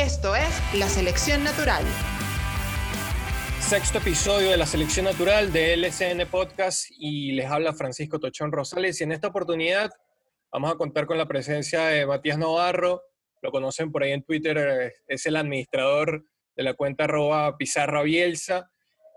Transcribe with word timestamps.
Esto 0.00 0.34
es 0.34 0.48
La 0.78 0.88
Selección 0.88 1.44
Natural. 1.44 1.84
Sexto 3.60 3.98
episodio 3.98 4.50
de 4.50 4.56
La 4.56 4.64
Selección 4.64 5.04
Natural 5.04 5.52
de 5.52 5.76
LSN 5.76 6.26
Podcast 6.30 6.86
y 6.96 7.32
les 7.32 7.44
habla 7.44 7.74
Francisco 7.74 8.18
Tochón 8.18 8.50
Rosales. 8.50 8.98
Y 8.98 9.04
en 9.04 9.12
esta 9.12 9.28
oportunidad 9.28 9.90
vamos 10.50 10.72
a 10.72 10.76
contar 10.76 11.04
con 11.04 11.18
la 11.18 11.28
presencia 11.28 11.82
de 11.88 12.06
Matías 12.06 12.38
Navarro, 12.38 13.02
lo 13.42 13.50
conocen 13.50 13.92
por 13.92 14.02
ahí 14.02 14.12
en 14.12 14.24
Twitter, 14.24 14.56
eh, 14.56 14.94
es 15.06 15.26
el 15.26 15.36
administrador 15.36 16.24
de 16.56 16.62
la 16.62 16.72
cuenta 16.72 17.04
arroba 17.04 17.58
Pizarra 17.58 18.02
Bielsa. 18.02 18.70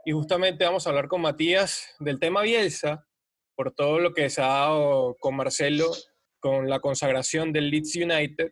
Y 0.04 0.12
justamente 0.12 0.66
vamos 0.66 0.86
a 0.86 0.90
hablar 0.90 1.08
con 1.08 1.22
Matías 1.22 1.96
del 2.00 2.20
tema 2.20 2.42
Bielsa 2.42 3.08
por 3.56 3.74
todo 3.74 4.00
lo 4.00 4.14
que 4.14 4.30
se 4.30 4.42
ha 4.42 4.48
dado 4.48 5.16
con 5.18 5.38
Marcelo, 5.38 5.94
con 6.42 6.70
la 6.70 6.82
consagración 6.82 7.54
del 7.54 7.70
Leeds 7.70 7.96
United 7.96 8.52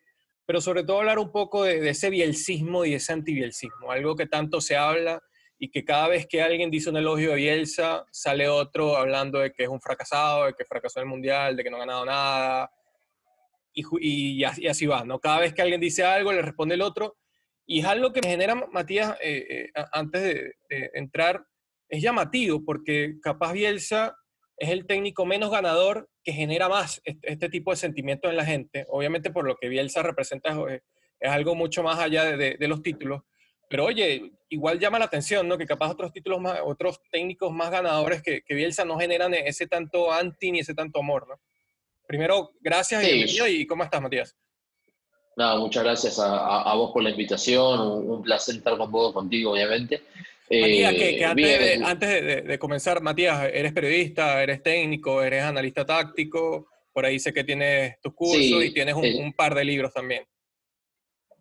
pero 0.51 0.59
sobre 0.59 0.83
todo 0.83 0.99
hablar 0.99 1.17
un 1.17 1.31
poco 1.31 1.63
de, 1.63 1.89
ese 1.89 2.09
bielcismo 2.09 2.83
y 2.83 2.93
ese 2.93 3.13
antibielcismo, 3.13 3.89
algo 3.89 4.17
que 4.17 4.27
tanto 4.27 4.59
se 4.59 4.75
habla 4.75 5.23
y 5.57 5.71
que 5.71 5.85
cada 5.85 6.09
vez 6.09 6.27
que 6.27 6.41
alguien 6.41 6.69
dice 6.69 6.89
un 6.89 6.97
elogio 6.97 7.29
de 7.29 7.37
Bielsa, 7.37 8.03
sale 8.11 8.49
otro 8.49 8.97
hablando 8.97 9.39
de 9.39 9.53
que 9.53 9.63
es 9.63 9.69
un 9.69 9.79
fracasado, 9.79 10.47
de 10.47 10.53
que 10.53 10.65
fracasó 10.65 10.99
en 10.99 11.03
el 11.05 11.09
Mundial, 11.09 11.55
de 11.55 11.63
que 11.63 11.69
no 11.69 11.77
ha 11.77 11.79
ganado 11.79 12.05
nada, 12.05 12.69
y, 13.73 14.43
así, 14.43 14.85
va, 14.85 15.05
¿no? 15.05 15.19
Cada 15.19 15.39
vez 15.39 15.53
que 15.53 15.61
alguien 15.61 15.79
dice 15.79 16.03
algo, 16.03 16.33
le 16.33 16.41
responde 16.41 16.75
el 16.75 16.81
otro, 16.81 17.15
y 17.65 17.79
es 17.79 17.85
algo 17.85 18.11
que 18.11 18.19
me 18.21 18.31
genera, 18.31 18.55
Matías, 18.73 19.15
eh, 19.23 19.69
eh, 19.73 19.83
antes 19.93 20.21
de, 20.21 20.55
de 20.69 20.91
entrar, 20.95 21.45
es 21.87 22.03
llamativo, 22.03 22.61
porque 22.65 23.13
capaz 23.21 23.53
Bielsa 23.53 24.17
es 24.61 24.69
el 24.69 24.85
técnico 24.85 25.25
menos 25.25 25.49
ganador 25.49 26.07
que 26.23 26.33
genera 26.33 26.69
más 26.69 27.01
este, 27.03 27.49
tipo 27.49 27.71
de 27.71 27.77
sentimientos 27.77 28.29
en 28.29 28.37
la 28.37 28.45
gente. 28.45 28.85
Obviamente 28.89 29.31
por 29.31 29.47
lo 29.47 29.55
que 29.55 29.67
Bielsa 29.67 30.03
representa 30.03 30.55
es, 30.69 30.81
algo 31.19 31.55
mucho 31.55 31.81
más 31.81 31.97
allá 31.97 32.37
de, 32.37 32.67
los 32.67 32.83
títulos. 32.83 33.23
Pero 33.67 33.85
oye, 33.85 34.33
igual 34.49 34.77
llama 34.77 34.99
la 34.99 35.05
atención, 35.05 35.47
¿no? 35.47 35.57
Que 35.57 35.65
capaz 35.65 35.89
otros 35.89 36.13
títulos 36.13 36.39
más, 36.39 36.59
otros 36.63 37.01
técnicos 37.11 37.51
más 37.51 37.71
ganadores 37.71 38.21
que, 38.21 38.43
Bielsa 38.49 38.85
no 38.85 38.99
generan 38.99 39.33
ese 39.33 39.65
tanto 39.65 40.11
anti 40.11 40.51
ni 40.51 40.59
ese 40.59 40.75
tanto 40.75 40.99
amor, 40.99 41.27
¿no? 41.27 41.41
Primero, 42.05 42.51
gracias 42.59 43.03
y 43.03 43.13
bienvenido. 43.13 43.47
¿Y 43.47 43.65
cómo 43.65 43.83
estás, 43.83 43.99
Matías? 43.99 44.37
Nada, 45.37 45.57
muchas 45.57 45.83
gracias 45.83 46.19
a, 46.19 46.71
vos 46.75 46.91
por 46.91 47.01
la 47.01 47.09
invitación. 47.09 47.81
un, 47.81 48.21
placer 48.21 48.57
estar 48.57 48.77
con 48.77 48.91
vos, 48.91 49.11
contigo, 49.11 49.53
obviamente. 49.53 50.03
Matías, 50.59 50.93
que, 50.95 51.19
eh, 51.21 51.79
antes, 51.83 52.45
de, 52.45 52.59
comenzar, 52.59 53.01
Matías, 53.01 53.49
eres 53.53 53.71
periodista, 53.71 54.43
eres 54.43 54.61
técnico, 54.61 55.23
eres 55.23 55.43
analista 55.43 55.85
táctico, 55.85 56.67
por 56.91 57.05
ahí 57.05 57.19
sé 57.19 57.31
que 57.31 57.45
tienes 57.45 57.95
tus 58.01 58.13
cursos 58.13 58.63
y 58.63 58.73
tienes 58.73 58.95
un, 58.95 59.33
par 59.33 59.55
de 59.55 59.63
libros 59.63 59.93
también. 59.93 60.25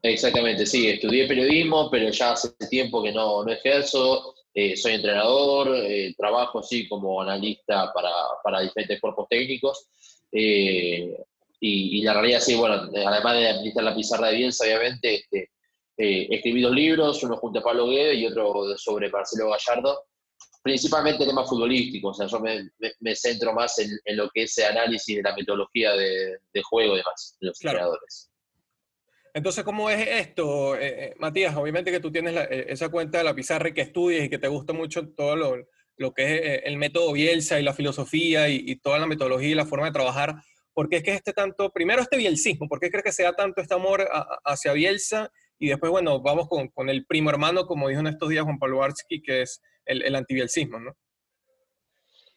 Exactamente, 0.03 0.65
sí, 0.65 0.89
estudié 0.89 1.27
periodismo, 1.27 1.91
pero 1.91 2.09
ya 2.11 2.33
hace 2.33 2.51
tiempo 2.71 3.03
que 3.03 3.13
no, 3.13 3.45
no 3.45 3.53
ejerzo, 3.53 4.35
eh, 4.55 4.77
soy 4.77 4.95
entrenador, 4.95 5.77
eh, 5.77 6.15
trabajo 6.17 6.61
así 6.61 6.89
como 6.89 7.21
analista 7.21 7.93
para, 7.93 8.61
diferentes 8.61 9.01
cuerpos 9.01 9.27
técnicos. 9.29 9.89
y, 10.33 12.03
la 12.03 12.15
realidad 12.15 12.41
sí, 12.41 12.55
bueno, 12.55 12.89
además 13.07 13.37
de 13.37 13.49
administrar 13.49 13.85
la 13.85 13.95
pizarra 13.95 14.29
de 14.29 14.37
Bielsa, 14.37 14.65
obviamente, 14.65 15.17
este, 15.17 15.51
eh, 16.03 16.29
escribí 16.31 16.63
dos 16.63 16.75
libros, 16.75 17.23
uno 17.25 17.37
junto 17.37 17.59
a 17.59 17.63
Pablo 17.63 17.87
Guedes 17.87 18.17
y 18.17 18.27
otro 18.27 18.75
sobre 18.79 19.11
Marcelo 19.11 19.51
Gallardo, 19.51 20.07
principalmente 20.63 21.27
temas 21.27 21.47
futbolísticos, 21.47 22.19
o 22.19 22.27
sea, 22.27 22.27
yo 22.27 22.41
me, 23.01 23.15
centro 23.15 23.53
más 23.53 23.79
en, 23.81 24.17
lo 24.17 24.31
que 24.31 24.45
es 24.45 24.57
el 24.57 24.65
análisis 24.65 25.17
de 25.17 25.23
la 25.23 25.37
metodología 25.37 25.93
de, 25.93 26.63
juego 26.63 26.95
y 26.95 26.97
demás, 26.97 27.37
de 27.39 27.49
los 27.49 27.59
creadores. 27.59 28.31
Entonces, 29.35 29.63
¿cómo 29.63 29.91
es 29.91 30.09
esto, 30.09 30.75
eh, 30.75 31.05
eh, 31.05 31.15
Matías? 31.19 31.55
Obviamente 31.55 31.91
que 31.91 32.01
tú 32.01 32.11
tienes 32.11 32.35
esa 32.51 32.89
cuenta 32.89 33.19
de 33.19 33.25
la 33.25 33.35
pizarra 33.35 33.69
y 33.69 33.75
que 33.75 33.83
estudias 33.83 34.25
y 34.25 34.31
que 34.31 34.39
te 34.39 34.49
gusta 34.49 34.73
mucho 34.73 35.07
todo 35.11 35.37
lo, 35.37 36.15
que 36.15 36.23
es 36.57 36.63
el 36.65 36.79
método 36.79 37.13
Bielsa 37.13 37.61
y 37.61 37.63
la 37.63 37.75
filosofía 37.75 38.49
y, 38.49 38.75
toda 38.77 38.99
la 38.99 39.07
metodología 39.07 39.51
y 39.51 39.55
la 39.55 39.67
forma 39.67 39.85
de 39.85 39.93
trabajar. 39.93 40.37
¿Por 40.73 40.89
qué 40.89 40.97
es 40.97 41.03
que 41.03 41.13
este 41.13 41.35
tanto, 41.35 41.69
primero 41.69 42.01
este 42.01 42.17
bielcismo, 42.17 42.69
por 42.69 42.81
qué 42.81 42.91
crees 42.91 43.05
que 43.05 43.13
sea 43.13 43.35
tanto 43.35 43.61
este 43.61 43.75
amor 43.75 44.09
hacia 44.47 44.73
Bielsa 44.73 45.31
y 45.61 45.69
después, 45.69 45.93
bueno, 45.93 46.21
vamos 46.21 46.49
con, 46.49 46.69
con, 46.69 46.89
el 46.89 47.05
primo 47.05 47.29
hermano, 47.31 47.67
como 47.67 47.89
dijo 47.89 48.01
en 48.01 48.07
estos 48.09 48.31
días 48.31 48.45
Juan 48.45 48.59
Pablo 48.59 48.83
Artsky, 48.83 49.23
que 49.23 49.43
es 49.43 49.61
el, 49.85 50.03
el 50.03 50.17
antibielcismo, 50.17 50.81
¿no? 50.81 50.97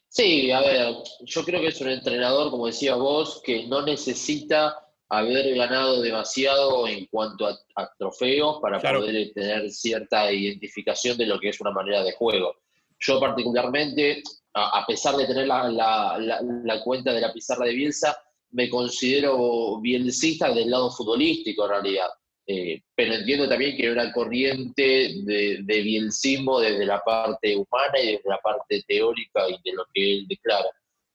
Sí, 0.10 0.52
a 0.52 0.60
ver, 0.60 0.96
yo 1.22 1.44
creo 1.44 1.62
que 1.62 1.70
es 1.70 1.82
un 1.82 1.90
entrenador, 1.90 2.52
como 2.52 2.68
decía 2.68 2.96
vos, 2.96 3.42
que 3.44 3.66
no 3.66 3.82
necesita 3.82 4.78
haber 5.10 5.56
ganado 5.56 6.02
demasiado 6.02 6.88
en 6.88 7.06
cuanto 7.08 7.48
a, 7.48 7.58
trofeos 7.98 8.60
para 8.62 8.80
poder 8.80 9.32
tener 9.34 9.72
cierta 9.72 10.32
identificación 10.32 11.18
de 11.18 11.26
lo 11.26 11.40
que 11.40 11.50
es 11.50 11.62
una 11.62 11.72
manera 11.72 12.04
de 12.04 12.12
juego. 12.12 12.56
Yo 13.00 13.20
particularmente, 13.20 14.22
a, 14.54 14.86
pesar 14.86 15.16
de 15.16 15.26
tener 15.28 15.48
la, 15.48 15.70
la, 15.70 16.42
la, 16.42 16.84
cuenta 16.84 17.14
de 17.14 17.22
la 17.22 17.32
pizarra 17.32 17.66
de 17.66 17.74
Bielsa, 17.74 18.18
me 18.52 18.70
considero 18.70 19.80
bielcista 19.82 20.54
del 20.54 20.70
lado 20.70 20.92
futbolístico 20.92 21.66
en 21.66 21.72
realidad. 21.72 22.10
Eh, 22.46 22.82
pero 22.94 23.14
entiendo 23.14 23.48
también 23.48 23.78
que 23.78 23.84
hay 23.84 23.90
una 23.90 24.12
corriente 24.12 25.14
de, 25.24 25.60
de 25.64 25.82
bielcismo 25.82 26.60
desde 26.60 26.86
la 26.86 27.00
parte 27.00 27.56
humana 27.56 28.00
y 28.02 28.14
desde 28.14 28.30
la 28.30 28.38
parte 28.40 28.84
teórica 28.86 29.48
y 29.50 29.58
de 29.64 29.76
lo 29.76 29.86
que 29.94 30.14
él 30.14 30.28
declara. 30.28 30.70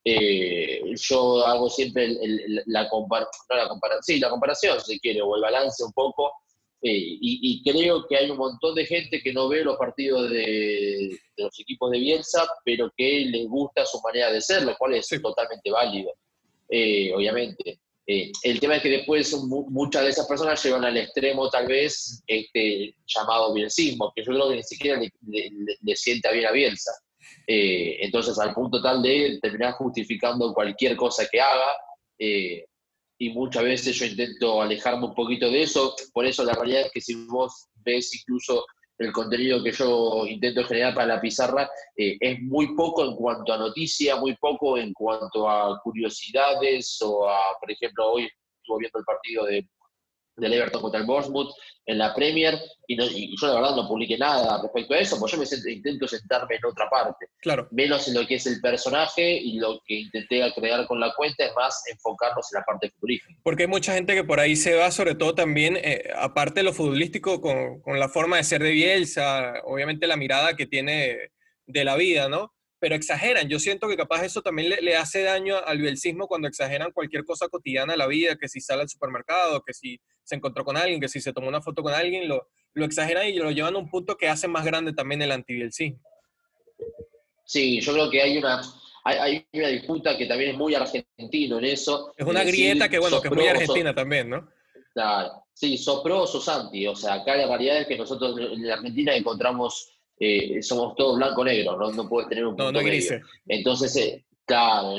Eh, 0.05 0.95
yo 0.95 1.47
hago 1.47 1.69
siempre 1.69 2.17
la, 2.67 2.89
comparación, 2.89 3.45
no 3.51 3.57
la 3.57 3.69
comparación, 3.69 4.03
sí, 4.03 4.19
la 4.19 4.31
comparación, 4.31 4.81
si 4.81 4.99
quiere, 5.01 5.21
o 5.21 5.37
el 5.37 5.43
balance 5.43 5.85
un 5.85 5.93
poco, 5.93 6.33
eh, 6.81 7.19
y, 7.21 7.63
creo 7.63 8.07
que 8.07 8.17
hay 8.17 8.31
un 8.31 8.39
montón 8.39 8.75
de 8.75 8.87
gente 8.87 9.21
que 9.21 9.33
no 9.33 9.49
ve 9.49 9.65
los 9.65 9.77
partidos 9.77 10.31
de, 10.31 11.19
los 11.37 11.61
equipos 11.61 11.91
de 11.91 11.99
Bielsa, 11.99 12.47
pero 12.65 12.91
que 12.97 13.27
les 13.27 13.47
gusta 13.49 13.85
su 13.85 14.01
manera 14.01 14.33
de 14.33 14.41
ser, 14.41 14.63
lo 14.63 14.77
cual 14.77 14.95
es 14.95 15.09
totalmente 15.09 15.71
válido, 15.71 16.13
obviamente. 17.15 17.81
Eh, 18.11 18.33
el 18.43 18.59
tema 18.59 18.77
es 18.77 18.83
que 18.83 18.89
después 18.89 19.37
muchas 19.69 20.03
de 20.03 20.09
esas 20.09 20.27
personas 20.27 20.65
llevan 20.65 20.83
al 20.87 20.97
extremo 20.97 21.51
tal 21.51 21.67
vez 21.67 22.23
este 22.27 22.97
llamado 23.07 23.53
bielcismo, 23.53 24.11
que 24.17 24.25
yo 24.25 24.33
creo 24.33 24.49
que 24.49 24.57
ni 24.57 24.63
siquiera 24.63 24.99
le, 24.99 25.97
sienta 25.97 26.33
bien 26.33 26.47
a 26.47 26.53
Bielsa. 26.53 26.91
Eh, 27.47 27.99
entonces, 28.01 28.39
al 28.39 28.55
punto 28.55 28.81
tal 28.81 29.03
de 29.03 29.39
terminar 29.43 29.75
justificando 29.75 30.55
cualquier 30.55 30.97
cosa 30.97 31.29
que 31.31 31.39
haga, 31.39 31.77
eh, 32.19 32.65
y 33.19 33.31
muchas 33.31 33.65
veces 33.65 33.95
yo 33.95 34.07
intento 34.07 34.63
alejarme 34.63 35.05
un 35.05 35.15
poquito 35.15 35.51
de 35.51 35.65
eso, 35.65 35.95
por 36.15 36.25
eso 36.25 36.45
la 36.45 36.55
realidad 36.55 36.87
es 36.87 36.93
que 36.93 37.03
si 37.03 37.15
vos 37.27 37.67
ves 37.85 38.15
incluso 38.15 38.65
el 38.99 39.13
contenido 39.13 39.63
que 39.63 39.73
yo 39.73 40.27
intento 40.27 40.65
generar 40.65 40.95
para 40.95 41.07
la 41.07 41.21
pizarra 41.21 41.71
eh, 41.97 42.17
es 42.21 42.41
muy 42.43 42.75
poco 42.75 43.05
en 43.05 43.15
cuanto 43.15 43.53
a 43.53 43.59
noticias, 43.59 44.19
muy 44.19 44.37
poco 44.37 44.77
en 44.77 44.93
cuanto 44.93 45.49
a 45.49 45.81
curiosidades 45.83 47.01
o 47.03 47.29
a, 47.29 47.39
por 47.61 47.71
ejemplo, 47.71 48.13
hoy 48.13 48.25
estuve 48.25 48.81
viendo 48.81 48.99
el 48.99 49.05
partido 49.05 49.45
de 49.45 49.69
del 50.39 50.53
Everton 50.53 50.81
contra 50.81 51.01
el 51.01 51.07
Bournemouth 51.07 51.53
en 51.87 51.99
la 51.99 52.15
Premier 52.15 52.59
y, 52.87 53.37
yo 53.37 53.47
la 53.47 53.55
verdad 53.55 53.77
no 53.77 53.89
publiqué 53.89 54.17
nada 54.17 54.61
respecto 54.63 54.95
a 54.95 54.99
eso, 54.99 55.19
porque 55.19 55.37
yo 55.37 55.43
me 55.43 55.73
intento 55.73 56.09
sentarme 56.09 56.57
en 56.57 56.65
otra 56.65 56.89
parte. 56.89 57.27
Claro. 57.41 57.69
Menos 57.71 58.09
en 58.09 58.15
lo 58.15 58.27
que 58.27 58.37
es 58.37 58.47
el 58.47 58.61
personaje 58.61 59.31
y 59.31 59.59
lo 59.59 59.81
que 59.87 60.01
intenté 60.01 60.43
crear 60.55 60.87
con 60.87 61.01
la 61.01 61.15
cuenta 61.15 61.45
es 61.45 61.55
más 61.55 61.83
enfocarnos 61.91 62.51
en 62.53 62.61
la 62.61 62.65
parte 62.65 62.91
futbolística. 62.91 63.41
Porque 63.43 63.65
hay 63.65 63.69
mucha 63.69 63.95
gente 63.95 64.15
que 64.15 64.25
por 64.25 64.41
ahí 64.41 64.57
se 64.57 64.75
va, 64.75 64.91
sobre 64.91 65.15
todo 65.15 65.35
también, 65.35 65.77
eh, 65.77 66.11
aparte 66.17 66.61
de 66.61 66.65
lo 66.65 66.73
futbolístico, 66.73 67.41
con, 67.41 67.81
con 67.81 67.99
la 67.99 68.09
forma 68.09 68.37
de 68.37 68.45
ser 68.45 68.63
de 68.63 68.71
Bielsa, 68.71 69.55
obviamente 69.65 70.07
la 70.07 70.17
mirada 70.17 70.57
que 70.57 70.67
tiene 70.67 71.31
de 71.67 71.85
la 71.85 71.97
vida, 71.97 72.29
¿no? 72.29 72.55
Pero 72.79 72.95
exageran. 72.95 73.49
Yo 73.49 73.59
siento 73.59 73.89
que 73.89 73.97
capaz 73.97 74.25
eso 74.25 74.43
también 74.43 74.71
le, 74.81 74.97
hace 74.97 75.23
daño 75.23 75.57
al 75.65 75.79
bielcismo 75.79 76.27
cuando 76.27 76.49
exageran 76.49 76.93
cualquier 76.93 77.25
cosa 77.25 77.49
cotidiana 77.49 77.93
de 77.93 77.99
la 77.99 78.07
vida, 78.07 78.37
que 78.37 78.49
si 78.49 78.61
sale 78.61 78.83
al 78.83 78.89
supermercado, 78.89 79.63
que 79.63 79.75
si 79.75 80.01
se 80.23 80.37
encontró 80.37 80.65
con 80.65 80.77
alguien, 80.77 81.01
que 81.01 81.09
si 81.09 81.21
se 81.21 81.33
tomó 81.33 81.49
una 81.49 81.63
foto 81.63 81.83
con 81.83 81.93
alguien, 81.93 82.29
lo, 82.29 82.49
lo 82.75 82.85
exageran 82.85 83.27
y 83.27 83.35
lo 83.35 83.51
llevan 83.51 83.75
a 83.75 83.79
un 83.79 83.91
punto 83.91 84.17
que 84.17 84.29
hace 84.29 84.49
más 84.49 84.65
grande 84.65 84.93
también 84.93 85.23
el 85.23 85.33
antibielcismo. 85.33 86.01
Sí, 87.45 87.81
yo 87.81 87.93
creo 87.95 88.11
que 88.11 88.23
hay 88.23 88.37
una, 88.37 88.63
hay, 89.05 89.47
una 89.53 89.69
disputa 89.69 90.17
que 90.17 90.27
también 90.27 90.51
es 90.51 90.57
muy 90.57 90.75
argentino 90.75 91.59
en 91.59 91.65
eso. 91.65 92.13
Es 92.17 92.27
una 92.27 92.45
grieta 92.45 92.89
que, 92.89 92.99
bueno, 92.99 93.21
que 93.21 93.29
es 93.29 93.35
muy 93.35 93.47
argentina 93.47 93.95
también, 93.95 94.29
¿no? 94.29 94.49
Claro, 94.93 95.45
sí, 95.55 95.79
sos 95.79 96.03
pro 96.03 96.23
o 96.23 96.27
sos 96.27 96.49
anti. 96.49 96.87
O 96.87 96.95
sea, 96.95 97.15
acá 97.15 97.37
la 97.37 97.47
realidad 97.47 97.81
es 97.81 97.87
que 97.87 97.97
nosotros 97.97 98.39
en 98.39 98.71
Argentina 98.71 99.15
encontramos 99.15 99.98
eh, 100.21 100.63
somos 100.63 100.95
todos 100.97 101.17
blanco-negro, 101.17 101.77
¿no? 101.77 101.93
no 101.93 102.09
puedes 102.09 102.29
tener 102.29 102.45
un 102.45 102.57
punto 102.57 102.73
no, 102.73 102.81
no 102.81 102.85
medio. 102.85 103.21
Entonces, 103.47 103.97
eh, 103.97 104.25
claro, 104.45 104.97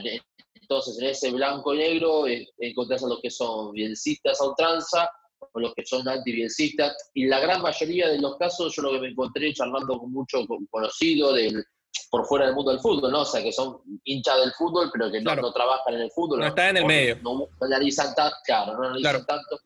entonces 0.53 0.99
en 0.99 1.09
ese 1.09 1.31
blanco-negro 1.31 2.27
eh, 2.27 2.47
encontrás 2.59 3.03
a 3.03 3.07
los 3.07 3.19
que 3.21 3.29
son 3.29 3.71
bielcistas 3.73 4.39
a 4.39 4.45
ultranza 4.47 5.09
o 5.53 5.59
los 5.59 5.73
que 5.73 5.85
son 5.85 6.07
anti-bielcistas, 6.07 6.95
y 7.13 7.25
la 7.25 7.39
gran 7.39 7.61
mayoría 7.61 8.09
de 8.09 8.19
los 8.19 8.37
casos 8.37 8.75
yo 8.75 8.83
lo 8.83 8.91
que 8.91 8.99
me 8.99 9.07
encontré 9.07 9.53
charlando 9.53 9.97
con 9.97 10.11
muchos 10.11 10.45
conocidos 10.69 11.35
del, 11.35 11.63
por 12.11 12.25
fuera 12.25 12.45
del 12.45 12.55
mundo 12.55 12.71
del 12.71 12.81
fútbol, 12.81 13.11
¿no? 13.11 13.21
O 13.21 13.25
sea, 13.25 13.41
que 13.41 13.51
son 13.51 13.81
hinchas 14.03 14.37
del 14.37 14.51
fútbol, 14.51 14.89
pero 14.91 15.09
que 15.09 15.21
no, 15.21 15.53
trabajan 15.53 15.95
en 15.95 16.01
el 16.01 16.11
fútbol. 16.11 16.39
No, 16.39 16.47
están 16.47 16.69
en 16.69 16.77
el 16.77 16.85
medio. 16.85 17.17
No, 17.23 17.47
analizan 17.61 18.13
tanto, 18.15 18.35
claro, 18.45 18.77
no 18.77 18.87
analizan 18.87 19.25
tanto 19.25 19.59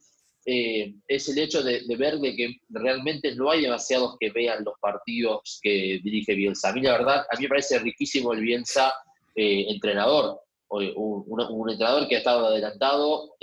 eh, 0.45 0.93
es 1.07 1.29
el 1.29 1.37
hecho 1.37 1.63
de, 1.63 1.83
ver 1.97 2.19
de 2.19 2.35
que 2.35 2.55
realmente 2.69 3.35
no 3.35 3.49
hay 3.51 3.61
demasiados 3.61 4.15
que 4.19 4.29
vean 4.31 4.63
los 4.63 4.75
partidos 4.79 5.59
que 5.61 5.99
dirige 6.03 6.35
Bielsa. 6.35 6.69
A 6.69 6.73
mí 6.73 6.81
la 6.81 6.93
verdad, 6.93 7.25
a 7.29 7.37
mí 7.37 7.43
me 7.43 7.49
parece 7.49 7.79
riquísimo 7.79 8.33
el 8.33 8.41
Bielsa 8.41 8.93
eh, 9.35 9.65
entrenador, 9.69 10.39
un, 10.69 11.23
un, 11.27 11.69
entrenador 11.69 12.07
que 12.07 12.15
ha 12.15 12.19
estado 12.19 12.47
adelantado 12.47 13.35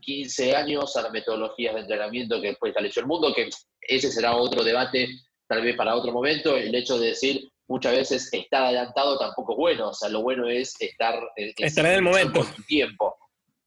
15 0.00 0.56
años 0.56 0.96
a 0.96 1.02
las 1.02 1.12
metodologías 1.12 1.74
de 1.74 1.80
entrenamiento 1.82 2.40
que 2.40 2.48
después 2.48 2.70
estableció 2.70 3.02
el 3.02 3.08
mundo, 3.08 3.34
que 3.34 3.50
ese 3.82 4.10
será 4.10 4.34
otro 4.36 4.64
debate 4.64 5.08
tal 5.48 5.62
vez 5.62 5.76
para 5.76 5.94
otro 5.94 6.12
momento, 6.12 6.56
el 6.56 6.74
hecho 6.74 6.98
de 6.98 7.08
decir 7.08 7.50
muchas 7.68 7.92
veces 7.96 8.28
estar 8.32 8.64
adelantado 8.64 9.18
tampoco 9.18 9.52
es 9.52 9.58
bueno, 9.58 9.88
o 9.90 9.94
sea, 9.94 10.08
lo 10.08 10.22
bueno 10.22 10.48
es 10.48 10.74
estar, 10.80 11.18
estar 11.36 11.86
en 11.86 11.92
el 11.92 12.02
momento. 12.02 12.44
tiempo. 12.66 13.16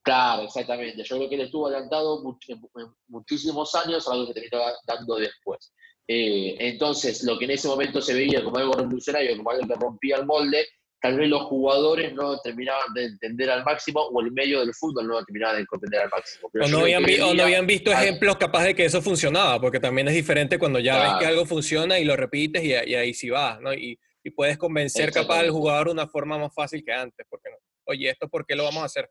Claro, 0.04 0.44
exactamente. 0.44 1.04
Yo 1.04 1.18
creo 1.18 1.30
que 1.30 1.36
él 1.36 1.42
estuvo 1.42 1.68
adelantado 1.68 2.24
muchísimos 3.08 3.76
años, 3.76 4.08
algo 4.08 4.28
que 4.28 4.34
terminó 4.34 4.64
dando 4.86 5.16
después. 5.16 5.74
Eh, 6.08 6.56
entonces, 6.60 7.24
lo 7.24 7.38
que 7.38 7.46
en 7.46 7.52
ese 7.52 7.68
momento 7.68 8.02
se 8.02 8.14
veía 8.14 8.44
como 8.44 8.58
algo 8.58 8.74
revolucionario, 8.74 9.38
como 9.38 9.52
algo 9.52 9.68
que 9.68 9.76
rompía 9.76 10.18
el 10.18 10.26
molde, 10.26 10.66
tal 11.00 11.18
vez 11.18 11.30
los 11.30 11.44
jugadores 11.44 12.14
no 12.14 12.40
terminaban 12.40 12.94
de 12.94 13.06
entender 13.06 13.50
al 13.50 13.64
máximo 13.64 14.02
o 14.02 14.22
el 14.22 14.32
medio 14.32 14.60
del 14.60 14.74
fútbol 14.74 15.08
no 15.08 15.24
terminaba 15.24 15.56
de 15.56 15.62
entender 15.62 16.02
al 16.02 16.10
máximo. 16.10 16.50
o, 16.54 16.68
no 16.68 17.44
habían, 17.44 17.68
visto 17.68 17.92
ejemplos 17.92 18.38
capaz 18.38 18.66
de 18.66 18.76
que 18.76 18.86
eso 18.86 19.02
funcionaba, 19.02 19.60
porque 19.60 19.80
también 19.80 20.08
es 20.08 20.14
diferente 20.14 20.60
cuando 20.60 20.80
ya 20.80 21.02
ves 21.02 21.14
que 21.20 21.26
algo 21.26 21.46
funciona 21.46 22.00
y 22.00 22.06
lo 22.06 22.16
repites 22.16 22.64
y, 22.64 22.74
ahí 22.74 23.14
sí 23.14 23.30
vas, 23.30 23.60
¿no? 23.62 23.74
Y, 23.74 24.00
puedes 24.36 24.58
convencer 24.58 25.12
capaz 25.12 25.40
al 25.40 25.50
jugador 25.50 25.88
de 25.88 25.94
una 25.94 26.08
forma 26.08 26.38
más 26.38 26.54
fácil 26.54 26.84
que 26.84 26.92
antes, 26.92 27.26
porque 27.28 27.50
no. 27.50 27.58
Oye, 27.86 28.10
¿esto 28.10 28.30
por 28.30 28.46
qué 28.46 28.56
lo 28.56 28.64
vamos 28.64 28.84
a 28.84 28.86
hacer? 28.86 29.10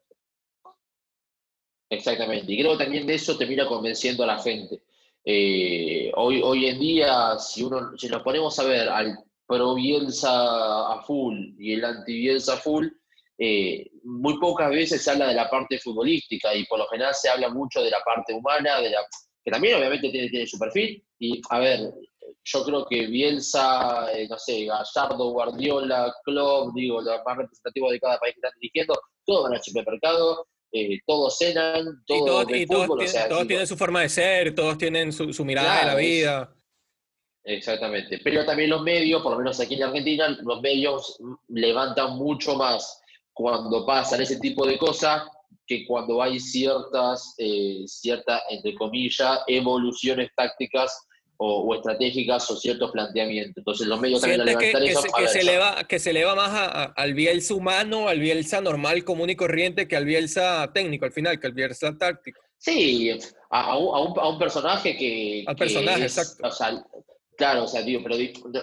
Exactamente, 1.90 2.52
y 2.52 2.58
creo 2.58 2.78
que 2.78 2.84
también 2.84 3.04
de 3.06 3.14
eso 3.14 3.36
termina 3.36 3.66
convenciendo 3.66 4.22
a 4.22 4.28
la 4.28 4.38
gente. 4.38 4.80
Eh, 5.24 6.10
hoy, 6.14 6.40
hoy 6.40 6.66
en 6.66 6.78
día, 6.78 7.36
si, 7.38 7.64
uno, 7.64 7.98
si 7.98 8.08
nos 8.08 8.22
ponemos 8.22 8.56
a 8.60 8.64
ver 8.64 8.88
al 8.88 9.18
pro 9.44 9.74
Bielsa 9.74 10.92
a 10.92 11.02
full 11.02 11.36
y 11.58 11.72
el 11.74 11.84
anti 11.84 12.12
Bielsa 12.12 12.54
a 12.54 12.56
full, 12.58 12.86
eh, 13.36 13.90
muy 14.04 14.38
pocas 14.38 14.70
veces 14.70 15.02
se 15.02 15.10
habla 15.10 15.26
de 15.26 15.34
la 15.34 15.50
parte 15.50 15.80
futbolística 15.80 16.54
y 16.54 16.64
por 16.66 16.78
lo 16.78 16.86
general 16.86 17.12
se 17.12 17.28
habla 17.28 17.48
mucho 17.48 17.82
de 17.82 17.90
la 17.90 18.00
parte 18.04 18.34
humana, 18.34 18.80
de 18.80 18.90
la, 18.90 19.00
que 19.44 19.50
también 19.50 19.76
obviamente 19.76 20.10
tiene, 20.10 20.28
tiene 20.28 20.46
su 20.46 20.58
perfil. 20.58 21.04
Y 21.18 21.42
a 21.50 21.58
ver, 21.58 21.92
yo 22.44 22.64
creo 22.64 22.86
que 22.86 23.06
Bielsa, 23.06 24.12
eh, 24.12 24.28
no 24.28 24.38
sé, 24.38 24.64
Gallardo, 24.64 25.30
Guardiola, 25.32 26.14
Klopp, 26.24 26.72
digo, 26.74 27.00
los 27.00 27.20
más 27.26 27.36
representativos 27.36 27.90
de 27.90 28.00
cada 28.00 28.18
país 28.18 28.34
que 28.34 28.38
están 28.46 28.60
dirigiendo, 28.60 28.94
todos 29.24 29.44
van 29.44 29.54
al 29.54 29.62
supermercado, 29.62 30.46
eh, 30.72 31.00
todos 31.06 31.36
cenan, 31.38 32.02
todos, 32.06 32.46
y 32.54 32.66
todos, 32.66 33.46
tienen 33.46 33.66
su 33.66 33.76
forma 33.76 34.02
de 34.02 34.08
ser, 34.08 34.54
todos 34.54 34.78
tienen 34.78 35.12
su, 35.12 35.44
mirada 35.44 35.80
de 35.80 35.86
la 35.86 35.94
vida. 35.96 36.54
Exactamente. 37.42 38.20
Pero 38.22 38.44
también 38.44 38.70
los 38.70 38.82
medios, 38.82 39.22
por 39.22 39.32
lo 39.32 39.38
menos 39.38 39.58
aquí 39.58 39.74
en 39.74 39.84
Argentina, 39.84 40.28
los 40.42 40.60
medios 40.60 41.18
levantan 41.48 42.16
mucho 42.16 42.54
más 42.54 43.02
cuando 43.32 43.84
pasan 43.84 44.20
ese 44.20 44.38
tipo 44.38 44.66
de 44.66 44.78
cosas 44.78 45.24
que 45.66 45.86
cuando 45.86 46.22
hay 46.22 46.38
ciertas, 46.38 47.34
eh, 47.38 47.82
cierta, 47.86 48.42
entre 48.50 48.74
comillas, 48.74 49.40
evoluciones 49.46 50.28
tácticas 50.36 51.06
o, 51.42 51.74
estratégicas 51.74 52.50
o 52.50 52.56
ciertos 52.56 52.90
planteamientos. 52.90 53.56
Entonces 53.56 53.86
los 53.86 53.98
medios 53.98 54.20
también 54.20 54.44
levantan 54.44 54.82
que, 54.82 54.90
eso. 54.90 55.02
Que, 55.16 55.28
se, 55.28 55.40
eleva, 55.40 55.84
que 55.88 55.98
se 55.98 56.10
eleva 56.10 56.34
más 56.34 56.92
al 56.94 57.14
Bielsa 57.14 57.54
humano, 57.54 58.08
al 58.08 58.20
Bielsa 58.20 58.60
normal, 58.60 59.04
común 59.04 59.30
y 59.30 59.36
corriente, 59.36 59.88
que 59.88 59.96
al 59.96 60.04
Bielsa 60.04 60.70
técnico 60.74 61.06
al 61.06 61.12
final, 61.12 61.40
que 61.40 61.46
al 61.46 61.54
Bielsa 61.54 61.96
táctico. 61.96 62.40
Sí, 62.58 63.10
a, 63.50 63.78
un, 63.78 64.18
a 64.18 64.28
un, 64.28 64.38
personaje 64.38 64.94
que... 64.98 65.44
Al 65.46 65.56
personaje, 65.56 66.02
exacto. 66.02 66.46
Claro, 67.38 67.64
o 67.64 67.66
sea, 67.66 67.80
digo, 67.80 68.02
pero 68.02 68.16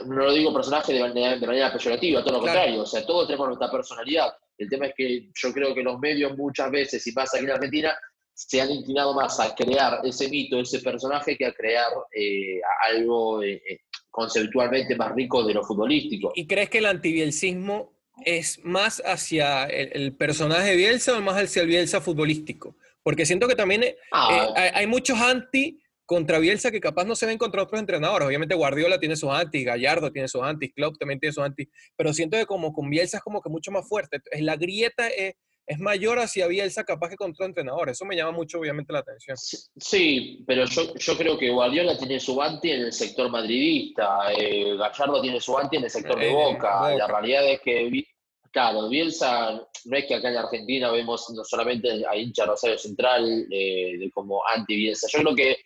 no 0.06 0.26
lo 0.26 0.34
digo 0.34 0.54
personaje 0.54 0.94
de 0.94 1.00
manera, 1.00 1.36
de 1.36 1.48
manera 1.48 1.74
peyorativa, 1.74 2.24
todo 2.24 2.34
lo 2.34 2.42
contrario, 2.42 2.84
o 2.84 2.86
sea, 2.86 3.04
todos 3.04 3.26
tenemos 3.26 3.48
nuestra 3.48 3.72
personalidad. 3.72 4.32
El 4.56 4.70
tema 4.70 4.86
es 4.86 4.94
que 4.96 5.30
yo 5.34 5.52
creo 5.52 5.74
que 5.74 5.82
los 5.82 5.98
medios 5.98 6.38
muchas 6.38 6.70
veces, 6.70 7.08
y 7.08 7.12
pasa 7.12 7.38
aquí 7.38 7.48
en 7.48 7.54
Argentina, 7.54 7.98
se 8.38 8.62
han 8.62 8.70
inclinado 8.70 9.16
más 9.16 9.40
a 9.40 9.56
crear 9.56 10.00
ese 10.04 10.30
mito, 10.30 10.60
ese 10.60 10.80
personaje, 10.80 11.36
que 11.36 11.48
a 11.48 11.54
crear 11.54 11.92
eh, 12.14 12.62
algo 12.88 13.42
eh, 13.42 13.64
eh, 13.68 13.80
conceptualmente 14.12 14.96
más 14.96 15.16
rico 15.16 15.44
de 15.44 15.56
lo 15.56 15.64
futbolístico. 15.64 16.34
¿Y 16.36 16.46
crees 16.46 16.70
que 16.70 16.78
el 16.78 16.86
antibielcismo 16.86 17.98
es 18.24 18.64
más 18.64 19.02
hacia 19.04 19.66
el, 19.66 20.16
personaje 20.16 20.70
de 20.70 20.76
Bielsa 20.76 21.18
o 21.18 21.22
más 21.22 21.36
hacia 21.42 21.64
el 21.64 21.68
Bielsa 21.68 22.00
futbolístico? 22.00 22.76
Porque 23.02 23.26
siento 23.26 23.48
que 23.48 23.56
también 23.56 23.84
ah. 24.12 24.54
hay 24.56 24.86
muchos 24.86 25.20
anti 25.20 25.82
contra 26.06 26.38
Bielsa 26.38 26.70
que 26.70 26.80
capaz 26.80 27.06
no 27.06 27.16
se 27.16 27.26
ven 27.26 27.40
contra 27.40 27.64
otros 27.64 27.80
entrenadores. 27.80 28.28
Obviamente 28.28 28.54
Guardiola 28.54 29.00
tiene 29.00 29.16
sus 29.16 29.32
antis, 29.32 29.66
Gallardo 29.66 30.12
tiene 30.12 30.28
sus 30.28 30.44
antis, 30.44 30.72
Klopp 30.76 31.00
también 31.00 31.20
tiene 31.20 31.34
sus 31.34 31.44
antis, 31.44 31.70
pero 31.96 32.14
siento 32.14 32.38
que 32.38 32.46
como 32.46 32.72
con 32.72 32.88
Bielsa 32.88 33.18
es 33.18 33.24
como 33.24 33.42
que 33.42 33.50
mucho 33.50 33.72
más 33.72 33.88
fuerte. 33.88 34.22
La 34.40 34.58
grieta 34.58 35.08
es, 35.08 35.34
es 35.68 35.80
mayor 35.80 36.18
hacia 36.18 36.48
Bielsa 36.48 36.86
capaz 36.86 37.10
que 37.10 37.18
contra 37.18 37.46
entrenadores. 37.46 37.98
Eso 37.98 38.06
me 38.06 38.16
llama 38.16 38.32
mucho 38.32 38.58
obviamente 38.58 38.94
la 38.94 39.00
atención. 39.00 39.36
Sí, 39.38 40.44
pero 40.48 40.66
yo, 40.66 40.96
yo 40.96 41.18
creo 41.18 41.38
que 41.38 41.50
Guardiola 41.50 41.98
tiene 41.98 42.20
su 42.22 42.42
anti 42.42 42.72
en 42.72 42.84
el 42.84 42.94
sector 42.94 43.30
madridista, 43.30 44.32
eh, 44.32 44.78
Gallardo 44.78 45.22
tiene 45.22 45.42
su 45.42 45.58
anti 45.58 45.76
en 45.76 45.84
el 45.84 45.90
sector 45.90 46.18
de 46.18 46.30
eh, 46.30 46.34
Boca. 46.34 46.96
La 46.96 47.08
realidad 47.08 47.46
es 47.52 47.60
que 47.62 48.06
Claro, 48.52 48.90
Bielsa, 48.90 49.62
no 49.86 49.98
es 49.98 50.06
que 50.06 50.16
acá 50.16 50.30
en 50.30 50.38
Argentina 50.38 50.90
vemos 50.90 51.30
no 51.30 51.44
solamente 51.44 52.04
a 52.10 52.16
hincha 52.16 52.46
Rosario 52.46 52.78
Central 52.78 53.46
eh, 53.52 53.98
de 54.00 54.10
como 54.12 54.42
anti-Bielsa. 54.48 55.08
Yo 55.12 55.20
creo 55.20 55.36
que 55.36 55.58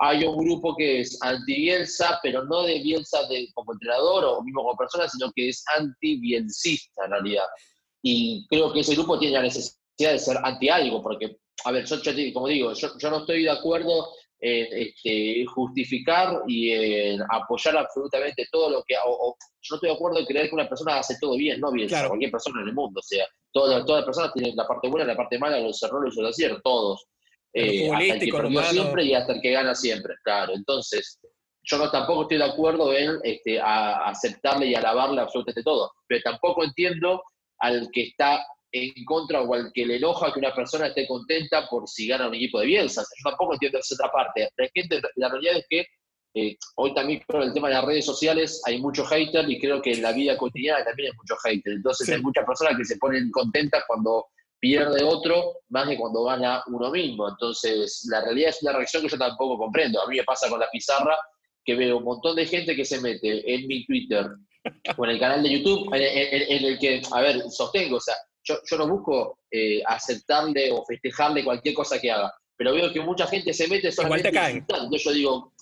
hay 0.00 0.24
un 0.24 0.36
grupo 0.36 0.74
que 0.74 1.02
es 1.02 1.16
anti-Bielsa, 1.22 2.18
pero 2.22 2.44
no 2.46 2.62
de 2.62 2.80
Bielsa 2.80 3.28
de, 3.28 3.46
como 3.54 3.72
entrenador 3.74 4.24
o 4.24 4.42
mismo 4.42 4.62
como 4.62 4.76
persona, 4.76 5.08
sino 5.08 5.30
que 5.36 5.50
es 5.50 5.62
anti-bielsista 5.78 7.04
en 7.04 7.10
realidad. 7.10 7.44
Y 8.02 8.46
creo 8.48 8.72
que 8.72 8.80
ese 8.80 8.94
grupo 8.94 9.18
tiene 9.18 9.34
la 9.34 9.42
necesidad 9.42 10.12
de 10.12 10.18
ser 10.18 10.38
anti-algo, 10.42 11.02
porque, 11.02 11.38
a 11.64 11.72
ver, 11.72 11.84
yo, 11.84 11.96
como 12.32 12.48
digo, 12.48 12.72
yo, 12.72 13.10
no 13.10 13.18
estoy 13.18 13.42
de 13.42 13.50
acuerdo 13.50 14.08
en 14.42 14.66
este, 14.72 15.44
justificar 15.46 16.42
y 16.46 16.72
en 16.72 17.20
apoyar 17.30 17.76
absolutamente 17.76 18.46
todo 18.50 18.70
lo 18.70 18.82
que... 18.84 18.94
O, 19.04 19.36
yo 19.62 19.74
no 19.74 19.76
estoy 19.76 19.90
de 19.90 19.94
acuerdo 19.96 20.18
en 20.18 20.26
creer 20.26 20.48
que 20.48 20.54
una 20.54 20.68
persona 20.68 20.98
hace 20.98 21.16
todo 21.20 21.36
bien, 21.36 21.60
no 21.60 21.70
Bielsa, 21.70 22.08
cualquier 22.08 22.30
persona 22.30 22.62
en 22.62 22.68
el 22.68 22.74
mundo. 22.74 23.00
O 23.00 23.02
sea, 23.02 23.26
todas, 23.52 23.84
todas 23.84 24.00
las 24.00 24.06
personas 24.06 24.32
tienen 24.32 24.56
la 24.56 24.66
parte 24.66 24.88
buena, 24.88 25.06
la 25.06 25.16
parte 25.16 25.38
mala, 25.38 25.60
los 25.60 25.82
errores 25.82 26.14
los 26.16 26.30
aciertos, 26.30 26.62
todos. 26.62 27.06
Eh, 27.52 27.90
hasta 27.90 28.14
el 28.14 28.20
que 28.20 28.32
perdió 28.32 28.62
siempre 28.62 29.04
y 29.04 29.14
hasta 29.14 29.32
el 29.34 29.40
que 29.40 29.50
gana 29.50 29.74
siempre, 29.74 30.14
claro. 30.22 30.54
Entonces, 30.54 31.20
yo 31.62 31.78
no, 31.78 31.90
tampoco 31.90 32.22
estoy 32.22 32.38
de 32.38 32.44
acuerdo 32.44 32.92
en 32.94 33.18
este, 33.22 33.60
aceptarle 33.60 34.66
y 34.66 34.74
alabarle 34.74 35.20
absolutamente 35.20 35.62
todo, 35.62 35.92
pero 36.06 36.22
tampoco 36.22 36.64
entiendo 36.64 37.22
al 37.60 37.88
que 37.92 38.02
está 38.02 38.44
en 38.72 39.04
contra 39.04 39.42
o 39.42 39.54
al 39.54 39.72
que 39.72 39.84
le 39.84 39.96
enoja 39.96 40.32
que 40.32 40.38
una 40.38 40.54
persona 40.54 40.86
esté 40.88 41.06
contenta 41.06 41.68
por 41.68 41.88
si 41.88 42.06
gana 42.06 42.28
un 42.28 42.34
equipo 42.34 42.60
de 42.60 42.66
Bielsa. 42.66 43.02
Yo 43.02 43.30
tampoco 43.30 43.54
entiendo 43.54 43.78
esa 43.78 43.94
otra 43.94 44.12
parte. 44.12 44.48
La, 44.56 44.68
gente, 44.74 45.00
la 45.16 45.28
realidad 45.28 45.56
es 45.56 45.66
que 45.68 45.86
eh, 46.34 46.56
hoy 46.76 46.94
también 46.94 47.22
con 47.26 47.42
el 47.42 47.52
tema 47.52 47.68
de 47.68 47.74
las 47.74 47.84
redes 47.84 48.06
sociales 48.06 48.62
hay 48.64 48.80
mucho 48.80 49.04
hater 49.04 49.50
y 49.50 49.58
creo 49.58 49.82
que 49.82 49.92
en 49.92 50.02
la 50.02 50.12
vida 50.12 50.36
cotidiana 50.36 50.84
también 50.84 51.10
hay 51.10 51.16
mucho 51.16 51.36
hater. 51.42 51.72
Entonces 51.72 52.08
hay 52.08 52.22
muchas 52.22 52.44
personas 52.44 52.76
que 52.76 52.84
se 52.84 52.96
ponen 52.96 53.30
contentas 53.30 53.82
cuando 53.86 54.26
pierde 54.60 55.02
otro 55.02 55.54
más 55.70 55.88
que 55.88 55.96
cuando 55.96 56.24
gana 56.24 56.62
uno 56.68 56.90
mismo. 56.90 57.28
Entonces, 57.28 58.06
la 58.10 58.20
realidad 58.20 58.50
es 58.50 58.62
una 58.62 58.74
reacción 58.74 59.02
que 59.02 59.08
yo 59.08 59.18
tampoco 59.18 59.58
comprendo. 59.58 60.00
A 60.00 60.06
mí 60.06 60.16
me 60.16 60.24
pasa 60.24 60.48
con 60.48 60.60
la 60.60 60.70
pizarra 60.70 61.16
que 61.64 61.74
veo 61.74 61.98
un 61.98 62.04
montón 62.04 62.36
de 62.36 62.46
gente 62.46 62.76
que 62.76 62.84
se 62.84 63.00
mete 63.00 63.52
en 63.52 63.66
mi 63.66 63.84
Twitter 63.84 64.26
o 64.96 65.04
en 65.04 65.10
el 65.10 65.18
canal 65.18 65.42
de 65.42 65.50
YouTube 65.50 65.88
en, 65.94 66.64
el 66.64 66.78
que, 66.78 67.02
a 67.12 67.20
ver, 67.20 67.42
sostengo, 67.50 67.96
o 67.96 68.00
sea, 68.00 68.14
yo, 68.44 68.58
no 68.78 68.88
busco 68.88 69.38
eh, 69.50 69.82
aceptarle 69.86 70.70
o 70.72 70.84
festejarle 70.84 71.44
cualquier 71.44 71.74
cosa 71.74 72.00
que 72.00 72.10
haga, 72.10 72.32
pero 72.56 72.74
veo 72.74 72.92
que 72.92 73.00
mucha 73.00 73.26
gente 73.26 73.52
se 73.52 73.68
mete 73.68 73.90
solamente 73.92 74.28
Entonces 74.28 75.04
yo 75.04 75.12
digo, 75.12 75.52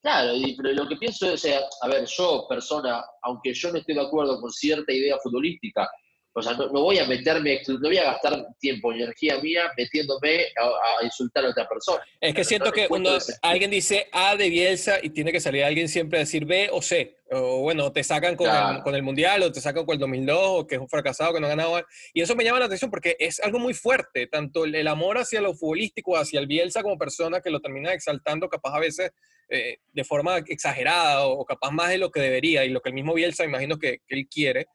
claro, 0.00 0.32
pero 0.56 0.72
lo 0.72 0.88
que 0.88 0.96
pienso 0.96 1.26
es, 1.26 1.34
o 1.34 1.36
sea, 1.36 1.60
a 1.82 1.88
ver, 1.88 2.06
yo, 2.06 2.46
persona, 2.48 3.04
aunque 3.22 3.52
yo 3.52 3.72
no 3.72 3.78
esté 3.78 3.94
de 3.94 4.00
acuerdo 4.00 4.40
con 4.40 4.50
cierta 4.50 4.92
idea 4.92 5.18
futbolística, 5.22 5.88
o 6.32 6.42
sea, 6.42 6.52
no, 6.52 6.68
voy 6.68 6.98
a 6.98 7.06
meterme, 7.06 7.60
no 7.66 7.80
voy 7.80 7.98
a 7.98 8.04
gastar 8.04 8.46
tiempo 8.58 8.92
y 8.92 9.02
energía 9.02 9.38
mía 9.40 9.72
metiéndome 9.76 10.46
a, 10.56 11.04
insultar 11.04 11.44
a 11.44 11.48
otra 11.48 11.68
persona. 11.68 12.02
Es 12.20 12.34
que 12.34 12.44
siento 12.44 12.70
que 12.70 12.86
cuando 12.86 13.18
alguien 13.42 13.70
dice 13.70 14.08
A 14.12 14.36
de 14.36 14.48
Bielsa 14.48 14.98
y 15.02 15.10
tiene 15.10 15.32
que 15.32 15.40
salir 15.40 15.64
alguien 15.64 15.88
siempre 15.88 16.18
a 16.18 16.20
decir 16.20 16.44
B 16.44 16.68
o 16.72 16.80
C. 16.80 17.16
O 17.30 17.60
bueno, 17.60 17.92
te 17.92 18.02
sacan 18.04 18.36
con, 18.36 18.48
el, 18.48 18.82
con, 18.82 18.94
el, 18.94 19.02
Mundial 19.02 19.42
o 19.42 19.52
te 19.52 19.60
sacan 19.60 19.84
con 19.84 19.94
el 19.94 19.98
2002 19.98 20.38
o 20.40 20.66
que 20.66 20.76
es 20.76 20.80
un 20.80 20.88
fracasado 20.88 21.34
que 21.34 21.40
no 21.40 21.46
ha 21.46 21.50
ganado. 21.50 21.82
Y 22.14 22.22
eso 22.22 22.36
me 22.36 22.44
llama 22.44 22.60
la 22.60 22.66
atención 22.66 22.90
porque 22.90 23.16
es 23.18 23.40
algo 23.40 23.58
muy 23.58 23.74
fuerte, 23.74 24.26
tanto 24.28 24.64
el, 24.64 24.86
amor 24.86 25.18
hacia 25.18 25.40
lo 25.40 25.54
futbolístico, 25.54 26.16
hacia 26.16 26.40
el 26.40 26.46
Bielsa 26.46 26.82
como 26.82 26.96
persona 26.96 27.40
que 27.40 27.50
lo 27.50 27.60
termina 27.60 27.92
exaltando 27.92 28.48
capaz 28.48 28.76
a 28.76 28.80
veces 28.80 29.10
eh, 29.50 29.78
de 29.92 30.04
forma 30.04 30.38
exagerada 30.38 31.26
o, 31.26 31.44
capaz 31.44 31.70
más 31.70 31.90
de 31.90 31.98
lo 31.98 32.10
que 32.10 32.20
debería 32.20 32.64
y 32.64 32.70
lo 32.70 32.80
que 32.80 32.90
el 32.90 32.94
mismo 32.94 33.14
Bielsa 33.14 33.44
imagino 33.44 33.78
que, 33.78 33.98
que 34.06 34.14
él 34.14 34.28
quiere 34.30 34.68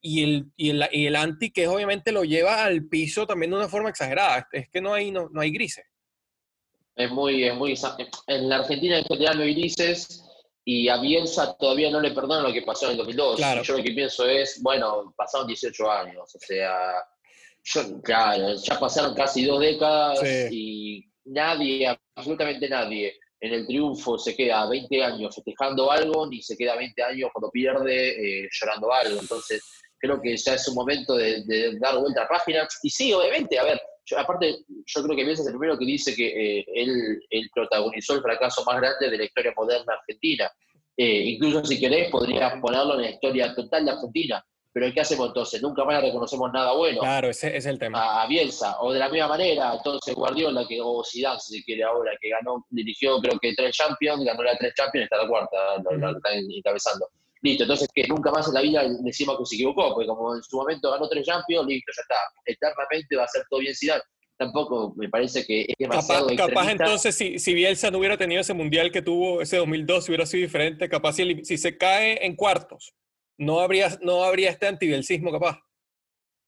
y 0.00 0.22
el, 0.22 0.46
y 0.56 0.70
el, 0.70 0.88
y 0.92 1.06
el, 1.06 1.16
anti 1.16 1.50
que 1.50 1.66
obviamente 1.66 2.12
lo 2.12 2.24
lleva 2.24 2.64
al 2.64 2.86
piso 2.88 3.26
también 3.26 3.50
de 3.50 3.56
una 3.56 3.68
forma 3.68 3.90
exagerada. 3.90 4.48
Es 4.52 4.68
que 4.68 4.80
no 4.80 4.94
hay, 4.94 5.10
no, 5.10 5.28
no 5.30 5.40
hay 5.40 5.50
grises. 5.50 5.84
Es 6.96 7.10
muy, 7.10 7.44
es 7.44 7.54
muy. 7.54 7.74
En 8.26 8.48
la 8.48 8.56
Argentina 8.56 8.98
en 8.98 9.04
general 9.04 9.38
no 9.38 9.44
hay 9.44 9.54
grises 9.54 10.24
y 10.64 10.88
a 10.88 10.98
Bielsa 10.98 11.56
todavía 11.56 11.90
no 11.90 12.00
le 12.00 12.10
perdonan 12.10 12.42
lo 12.42 12.52
que 12.52 12.62
pasó 12.62 12.86
en 12.86 12.92
el 12.92 12.98
2002. 12.98 13.40
Yo 13.62 13.76
lo 13.76 13.82
que 13.82 13.92
pienso 13.92 14.26
es, 14.26 14.60
bueno, 14.62 15.14
pasaron 15.16 15.46
18 15.46 15.90
años, 15.90 16.34
o 16.34 16.38
sea, 16.38 16.74
claro, 18.02 18.54
ya 18.54 18.78
pasaron 18.78 19.14
casi 19.14 19.44
dos 19.44 19.60
décadas 19.60 20.20
y 20.50 21.04
nadie, 21.24 21.96
absolutamente 22.14 22.68
nadie, 22.68 23.18
en 23.40 23.54
el 23.54 23.66
triunfo 23.66 24.18
se 24.18 24.34
queda 24.34 24.68
20 24.68 25.04
años 25.04 25.34
festejando 25.34 25.90
algo, 25.90 26.26
ni 26.26 26.42
se 26.42 26.56
queda 26.56 26.76
20 26.76 27.02
años 27.02 27.30
cuando 27.32 27.50
pierde 27.50 28.42
eh, 28.42 28.48
llorando 28.50 28.92
algo. 28.92 29.20
Entonces, 29.20 29.62
creo 29.98 30.20
que 30.20 30.36
ya 30.36 30.54
es 30.54 30.68
un 30.68 30.74
momento 30.74 31.16
de, 31.16 31.78
dar 31.78 31.98
vuelta 31.98 32.22
a 32.22 32.28
página. 32.28 32.66
Y 32.82 32.90
sí, 32.90 33.12
obviamente, 33.12 33.58
a 33.58 33.64
ver, 33.64 33.80
aparte, 34.16 34.64
yo 34.86 35.02
creo 35.02 35.16
que 35.16 35.24
Bielsa 35.24 35.42
es 35.42 35.48
el 35.48 35.58
primero 35.58 35.78
que 35.78 35.84
dice 35.84 36.14
que 36.14 36.60
eh, 36.60 36.66
él, 36.74 37.50
protagonizó 37.54 38.14
el 38.14 38.22
fracaso 38.22 38.64
más 38.64 38.80
grande 38.80 39.10
de 39.10 39.18
la 39.18 39.24
historia 39.24 39.52
moderna 39.56 39.94
argentina. 39.94 40.50
Eh, 40.96 41.22
incluso 41.26 41.64
si 41.64 41.78
querés, 41.78 42.10
podrías 42.10 42.60
ponerlo 42.60 42.94
en 42.94 43.02
la 43.02 43.10
historia 43.10 43.54
total 43.54 43.84
de 43.84 43.90
Argentina. 43.92 44.44
Pero 44.72 44.92
¿qué 44.92 45.00
hacemos 45.00 45.28
entonces? 45.28 45.62
Nunca 45.62 45.84
más 45.84 46.02
reconocemos 46.02 46.52
nada 46.52 46.72
bueno. 46.72 47.00
Claro, 47.00 47.28
ese, 47.30 47.56
es 47.56 47.66
el 47.66 47.78
tema. 47.78 48.22
A, 48.22 48.26
Bielsa. 48.26 48.80
O 48.80 48.92
de 48.92 48.98
la 48.98 49.08
misma 49.08 49.28
manera, 49.28 49.74
entonces 49.74 50.14
Guardiola, 50.14 50.66
que, 50.68 50.78
o 50.80 51.02
Zidane, 51.04 51.40
si 51.40 51.58
se 51.58 51.64
quiere 51.64 51.84
ahora, 51.84 52.12
que 52.20 52.28
ganó, 52.28 52.64
dirigió 52.70 53.18
creo 53.20 53.38
que 53.40 53.54
tres 53.54 53.74
Champions, 53.74 54.24
ganó 54.24 54.42
la 54.42 54.56
tres 54.56 54.74
Champions, 54.74 55.04
está 55.04 55.16
la 55.16 55.28
cuarta, 55.28 55.56
la, 55.82 56.10
está 56.10 56.32
encabezando. 56.34 57.08
Listo, 57.42 57.64
entonces 57.64 57.88
que 57.94 58.06
nunca 58.08 58.30
más 58.30 58.48
en 58.48 58.54
la 58.54 58.60
vida 58.60 58.82
decimos 59.00 59.38
que 59.38 59.46
se 59.46 59.54
equivocó, 59.56 59.94
porque 59.94 60.08
como 60.08 60.34
en 60.34 60.42
su 60.42 60.56
momento 60.56 60.90
ganó 60.90 61.08
tres 61.08 61.26
Champions, 61.26 61.66
listo, 61.66 61.92
ya 61.96 62.02
está. 62.02 62.16
Eternamente 62.44 63.16
va 63.16 63.24
a 63.24 63.28
ser 63.28 63.44
todo 63.48 63.60
bien 63.60 63.74
Zidane. 63.74 64.02
Tampoco 64.36 64.94
me 64.96 65.08
parece 65.08 65.44
que 65.44 65.62
es 65.62 65.74
demasiado 65.78 66.28
Capaz, 66.28 66.46
capaz 66.46 66.70
entonces, 66.70 67.14
si, 67.14 67.38
si 67.40 67.54
Bielsa 67.54 67.90
no 67.90 67.98
hubiera 67.98 68.16
tenido 68.16 68.40
ese 68.40 68.54
mundial 68.54 68.92
que 68.92 69.02
tuvo 69.02 69.42
ese 69.42 69.56
2002, 69.56 70.08
hubiera 70.08 70.26
sido 70.26 70.42
diferente. 70.42 70.88
Capaz 70.88 71.14
si, 71.14 71.44
si 71.44 71.58
se 71.58 71.76
cae 71.76 72.24
en 72.24 72.36
cuartos, 72.36 72.94
no 73.36 73.60
habría, 73.60 73.98
no 74.02 74.22
habría 74.24 74.50
este 74.50 74.66
antibielcismo 74.66 75.32
capaz. 75.32 75.60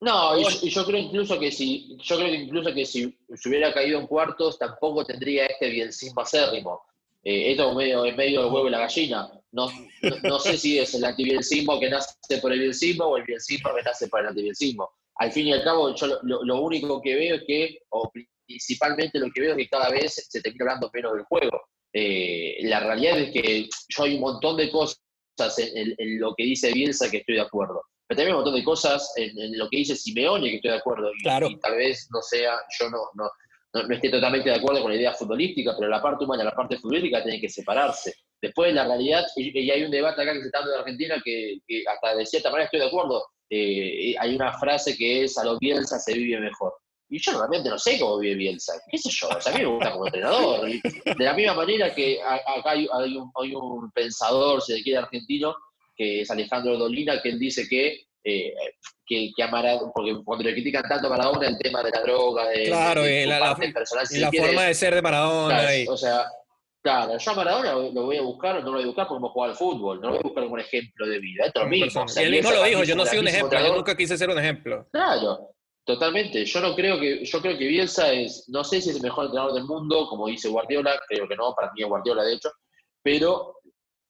No, 0.01 0.35
y 0.35 0.69
yo, 0.69 0.83
creo 0.83 0.97
incluso 0.97 1.39
que 1.39 1.51
si, 1.51 1.95
yo 2.01 2.15
creo 2.17 2.31
que 2.31 2.37
incluso 2.37 2.73
que 2.73 2.85
si 2.85 3.15
se 3.35 3.49
hubiera 3.49 3.71
caído 3.71 3.99
en 3.99 4.07
cuartos, 4.07 4.57
tampoco 4.57 5.05
tendría 5.05 5.45
este 5.45 5.69
bielcismo 5.69 6.21
acérrimo. 6.21 6.81
Eh, 7.23 7.51
esto 7.51 7.69
es 7.69 7.75
medio, 7.75 8.05
es 8.05 8.15
medio 8.15 8.41
el 8.41 8.53
huevo 8.53 8.67
y 8.67 8.71
la 8.71 8.79
gallina. 8.79 9.29
No, 9.51 9.69
no, 10.23 10.39
sé 10.39 10.57
si 10.57 10.79
es 10.79 10.93
el 10.95 11.03
antibielcismo 11.03 11.79
que 11.79 11.89
nace 11.89 12.15
por 12.41 12.53
el 12.53 12.59
bielcismo 12.59 13.05
o 13.05 13.17
el 13.17 13.23
bielcismo 13.23 13.69
que 13.75 13.83
nace 13.83 14.07
por 14.07 14.21
el 14.21 14.27
antibielcismo. 14.27 14.89
Al 15.15 15.31
fin 15.31 15.47
y 15.47 15.53
al 15.53 15.63
cabo, 15.63 15.93
yo 15.93 16.19
lo, 16.23 16.61
único 16.61 17.01
que 17.01 17.15
veo 17.15 17.35
es 17.35 17.43
que, 17.45 17.79
o 17.89 18.09
principalmente 18.47 19.19
lo 19.19 19.29
que 19.31 19.41
veo 19.41 19.51
es 19.51 19.57
que 19.57 19.69
cada 19.69 19.89
vez 19.89 20.25
se 20.29 20.41
termina 20.41 20.65
hablando 20.65 20.89
menos 20.93 21.13
del 21.13 21.25
juego. 21.25 21.61
Eh, 21.93 22.57
la 22.61 22.79
realidad 22.79 23.19
es 23.19 23.31
que 23.31 23.67
yo 23.89 24.03
hay 24.03 24.15
un 24.15 24.21
montón 24.21 24.57
de 24.57 24.71
cosas 24.71 24.97
en, 25.57 26.19
lo 26.19 26.33
que 26.35 26.43
dice 26.43 26.71
Bielsa 26.71 27.11
que 27.11 27.17
estoy 27.17 27.35
de 27.35 27.41
acuerdo. 27.41 27.83
Pero 28.07 28.17
también 28.17 28.35
un 28.35 28.43
montón 28.43 28.55
de 28.55 28.63
cosas 28.63 29.11
en, 29.17 29.57
lo 29.57 29.69
que 29.69 29.77
dice 29.77 29.95
Simeone 29.95 30.49
que 30.49 30.55
estoy 30.55 30.71
de 30.71 30.77
acuerdo. 30.77 31.11
Y, 31.13 31.23
claro. 31.23 31.49
tal 31.61 31.75
vez 31.75 32.07
no 32.11 32.21
sea, 32.21 32.53
yo 32.79 32.89
no, 32.89 32.99
no, 33.15 33.29
no, 33.73 33.93
esté 33.93 34.09
totalmente 34.09 34.49
de 34.49 34.55
acuerdo 34.55 34.81
con 34.81 34.91
la 34.91 34.97
idea 34.97 35.13
futbolística, 35.13 35.73
pero 35.77 35.89
la 35.89 36.01
parte 36.01 36.25
humana 36.25 36.43
la 36.43 36.55
parte 36.55 36.77
futbolística 36.77 37.23
tienen 37.23 37.39
que 37.39 37.49
separarse. 37.49 38.13
Después, 38.41 38.73
la 38.73 38.85
realidad, 38.85 39.23
y, 39.35 39.69
hay 39.69 39.83
un 39.83 39.91
debate 39.91 40.21
acá 40.21 40.33
que 40.33 40.41
se 40.41 40.47
está 40.47 40.59
dando 40.59 40.73
en 40.73 40.79
Argentina 40.79 41.21
que, 41.23 41.61
hasta 41.87 42.15
de 42.15 42.25
cierta 42.25 42.49
manera 42.49 42.65
estoy 42.65 42.79
de 42.79 42.87
acuerdo. 42.87 43.23
Eh, 43.49 44.15
hay 44.17 44.35
una 44.35 44.53
frase 44.57 44.95
que 44.97 45.23
es: 45.23 45.37
a 45.37 45.45
los 45.45 45.59
Bielsa 45.59 45.99
se 45.99 46.13
vive 46.13 46.39
mejor. 46.39 46.73
Y 47.09 47.19
yo 47.19 47.37
realmente 47.37 47.69
no 47.69 47.77
sé 47.77 47.99
cómo 47.99 48.19
vive 48.19 48.35
Bielsa. 48.35 48.73
¿Qué 48.89 48.97
sé 48.97 49.09
yo? 49.09 49.27
O 49.27 49.41
sea, 49.41 49.53
a 49.53 49.57
mí 49.57 49.63
me 49.63 49.69
gusta 49.69 49.91
como 49.91 50.05
entrenador. 50.05 50.65
de 50.65 51.25
la 51.25 51.33
misma 51.33 51.53
manera 51.53 51.93
que 51.93 52.21
acá 52.21 52.71
hay, 52.71 52.87
un, 53.17 53.91
pensador, 53.91 54.61
si 54.61 54.73
se 54.73 54.81
quiere, 54.81 54.99
argentino, 54.99 55.53
que 55.95 56.21
es 56.21 56.31
Alejandro 56.31 56.77
Dolina, 56.77 57.21
que 57.21 57.29
él 57.29 57.39
dice 57.39 57.67
que, 57.67 58.05
eh, 58.23 58.53
que, 59.05 59.31
a 59.43 59.47
Maradona, 59.47 59.91
porque 59.93 60.15
cuando 60.23 60.43
le 60.43 60.53
critican 60.53 60.83
tanto 60.83 61.07
a 61.07 61.09
Maradona 61.09 61.47
el 61.47 61.57
tema 61.57 61.83
de 61.83 61.91
la 61.91 62.01
droga, 62.01 62.47
de, 62.49 62.65
claro, 62.65 63.07
y 63.07 63.25
la, 63.25 63.55
forma 63.55 64.63
de 64.63 64.73
ser 64.73 64.95
de 64.95 65.01
Maradona. 65.01 65.61
O 65.87 65.97
sea, 65.97 66.25
Claro, 66.83 67.15
yo 67.15 67.31
a 67.31 67.35
Maradona 67.35 67.73
lo 67.73 68.05
voy 68.05 68.17
a 68.17 68.23
buscar, 68.23 68.55
no 68.55 68.65
lo 68.65 68.71
voy 68.71 68.83
a 68.83 68.87
buscar 68.87 69.07
porque 69.07 69.27
juega 69.31 69.51
al 69.51 69.55
fútbol, 69.55 70.01
no 70.01 70.07
lo 70.07 70.13
voy 70.13 70.19
a 70.19 70.23
buscar 70.23 70.43
como 70.45 70.55
un 70.55 70.61
ejemplo 70.61 71.05
de 71.05 71.19
vida, 71.19 71.45
es 71.45 71.51
lo 71.53 71.67
mismo. 71.67 72.05
y 72.15 72.19
él 72.19 72.31
mismo 72.31 72.49
lo 72.49 72.63
dijo, 72.63 72.83
yo 72.83 72.95
no 72.95 73.05
soy 73.05 73.19
un 73.19 73.27
ejemplo, 73.27 73.59
yo 73.59 73.75
nunca 73.75 73.95
quise 73.95 74.17
ser 74.17 74.31
un 74.31 74.39
ejemplo. 74.39 74.87
Claro, 74.91 75.51
Totalmente. 75.83 76.45
Yo 76.45 76.61
no 76.61 76.75
creo 76.75 76.99
que, 76.99 77.25
yo 77.25 77.41
creo 77.41 77.57
que 77.57 77.67
Bielsa 77.67 78.13
es, 78.13 78.45
no 78.49 78.63
sé 78.63 78.81
si 78.81 78.91
es 78.91 78.97
el 78.97 79.01
mejor 79.01 79.25
entrenador 79.25 79.53
del 79.53 79.65
mundo, 79.65 80.07
como 80.07 80.27
dice 80.27 80.47
Guardiola, 80.47 80.99
creo 81.07 81.27
que 81.27 81.35
no, 81.35 81.53
para 81.55 81.71
mí 81.73 81.81
es 81.81 81.87
Guardiola 81.87 82.23
de 82.23 82.33
hecho, 82.33 82.51
pero 83.03 83.60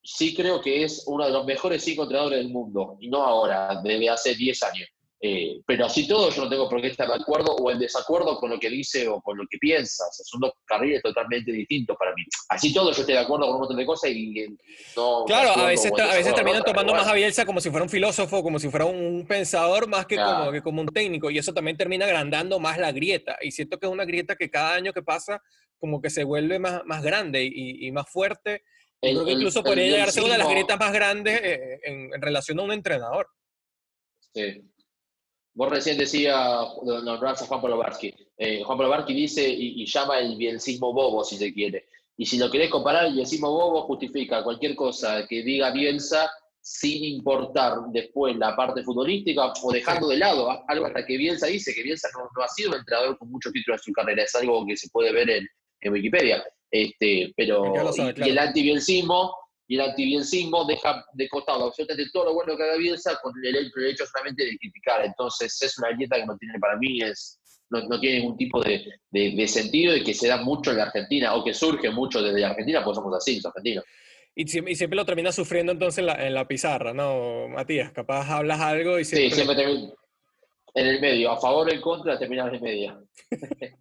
sí 0.03 0.35
creo 0.35 0.61
que 0.61 0.83
es 0.83 1.03
uno 1.07 1.25
de 1.25 1.31
los 1.31 1.45
mejores 1.45 1.83
cinco 1.83 2.03
entrenadores 2.03 2.39
del 2.39 2.49
mundo, 2.49 2.97
y 2.99 3.09
no 3.09 3.23
ahora, 3.23 3.81
desde 3.83 4.09
hace 4.09 4.35
10 4.35 4.63
años. 4.63 4.89
Eh, 5.23 5.61
pero 5.67 5.85
así 5.85 6.07
todo 6.07 6.31
yo 6.31 6.43
no 6.43 6.49
tengo 6.49 6.67
por 6.67 6.81
qué 6.81 6.87
estar 6.87 7.07
de 7.07 7.13
acuerdo 7.13 7.55
o 7.55 7.69
en 7.69 7.77
desacuerdo 7.77 8.39
con 8.39 8.49
lo 8.49 8.59
que 8.59 8.71
dice 8.71 9.07
o 9.07 9.21
con 9.21 9.37
lo 9.37 9.43
que 9.47 9.59
piensa. 9.59 10.03
son 10.11 10.41
dos 10.41 10.53
carriles 10.65 10.99
totalmente 11.03 11.51
distintos 11.51 11.95
para 11.95 12.11
mí. 12.15 12.23
Así 12.49 12.73
todo 12.73 12.91
yo 12.91 13.01
estoy 13.01 13.13
de 13.13 13.19
acuerdo 13.19 13.45
con 13.45 13.53
un 13.53 13.59
montón 13.59 13.77
de 13.77 13.85
cosas 13.85 14.09
y 14.09 14.47
no... 14.95 15.23
Claro, 15.27 15.61
a 15.61 15.67
veces, 15.67 15.91
a 15.91 16.15
veces 16.15 16.33
terminan 16.33 16.63
tomando 16.63 16.93
más 16.93 17.07
a 17.07 17.13
Bielsa 17.13 17.45
como 17.45 17.61
si 17.61 17.69
fuera 17.69 17.83
un 17.83 17.89
filósofo, 17.91 18.41
como 18.41 18.57
si 18.57 18.69
fuera 18.69 18.85
un 18.85 19.23
pensador 19.27 19.87
más 19.87 20.07
que, 20.07 20.15
como, 20.15 20.51
que 20.51 20.61
como 20.63 20.81
un 20.81 20.87
técnico 20.87 21.29
y 21.29 21.37
eso 21.37 21.53
también 21.53 21.77
termina 21.77 22.05
agrandando 22.05 22.59
más 22.59 22.79
la 22.79 22.91
grieta. 22.91 23.37
Y 23.43 23.51
siento 23.51 23.77
que 23.77 23.85
es 23.85 23.91
una 23.91 24.05
grieta 24.05 24.35
que 24.35 24.49
cada 24.49 24.73
año 24.73 24.91
que 24.91 25.03
pasa 25.03 25.39
como 25.81 25.99
que 25.99 26.09
se 26.09 26.23
vuelve 26.23 26.59
más, 26.59 26.83
más 26.85 27.03
grande 27.03 27.43
y, 27.43 27.91
más 27.91 28.09
fuerte. 28.09 28.63
Creo 29.01 29.25
que 29.25 29.31
incluso 29.31 29.63
podría 29.63 29.85
llegar 29.85 30.09
a 30.09 30.11
ser 30.11 30.23
una 30.23 30.33
de 30.33 30.39
las 30.39 30.49
grietas 30.49 30.79
más 30.79 30.93
grandes 30.93 31.41
eh, 31.43 31.79
en, 31.83 32.13
en 32.13 32.21
relación 32.21 32.59
a 32.59 32.63
un 32.63 32.71
entrenador. 32.71 33.27
Sí. 34.33 34.61
Vos 35.53 35.69
recién 35.69 35.97
decía, 35.97 36.59
nombrás 36.83 37.41
a 37.41 37.45
Juan 37.45 37.61
Pablo 37.61 37.83
eh, 38.37 38.63
Juan 38.63 38.77
Pablo 38.77 39.05
dice 39.05 39.47
y, 39.47 39.85
llama 39.85 40.19
el 40.19 40.37
bielcismo 40.37 40.93
bobo, 40.93 41.23
si 41.25 41.35
se 41.35 41.53
quiere. 41.53 41.87
Y 42.15 42.25
si 42.25 42.37
lo 42.37 42.49
querés 42.49 42.69
comparar, 42.69 43.05
el 43.05 43.13
bielcismo 43.13 43.51
bobo 43.51 43.81
justifica 43.83 44.43
cualquier 44.43 44.75
cosa 44.75 45.27
que 45.27 45.43
diga 45.43 45.71
Bielsa 45.71 46.31
sin 46.61 47.03
importar 47.03 47.73
después 47.91 48.37
la 48.37 48.55
parte 48.55 48.83
futbolística 48.83 49.51
o 49.61 49.71
dejando 49.71 50.07
de 50.07 50.17
lado 50.17 50.63
algo 50.67 50.85
hasta 50.85 51.05
que 51.05 51.17
Bielsa 51.17 51.47
dice 51.47 51.73
que 51.73 51.83
Bielsa 51.83 52.07
no, 52.13 52.43
ha 52.43 52.47
sido 52.47 52.69
un 52.69 52.77
entrenador 52.77 53.17
con 53.17 53.29
muchos 53.29 53.51
títulos 53.51 53.81
en 53.81 53.83
su 53.83 53.91
carrera, 53.91 54.23
es 54.23 54.35
algo 54.35 54.65
que 54.65 54.77
se 54.77 54.89
puede 54.89 55.11
ver 55.11 55.29
en, 55.29 55.47
Wikipedia. 55.91 56.43
Este, 56.71 57.33
pero 57.35 57.73
y, 57.97 58.29
el 58.29 58.39
antibielcismo 58.39 59.35
y 59.67 59.75
el 59.75 59.81
antibielcismo 59.81 60.65
deja 60.65 61.05
de 61.13 61.29
costado 61.29 61.65
absolutamente 61.67 62.09
todo 62.11 62.25
lo 62.25 62.33
bueno 62.33 62.57
que 62.57 62.63
haga 62.63 62.77
Bielsa 62.77 63.17
con 63.21 63.33
el, 63.43 63.71
hecho 63.89 64.05
solamente 64.05 64.45
de 64.45 64.57
criticar. 64.57 65.05
Entonces 65.05 65.61
es 65.61 65.77
una 65.77 65.95
dieta 65.97 66.17
que 66.17 66.25
no 66.25 66.37
tiene 66.37 66.59
para 66.59 66.77
mí, 66.77 67.01
es, 67.01 67.39
no, 67.69 67.99
tiene 67.99 68.19
ningún 68.19 68.37
tipo 68.37 68.61
de, 68.61 69.47
sentido 69.47 69.95
y 69.95 70.03
que 70.03 70.13
se 70.13 70.27
da 70.27 70.37
mucho 70.37 70.71
en 70.71 70.77
la 70.77 70.83
Argentina 70.83 71.35
o 71.35 71.43
que 71.43 71.53
surge 71.53 71.89
mucho 71.89 72.21
desde 72.21 72.39
la 72.39 72.49
Argentina, 72.49 72.83
pues 72.83 72.95
somos 72.95 73.15
así, 73.15 73.35
los 73.35 73.45
argentinos. 73.45 73.85
Y, 74.35 74.47
siempre 74.47 74.95
lo 74.95 75.05
termina 75.05 75.31
sufriendo 75.31 75.73
entonces 75.73 75.99
en 75.99 76.05
la, 76.05 76.27
en 76.27 76.33
la, 76.33 76.47
pizarra, 76.47 76.93
¿no, 76.93 77.47
Matías? 77.49 77.91
Capaz 77.91 78.29
hablas 78.29 78.61
algo 78.61 78.97
y 78.97 79.05
siempre... 79.05 79.29
Sí, 79.29 79.35
siempre 79.35 79.63
en 80.73 80.87
el 80.87 81.01
medio, 81.01 81.31
a 81.31 81.39
favor 81.39 81.67
o 81.67 81.71
en 81.71 81.81
contra, 81.81 82.17
terminas 82.17 82.53
en 82.53 82.61
medio. 82.61 83.03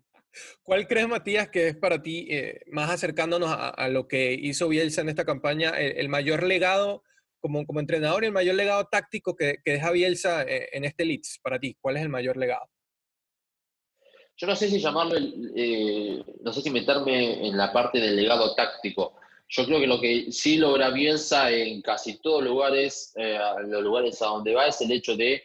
¿Cuál 0.62 0.86
crees, 0.86 1.08
Matías, 1.08 1.48
que 1.48 1.68
es 1.68 1.76
para 1.76 2.02
ti, 2.02 2.26
eh, 2.30 2.60
más 2.68 2.90
acercándonos 2.90 3.50
a, 3.52 3.88
lo 3.88 4.06
que 4.06 4.32
hizo 4.32 4.68
Bielsa 4.68 5.00
en 5.00 5.08
esta 5.08 5.24
campaña, 5.24 5.70
el, 5.70 6.08
mayor 6.08 6.44
legado 6.44 7.02
como, 7.40 7.66
como, 7.66 7.80
entrenador 7.80 8.22
y 8.22 8.26
el 8.26 8.32
mayor 8.32 8.54
legado 8.54 8.86
táctico 8.86 9.34
que, 9.34 9.58
deja 9.64 9.90
Bielsa 9.90 10.42
eh, 10.42 10.68
en 10.72 10.84
este 10.84 11.04
Leeds 11.04 11.40
para 11.42 11.58
ti? 11.58 11.76
¿Cuál 11.80 11.96
es 11.96 12.02
el 12.02 12.08
mayor 12.08 12.36
legado? 12.36 12.68
Yo 14.36 14.46
no 14.46 14.56
sé 14.56 14.68
si 14.68 14.80
llamarlo, 14.80 15.16
eh, 15.56 16.24
no 16.42 16.52
sé 16.52 16.62
si 16.62 16.70
meterme 16.70 17.46
en 17.46 17.56
la 17.56 17.72
parte 17.72 17.98
del 17.98 18.16
legado 18.16 18.54
táctico. 18.54 19.18
Yo 19.48 19.66
creo 19.66 19.80
que 19.80 19.86
lo 19.86 20.00
que 20.00 20.30
sí 20.30 20.56
logra 20.56 20.90
Bielsa 20.90 21.50
en 21.50 21.82
casi 21.82 22.18
todos 22.20 22.44
lugares, 22.44 23.12
los 23.66 23.82
lugares 23.82 24.22
a 24.22 24.26
donde 24.26 24.54
va, 24.54 24.68
es 24.68 24.80
el 24.80 24.92
hecho 24.92 25.16
de 25.16 25.42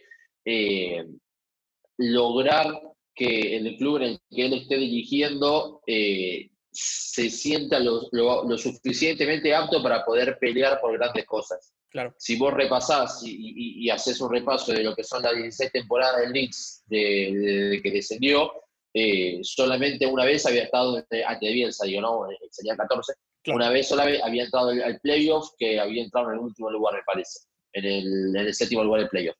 lograr 1.98 2.95
que 3.16 3.56
el 3.56 3.78
club 3.78 3.98
en 3.98 4.04
el 4.04 4.20
que 4.30 4.46
él 4.46 4.54
esté 4.54 4.78
dirigiendo 4.78 5.82
eh, 5.88 6.50
se 6.72 7.30
sienta 7.30 7.80
lo, 7.80 8.10
suficientemente 8.58 9.56
apto 9.56 9.82
para 9.82 10.04
poder 10.04 10.38
pelear 10.40 10.82
por 10.82 10.98
grandes 10.98 11.26
cosas. 11.26 11.74
Claro. 11.90 12.14
Si 12.18 12.36
vos 12.36 12.54
repasás 12.54 13.22
y, 13.24 13.90
haces 13.90 14.20
un 14.20 14.30
repaso 14.30 14.74
de 14.74 14.84
lo 14.84 14.94
que 14.94 15.04
son 15.06 15.24
las 15.24 15.34
16 15.34 15.72
temporadas 15.72 16.22
del 16.22 16.34
Leeds 16.34 16.84
de, 16.88 17.80
que 17.82 17.92
descendió, 17.92 18.52
eh, 18.94 19.40
solamente 19.44 20.06
una 20.06 20.26
vez 20.26 20.46
había 20.46 20.64
estado 20.64 20.98
ante 20.98 21.52
Bielsa, 21.54 21.86
digo, 21.86 22.02
no, 22.02 22.30
eh, 22.30 22.38
sería 22.52 22.76
14. 22.76 23.14
Una 23.48 23.70
vez 23.70 23.88
sola 23.88 24.04
había 24.24 24.44
entrado 24.44 24.70
al 24.70 25.00
playoff, 25.00 25.52
que 25.58 25.80
había 25.80 26.04
entrado 26.04 26.32
en 26.32 26.34
el 26.34 26.40
último 26.40 26.70
lugar, 26.70 26.96
me 26.96 27.04
parece, 27.06 27.40
en 27.72 27.86
el, 27.86 28.36
en 28.36 28.48
el 28.48 28.54
séptimo 28.54 28.84
lugar 28.84 29.02
del 29.02 29.10
playoff. 29.10 29.38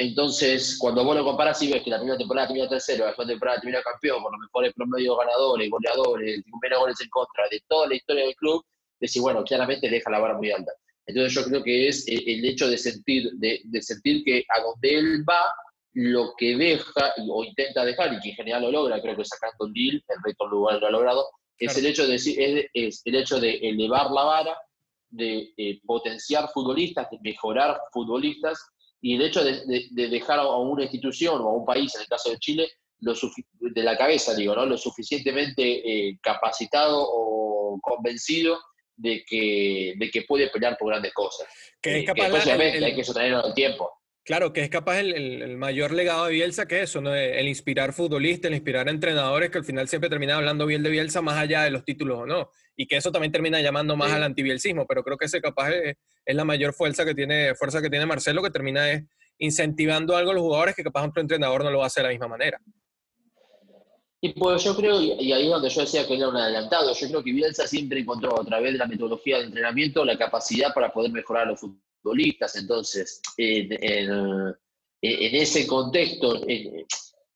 Entonces, 0.00 0.78
cuando 0.80 1.04
vos 1.04 1.14
lo 1.14 1.22
comparas 1.26 1.60
y 1.60 1.70
ves 1.70 1.82
que 1.82 1.90
la 1.90 1.98
primera 1.98 2.16
temporada 2.16 2.46
termina 2.46 2.66
tercero, 2.66 3.04
la 3.04 3.10
segunda 3.10 3.34
temporada 3.34 3.60
termina 3.60 3.82
campeón, 3.82 4.22
con 4.22 4.32
los 4.32 4.40
mejores 4.40 4.72
promedios 4.72 5.14
ganadores, 5.18 5.68
goleadores, 5.68 6.42
menos 6.62 6.78
goles 6.78 7.00
en 7.02 7.10
contra 7.10 7.46
de 7.50 7.62
toda 7.68 7.86
la 7.86 7.96
historia 7.96 8.24
del 8.24 8.34
club, 8.34 8.64
decís, 8.98 9.20
bueno, 9.20 9.44
claramente 9.44 9.90
deja 9.90 10.10
la 10.10 10.20
vara 10.20 10.38
muy 10.38 10.50
alta. 10.50 10.72
Entonces 11.04 11.34
yo 11.34 11.44
creo 11.44 11.62
que 11.62 11.88
es 11.88 12.08
el 12.08 12.42
hecho 12.46 12.66
de 12.66 12.78
sentir, 12.78 13.30
de, 13.34 13.82
sentir 13.82 14.24
que 14.24 14.42
a 14.48 14.62
donde 14.62 14.88
él 14.88 15.22
va, 15.28 15.52
lo 15.92 16.32
que 16.38 16.56
deja 16.56 17.12
o 17.28 17.44
intenta 17.44 17.84
dejar, 17.84 18.14
y 18.14 18.20
que 18.20 18.30
en 18.30 18.36
general 18.36 18.62
lo 18.62 18.70
logra, 18.70 19.02
creo 19.02 19.14
que 19.14 19.24
sacando 19.26 19.66
un 19.66 19.74
deal, 19.74 20.02
el 20.08 20.22
resto 20.24 20.48
lugar 20.48 20.80
lo 20.80 20.86
ha 20.86 20.90
logrado, 20.92 21.26
es, 21.58 21.76
el 21.76 21.84
hecho 21.84 22.06
de, 22.06 22.14
es, 22.14 22.26
es, 22.72 23.02
el 23.04 23.16
hecho 23.16 23.38
de 23.38 23.56
elevar 23.56 24.10
la 24.10 24.24
vara, 24.24 24.56
de 25.10 25.52
eh, 25.58 25.78
potenciar 25.84 26.48
futbolistas, 26.54 27.10
de 27.10 27.18
mejorar 27.20 27.78
futbolistas, 27.92 28.58
y 29.00 29.16
el 29.16 29.22
hecho 29.22 29.42
de, 29.42 29.88
dejar 29.90 30.38
a 30.40 30.56
una 30.56 30.82
institución 30.82 31.40
o 31.40 31.48
a 31.48 31.54
un 31.54 31.64
país, 31.64 31.94
en 31.94 32.02
el 32.02 32.06
caso 32.06 32.30
de 32.30 32.38
Chile, 32.38 32.70
lo 33.00 33.14
de 33.60 33.82
la 33.82 33.96
cabeza, 33.96 34.34
digo, 34.34 34.54
¿no? 34.54 34.66
lo 34.66 34.76
suficientemente 34.76 35.62
eh, 36.08 36.18
capacitado 36.22 37.02
o 37.02 37.78
convencido 37.80 38.58
de 38.94 39.24
que, 39.26 39.94
de 39.96 40.10
que 40.10 40.22
puede 40.22 40.50
pelear 40.50 40.76
por 40.78 40.88
grandes 40.88 41.14
cosas. 41.14 41.48
Que 41.80 41.98
es 41.98 42.02
eh, 42.02 42.04
capaz 42.04 42.44
que 42.44 42.52
hay 42.52 42.94
que 42.94 43.04
sostenerlo 43.04 43.46
el 43.46 43.54
tiempo. 43.54 43.90
Claro, 44.24 44.52
que 44.52 44.62
es 44.62 44.68
capaz 44.68 45.00
el, 45.00 45.56
mayor 45.56 45.92
legado 45.92 46.26
de 46.26 46.32
Bielsa 46.34 46.66
que 46.66 46.82
eso, 46.82 47.00
¿no? 47.00 47.14
el 47.14 47.48
inspirar 47.48 47.92
futbolistas, 47.92 48.50
el 48.50 48.56
inspirar 48.56 48.88
entrenadores 48.88 49.50
que 49.50 49.58
al 49.58 49.64
final 49.64 49.88
siempre 49.88 50.10
terminan 50.10 50.36
hablando 50.36 50.66
bien 50.66 50.82
de 50.82 50.90
Bielsa 50.90 51.22
más 51.22 51.38
allá 51.38 51.62
de 51.62 51.70
los 51.70 51.84
títulos 51.84 52.20
o 52.20 52.26
no. 52.26 52.50
Y 52.76 52.86
que 52.86 52.96
eso 52.96 53.10
también 53.10 53.32
termina 53.32 53.60
llamando 53.60 53.96
más 53.96 54.12
al 54.12 54.22
antibielsismo, 54.22 54.86
pero 54.86 55.02
creo 55.02 55.16
que 55.16 55.24
ese 55.24 55.40
capaz 55.40 55.70
es, 55.70 55.96
la 56.26 56.44
mayor 56.44 56.74
fuerza 56.74 57.04
que, 57.04 57.14
tiene, 57.14 57.54
fuerza 57.54 57.80
que 57.80 57.90
tiene 57.90 58.06
Marcelo, 58.06 58.42
que 58.42 58.50
termina 58.50 58.90
es 58.90 59.04
incentivando 59.38 60.14
algo 60.14 60.30
a 60.30 60.34
los 60.34 60.42
jugadores 60.42 60.74
que 60.76 60.84
capaz 60.84 61.06
otro 61.06 61.22
entrenador 61.22 61.64
no 61.64 61.70
lo 61.70 61.78
va 61.78 61.84
a 61.84 61.86
hacer 61.86 62.02
de 62.02 62.08
la 62.08 62.12
misma 62.12 62.28
manera. 62.28 62.60
Y 64.20 64.34
pues 64.34 64.62
yo 64.62 64.76
creo, 64.76 65.00
y 65.00 65.32
ahí 65.32 65.44
es 65.44 65.50
donde 65.50 65.70
yo 65.70 65.80
decía 65.80 66.06
que 66.06 66.16
era 66.16 66.28
un 66.28 66.36
adelantado, 66.36 66.94
yo 66.94 67.08
creo 67.08 67.24
que 67.24 67.32
Bielsa 67.32 67.66
siempre 67.66 68.00
encontró 68.00 68.38
a 68.38 68.44
través 68.44 68.72
de 68.72 68.78
la 68.78 68.86
metodología 68.86 69.38
de 69.38 69.44
entrenamiento 69.44 70.04
la 70.04 70.18
capacidad 70.18 70.74
para 70.74 70.92
poder 70.92 71.10
mejorar 71.10 71.44
a 71.44 71.50
los 71.50 71.60
futbolistas. 71.60 71.89
Entonces, 72.54 73.20
en, 73.36 73.72
en, 73.72 74.56
ese 75.02 75.66
contexto, 75.66 76.40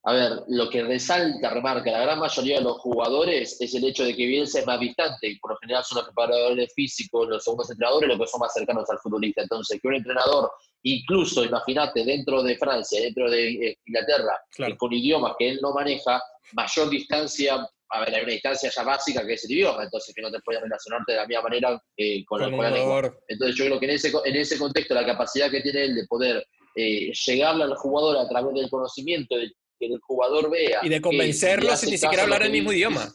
a 0.07 0.13
ver, 0.13 0.43
lo 0.49 0.69
que 0.69 0.83
resalta, 0.83 1.49
remarca 1.49 1.91
la 1.91 2.03
gran 2.03 2.19
mayoría 2.19 2.59
de 2.59 2.65
los 2.65 2.79
jugadores 2.79 3.59
es 3.61 3.75
el 3.75 3.85
hecho 3.85 4.05
de 4.05 4.15
que 4.15 4.27
Bielsa 4.27 4.61
es 4.61 4.67
más 4.67 4.79
distante 4.79 5.29
y 5.29 5.39
por 5.39 5.53
lo 5.53 5.57
general 5.59 5.83
son 5.83 5.97
los 5.97 6.07
preparadores 6.07 6.73
físicos, 6.75 7.27
los 7.27 7.43
segundos 7.43 7.71
entrenadores, 7.71 8.11
los 8.11 8.19
que 8.19 8.27
son 8.27 8.41
más 8.41 8.53
cercanos 8.53 8.89
al 8.91 8.99
futbolista. 8.99 9.43
Entonces, 9.43 9.81
que 9.81 9.89
un 9.89 9.95
entrenador 9.95 10.51
incluso, 10.83 11.43
imagínate, 11.43 12.05
dentro 12.05 12.43
de 12.43 12.59
Francia, 12.59 13.01
dentro 13.01 13.31
de 13.31 13.49
eh, 13.49 13.79
Inglaterra, 13.87 14.39
con 14.77 14.93
idiomas 14.93 15.35
que 15.39 15.49
él 15.49 15.59
no 15.63 15.73
maneja, 15.73 16.23
mayor 16.53 16.91
distancia, 16.91 17.67
a 17.95 18.01
ver, 18.01 18.15
hay 18.15 18.23
una 18.23 18.33
distancia 18.33 18.71
ya 18.75 18.83
básica 18.83 19.25
que 19.25 19.35
es 19.35 19.45
el 19.45 19.53
idioma, 19.53 19.85
entonces 19.85 20.13
que 20.15 20.21
no 20.21 20.31
te 20.31 20.41
puedes 20.41 20.61
relacionarte 20.61 21.13
de 21.13 21.19
la 21.19 21.27
misma 21.27 21.43
manera 21.43 21.83
eh, 21.97 22.25
con, 22.25 22.41
con, 22.41 22.61
la 22.61 22.71
lengua. 22.71 23.15
Entonces 23.29 23.57
yo 23.57 23.67
creo 23.67 23.79
que 23.79 23.87
en 23.87 23.93
ese, 23.93 24.13
en 24.25 24.37
ese 24.37 24.59
contexto 24.59 24.95
la 24.95 25.07
capacidad 25.07 25.49
que 25.51 25.61
tiene 25.61 25.85
él 25.85 25.95
de 25.95 26.07
poder 26.07 26.45
eh, 26.75 27.13
llegarle 27.13 27.65
al 27.65 27.77
jugador 27.77 28.17
a 28.17 28.29
través 28.29 28.53
del 28.55 28.69
conocimiento, 28.69 29.37
de 29.37 29.53
que 29.79 29.87
el 29.87 30.01
jugador 30.01 30.51
vea. 30.51 30.81
Y 30.83 30.89
de 30.89 31.01
convencerlo 31.01 31.77
sin 31.77 31.91
ni 31.91 31.99
siquiera 31.99 32.25
hablar 32.25 32.43
el 32.43 32.51
mismo 32.51 32.73
idioma. 32.73 33.07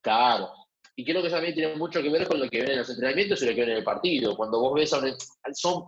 Claro. 0.00 0.50
Y 0.96 1.04
creo 1.04 1.20
que 1.20 1.28
eso 1.28 1.36
también 1.36 1.54
tiene 1.54 1.76
mucho 1.76 2.02
que 2.02 2.08
ver 2.08 2.26
con 2.26 2.40
lo 2.40 2.48
que 2.48 2.60
ven 2.60 2.70
en 2.70 2.78
los 2.78 2.88
entrenamientos 2.88 3.42
y 3.42 3.46
lo 3.46 3.54
que 3.54 3.60
ven 3.60 3.70
en 3.70 3.76
el 3.76 3.84
partido. 3.84 4.34
Cuando 4.34 4.60
vos 4.60 4.74
ves 4.74 4.92
a 4.94 4.98
un, 4.98 5.14
son 5.52 5.84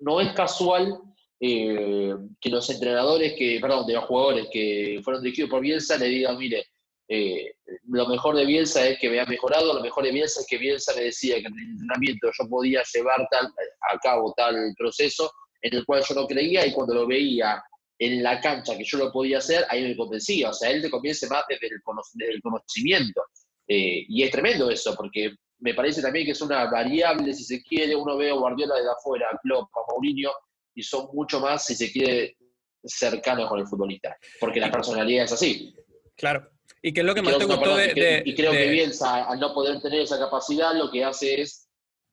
no 0.00 0.20
es 0.20 0.32
casual 0.34 0.98
eh, 1.40 2.14
que 2.40 2.50
los 2.50 2.68
entrenadores, 2.70 3.34
que, 3.36 3.58
perdón, 3.60 3.86
de 3.86 3.94
los 3.94 4.04
jugadores 4.04 4.48
que 4.52 5.00
fueron 5.02 5.22
dirigidos 5.22 5.50
por 5.50 5.60
Bielsa 5.60 5.98
le 5.98 6.06
digan, 6.06 6.38
mire, 6.38 6.64
eh, 7.08 7.54
lo 7.84 8.08
mejor 8.08 8.36
de 8.36 8.44
Bielsa 8.44 8.86
es 8.86 8.98
que 8.98 9.08
me 9.08 9.20
ha 9.20 9.26
mejorado, 9.26 9.72
lo 9.72 9.80
mejor 9.80 10.04
de 10.04 10.12
Bielsa 10.12 10.40
es 10.40 10.46
que 10.46 10.58
Bielsa 10.58 10.92
me 10.96 11.04
decía 11.04 11.36
que 11.36 11.46
en 11.46 11.58
el 11.58 11.70
entrenamiento 11.70 12.28
yo 12.36 12.48
podía 12.48 12.82
llevar 12.92 13.28
tal, 13.30 13.46
a 13.46 13.98
cabo 13.98 14.34
tal 14.36 14.74
proceso 14.76 15.30
en 15.62 15.74
el 15.74 15.84
cual 15.84 16.02
yo 16.08 16.14
no 16.14 16.26
creía 16.26 16.66
y 16.66 16.72
cuando 16.72 16.94
lo 16.94 17.06
veía 17.06 17.62
en 17.98 18.22
la 18.22 18.40
cancha 18.40 18.76
que 18.76 18.84
yo 18.84 18.98
lo 18.98 19.12
podía 19.12 19.38
hacer, 19.38 19.64
ahí 19.68 19.82
me 19.82 19.96
convencía. 19.96 20.50
O 20.50 20.52
sea, 20.52 20.70
él 20.70 20.82
te 20.82 20.90
convence 20.90 21.26
más 21.28 21.44
desde 21.48 21.68
el, 21.68 22.42
conocimiento. 22.42 23.22
Eh, 23.66 24.04
y 24.08 24.22
es 24.22 24.30
tremendo 24.30 24.70
eso, 24.70 24.94
porque 24.94 25.34
me 25.60 25.74
parece 25.74 26.02
también 26.02 26.26
que 26.26 26.32
es 26.32 26.40
una 26.42 26.70
variable, 26.70 27.32
si 27.32 27.44
se 27.44 27.62
quiere, 27.62 27.96
uno 27.96 28.16
ve 28.16 28.30
a 28.30 28.34
Guardiola 28.34 28.74
de 28.76 28.90
afuera, 28.90 29.28
a 29.32 29.38
Klopp, 29.38 29.70
a 29.74 29.92
Mourinho, 29.92 30.30
y 30.74 30.82
son 30.82 31.08
mucho 31.14 31.40
más, 31.40 31.64
si 31.64 31.74
se 31.74 31.90
quiere, 31.90 32.36
cercanos 32.84 33.48
con 33.48 33.60
el 33.60 33.66
futbolista, 33.66 34.16
porque 34.38 34.60
la 34.60 34.70
personalidad 34.70 35.24
es 35.24 35.32
así. 35.32 35.74
Claro. 36.16 36.55
¿Y 36.86 36.92
qué 36.92 37.00
es 37.00 37.06
lo 37.06 37.16
que 37.16 37.22
más 37.22 37.36
te 37.36 37.44
gustó 37.46 37.76
de, 37.76 38.22
Y 38.24 38.32
creo 38.36 38.52
que 38.52 38.68
Bielsa, 38.68 39.24
al 39.24 39.40
no 39.40 39.52
poder 39.52 39.80
tener 39.80 40.02
esa 40.02 40.20
capacidad, 40.20 40.72
lo 40.72 40.88
que 40.88 41.04
hace 41.04 41.40
es 41.40 41.68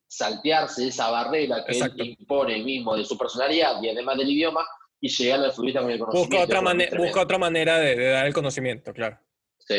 saltearse 0.07 0.87
esa 0.87 1.11
barrera 1.11 1.63
que 1.63 1.77
él 1.77 2.15
impone 2.19 2.63
mismo 2.63 2.97
de 2.97 3.05
su 3.05 3.15
personalidad 3.15 3.79
y 3.83 3.89
además 3.89 4.17
del 4.17 4.31
idioma 4.31 4.65
y 4.99 5.09
llegar 5.09 5.41
al 5.41 5.51
futbolista 5.51 5.81
con 5.81 5.91
el 5.91 5.99
conocimiento. 5.99 6.37
Busca 6.37 6.59
otra, 6.59 6.97
busca 6.97 7.21
otra 7.21 7.37
manera 7.37 7.77
de, 7.77 8.03
dar 8.03 8.25
el 8.25 8.33
conocimiento, 8.33 8.93
claro. 8.93 9.19
Sí, 9.59 9.75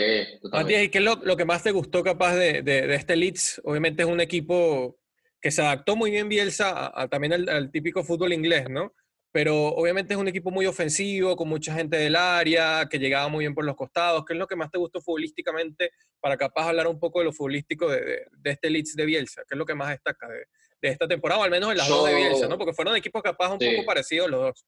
Matías, 0.52 0.84
¿y 0.84 0.88
qué 0.90 0.98
es 0.98 1.04
lo, 1.04 1.36
que 1.36 1.44
más 1.44 1.64
te 1.64 1.72
gustó 1.72 2.04
capaz 2.04 2.36
de, 2.36 2.62
este 2.94 3.16
Leeds? 3.16 3.62
Obviamente 3.64 4.04
es 4.04 4.08
un 4.08 4.20
equipo 4.20 4.96
que 5.40 5.50
se 5.50 5.60
adaptó 5.60 5.96
muy 5.96 6.12
bien 6.12 6.28
Bielsa 6.28 6.92
también 7.10 7.48
al, 7.48 7.72
típico 7.72 8.04
fútbol 8.04 8.32
inglés, 8.32 8.70
¿no? 8.70 8.94
Pero 9.34 9.66
obviamente 9.66 10.14
es 10.14 10.20
un 10.20 10.28
equipo 10.28 10.52
muy 10.52 10.64
ofensivo, 10.64 11.34
con 11.34 11.48
mucha 11.48 11.74
gente 11.74 11.96
del 11.96 12.14
área, 12.14 12.86
que 12.88 13.00
llegaba 13.00 13.26
muy 13.26 13.40
bien 13.40 13.52
por 13.52 13.64
los 13.64 13.74
costados. 13.74 14.24
¿Qué 14.24 14.32
es 14.32 14.38
lo 14.38 14.46
que 14.46 14.54
más 14.54 14.70
te 14.70 14.78
gustó 14.78 15.00
futbolísticamente 15.00 15.90
para 16.20 16.36
capaz 16.36 16.68
hablar 16.68 16.86
un 16.86 17.00
poco 17.00 17.18
de 17.18 17.24
lo 17.24 17.32
futbolístico 17.32 17.90
de, 17.90 18.28
este 18.44 18.70
Leeds 18.70 18.94
de 18.94 19.04
Bielsa? 19.04 19.42
¿Qué 19.42 19.56
es 19.56 19.58
lo 19.58 19.66
que 19.66 19.74
más 19.74 19.88
destaca 19.88 20.28
de, 20.28 20.46
esta 20.82 21.08
temporada, 21.08 21.40
o 21.40 21.44
al 21.44 21.50
menos 21.50 21.72
en 21.72 21.78
las 21.78 21.88
dos 21.88 22.06
de 22.06 22.14
Bielsa, 22.14 22.46
¿no? 22.46 22.56
Porque 22.56 22.74
fueron 22.74 22.94
equipos 22.94 23.22
capaz 23.24 23.50
un 23.50 23.58
poco 23.58 23.84
parecidos 23.84 24.30
los 24.30 24.40
dos. 24.40 24.66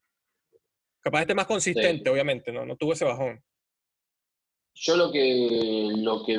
Capaz 1.01 1.21
este 1.21 1.35
más 1.37 1.47
consistente, 1.47 2.11
obviamente, 2.11 2.51
¿no? 2.51 2.67
No 2.67 2.75
tuvo 2.75 2.95
ese 2.95 3.05
bajón. 3.05 3.41
Yo 4.75 4.97
lo 4.97 5.13
que, 5.13 5.91
lo 5.95 6.25
que, 6.25 6.39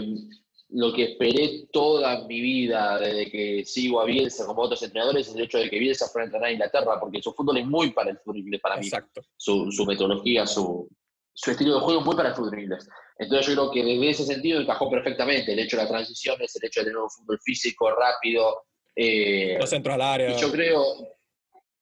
lo 0.69 0.93
que 0.93 1.03
esperé 1.03 1.67
toda 1.71 2.25
mi 2.27 2.41
vida 2.41 2.99
desde 2.99 3.31
que 3.31 3.63
sigo 3.65 4.01
a 4.01 4.05
Bielsa 4.05 4.45
como 4.45 4.63
otros 4.63 4.83
entrenadores 4.83 5.27
es 5.27 5.35
el 5.35 5.43
hecho 5.43 5.59
de 5.59 5.69
que 5.69 5.79
Bielsa 5.79 6.07
fuera 6.07 6.23
a 6.23 6.25
entrenar 6.25 6.49
a 6.49 6.51
Inglaterra, 6.51 6.99
porque 6.99 7.21
su 7.21 7.33
fútbol 7.33 7.57
es 7.57 7.65
muy 7.65 7.91
para 7.91 8.11
el 8.11 8.17
fútbol 8.17 8.37
inglés, 8.39 8.61
para 8.61 8.77
mí. 8.77 8.89
Su, 9.37 9.71
su 9.71 9.85
metodología, 9.85 10.45
su, 10.45 10.89
su 11.33 11.51
estilo 11.51 11.75
de 11.75 11.81
juego 11.81 11.99
es 12.01 12.05
muy 12.05 12.15
para 12.15 12.29
el 12.29 12.35
fútbol 12.35 12.59
inglés. 12.59 12.87
Entonces 13.17 13.47
yo 13.47 13.53
creo 13.53 13.71
que 13.71 13.83
desde 13.83 14.09
ese 14.09 14.25
sentido 14.25 14.59
encajó 14.59 14.89
perfectamente 14.89 15.53
el 15.53 15.59
hecho 15.59 15.77
de 15.77 15.83
las 15.83 15.91
transiciones, 15.91 16.55
el 16.55 16.67
hecho 16.67 16.81
de 16.81 16.85
tener 16.87 16.97
un 16.97 17.09
fútbol 17.09 17.39
físico, 17.39 17.89
rápido. 17.91 18.63
Eh, 18.95 19.57
Los 19.59 19.69
centros 19.69 19.95
al 19.95 20.01
área. 20.01 20.35
Y 20.35 20.41
yo 20.41 20.51
creo, 20.51 20.83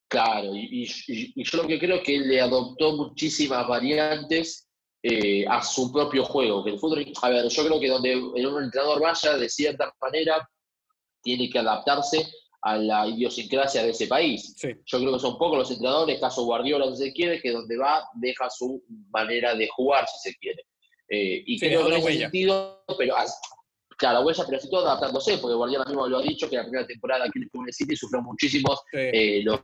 claro, 0.08 0.52
y, 0.54 0.88
y, 1.08 1.44
yo 1.44 1.58
lo 1.58 1.68
que 1.68 1.80
creo 1.80 1.98
es 1.98 2.04
que 2.04 2.16
él 2.18 2.28
le 2.28 2.40
adoptó 2.40 2.96
muchísimas 2.96 3.68
variantes 3.68 4.65
eh, 5.08 5.46
a 5.48 5.62
su 5.62 5.92
propio 5.92 6.24
juego. 6.26 6.64
Que 6.64 6.72
el 6.72 6.80
fútbol, 6.80 7.06
a 7.22 7.30
ver, 7.30 7.48
yo 7.48 7.66
creo 7.66 7.80
que 7.80 7.90
donde 7.90 8.16
un 8.16 8.64
entrenador 8.64 9.00
vaya, 9.00 9.38
de 9.38 9.50
cierta 9.50 9.94
manera, 10.02 10.50
tiene 11.22 11.48
que 11.48 11.60
adaptarse 11.60 12.26
a 12.64 12.78
la 12.78 13.08
idiosincrasia 13.08 13.84
de 13.84 13.92
ese 13.92 14.08
país. 14.08 14.56
Yo 14.86 14.98
creo 14.98 15.14
que 15.14 15.20
son 15.20 15.38
pocos 15.38 15.60
los 15.60 15.70
entrenadores, 15.70 16.20
caso 16.20 16.46
Guardiola, 16.46 16.90
si 16.96 17.04
se 17.04 17.14
quiere, 17.14 17.40
que 17.40 17.52
donde 17.52 17.78
va 17.78 18.04
deja 18.16 18.50
su 18.50 18.84
manera 19.12 19.54
de 19.54 19.68
jugar, 19.68 20.08
si 20.08 20.32
se 20.32 20.36
quiere. 20.38 20.64
Eh, 21.10 21.44
y 21.46 21.60
creo 21.60 21.86
que 21.86 21.94
en 21.94 22.02
ese 22.02 22.20
sentido, 22.22 22.84
pero 22.98 23.16
claro, 23.98 24.20
la 24.20 24.26
huella, 24.26 24.44
pero 24.44 24.58
así 24.58 24.70
todo 24.72 24.88
adaptándose, 24.88 25.38
porque 25.38 25.56
Guardiola 25.56 25.86
mismo 25.86 26.08
lo 26.08 26.18
ha 26.18 26.24
dicho, 26.24 26.50
que 26.50 26.56
la 26.56 26.64
primera 26.64 26.88
temporada 26.88 27.26
aquí 27.26 27.38
en 27.38 27.68
el 27.68 27.74
City 27.74 27.96
sufrió 27.96 28.24
muchísimos 28.24 28.82
eh, 28.92 29.44
los 29.44 29.60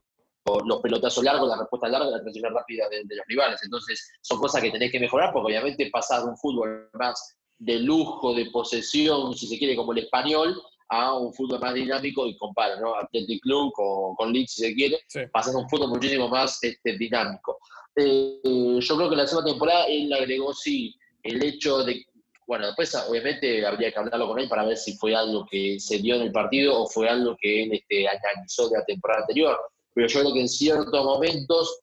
los 0.65 0.79
pelotazos 0.81 1.23
largos, 1.23 1.49
la 1.49 1.57
respuesta 1.57 1.87
larga, 1.87 2.09
la 2.09 2.21
transición 2.21 2.53
rápida 2.53 2.89
de, 2.89 3.15
los 3.15 3.25
rivales. 3.27 3.61
Entonces, 3.63 4.11
son 4.21 4.39
cosas 4.39 4.61
que 4.61 4.71
tenés 4.71 4.91
que 4.91 4.99
mejorar 4.99 5.31
porque 5.31 5.47
obviamente 5.47 5.89
pasar 5.91 6.23
un 6.25 6.37
fútbol 6.37 6.89
más 6.93 7.37
de 7.59 7.79
lujo, 7.79 8.33
de 8.33 8.49
posesión, 8.51 9.33
si 9.35 9.47
se 9.47 9.57
quiere, 9.57 9.75
como 9.75 9.91
el 9.91 9.99
español, 9.99 10.59
a 10.89 11.13
un 11.17 11.33
fútbol 11.33 11.59
más 11.59 11.73
dinámico 11.73 12.25
y 12.25 12.37
compara, 12.37 12.79
¿no? 12.79 12.95
Athletic 12.95 13.41
Club 13.43 13.71
con, 13.73 14.15
con 14.15 14.33
Leeds, 14.33 14.53
si 14.53 14.61
se 14.61 14.73
quiere, 14.73 14.99
sí. 15.07 15.21
pasas 15.31 15.55
a 15.55 15.59
un 15.59 15.69
fútbol 15.69 15.89
muchísimo 15.89 16.27
más 16.27 16.61
este, 16.63 16.97
dinámico. 16.97 17.59
Eh, 17.95 18.79
yo 18.79 18.97
creo 18.97 19.09
que 19.09 19.15
la 19.15 19.27
segunda 19.27 19.51
temporada 19.51 19.85
él 19.85 20.11
agregó, 20.11 20.53
sí, 20.53 20.95
el 21.23 21.43
hecho 21.43 21.83
de 21.83 22.05
bueno, 22.47 22.65
después 22.65 22.93
obviamente 23.07 23.65
habría 23.65 23.93
que 23.93 23.99
hablarlo 23.99 24.27
con 24.27 24.39
él 24.39 24.49
para 24.49 24.65
ver 24.65 24.75
si 24.75 24.97
fue 24.97 25.15
algo 25.15 25.45
que 25.49 25.79
se 25.79 25.99
dio 25.99 26.15
en 26.15 26.23
el 26.23 26.31
partido 26.33 26.81
o 26.81 26.89
fue 26.89 27.07
algo 27.07 27.37
que 27.39 27.63
él 27.63 27.71
este, 27.71 28.05
analizó 28.09 28.67
de 28.67 28.77
la 28.77 28.83
temporada 28.83 29.21
anterior 29.21 29.57
pero 29.93 30.07
yo 30.07 30.19
creo 30.21 30.33
que 30.33 30.41
en 30.41 30.49
ciertos 30.49 31.05
momentos 31.05 31.81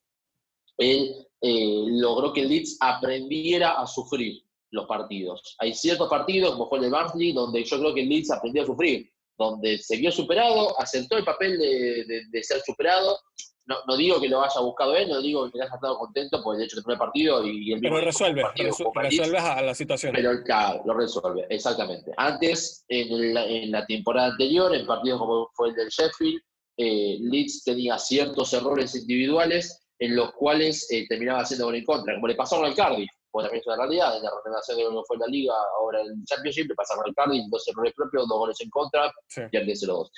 él 0.78 1.26
eh, 1.40 1.84
logró 1.88 2.32
que 2.32 2.42
el 2.42 2.48
Leeds 2.48 2.78
aprendiera 2.80 3.72
a 3.72 3.86
sufrir 3.86 4.42
los 4.70 4.86
partidos. 4.86 5.56
Hay 5.58 5.74
ciertos 5.74 6.08
partidos, 6.08 6.52
como 6.52 6.68
fue 6.68 6.78
el 6.78 6.84
de 6.84 6.90
Barnsley, 6.90 7.32
donde 7.32 7.64
yo 7.64 7.78
creo 7.78 7.94
que 7.94 8.02
el 8.02 8.08
Leeds 8.08 8.30
aprendió 8.30 8.62
a 8.62 8.66
sufrir, 8.66 9.10
donde 9.36 9.78
se 9.78 9.96
vio 9.96 10.10
superado, 10.10 10.78
aceptó 10.80 11.16
el 11.16 11.24
papel 11.24 11.58
de, 11.58 12.42
ser 12.42 12.60
superado, 12.60 13.18
no, 13.66 13.96
digo 13.98 14.18
que 14.18 14.28
lo 14.28 14.42
haya 14.42 14.60
buscado 14.60 14.96
él, 14.96 15.10
no 15.10 15.20
digo 15.20 15.50
que 15.50 15.60
haya 15.60 15.74
estado 15.74 15.98
contento 15.98 16.42
por 16.42 16.56
el 16.56 16.62
hecho 16.62 16.76
de 16.76 16.82
tener 16.82 16.98
partido 16.98 17.44
y 17.44 17.72
el 17.74 17.80
Pero 17.80 18.00
resuelve, 18.00 18.42
resuelve 18.56 19.38
a 19.38 19.60
la 19.60 19.74
situación. 19.74 20.14
Pero 20.14 20.42
claro, 20.42 20.82
lo 20.86 20.94
resuelve, 20.94 21.46
exactamente. 21.50 22.12
Antes, 22.16 22.84
en 22.88 23.34
la, 23.34 23.44
en 23.44 23.70
la 23.70 23.84
temporada 23.84 24.28
anterior, 24.28 24.74
en 24.74 24.86
partidos 24.86 25.20
como 25.20 25.50
fue 25.52 25.68
el 25.68 25.74
del 25.74 25.88
Sheffield, 25.88 26.40
eh, 26.78 27.18
Leeds 27.20 27.64
tenía 27.64 27.98
ciertos 27.98 28.52
errores 28.52 28.94
individuales 28.94 29.84
en 29.98 30.14
los 30.14 30.32
cuales 30.32 30.86
eh, 30.90 31.06
terminaba 31.08 31.40
haciendo 31.40 31.66
gol 31.66 31.74
en 31.74 31.84
contra, 31.84 32.14
como 32.14 32.28
le 32.28 32.36
pasó 32.36 32.56
con 32.56 32.66
el 32.66 32.74
Cardiff, 32.74 33.10
pues 33.32 33.44
también 33.44 33.60
es 33.60 33.66
una 33.66 33.76
realidad, 33.76 34.16
en 34.16 34.22
la 34.22 34.30
renovación 34.44 34.78
de 34.78 34.84
lo 34.84 34.90
que 34.90 35.06
fue 35.08 35.16
en 35.16 35.20
la 35.20 35.26
Liga, 35.26 35.54
ahora 35.80 36.00
en 36.02 36.06
el 36.06 36.24
Championship, 36.24 36.68
le 36.68 36.74
pasaron 36.76 37.04
al 37.04 37.14
Cardiff, 37.14 37.44
dos 37.50 37.66
errores 37.66 37.92
propios, 37.96 38.28
dos 38.28 38.38
goles 38.38 38.60
en 38.60 38.70
contra, 38.70 39.12
y 39.50 39.56
al 39.56 39.66
0-2. 39.66 40.08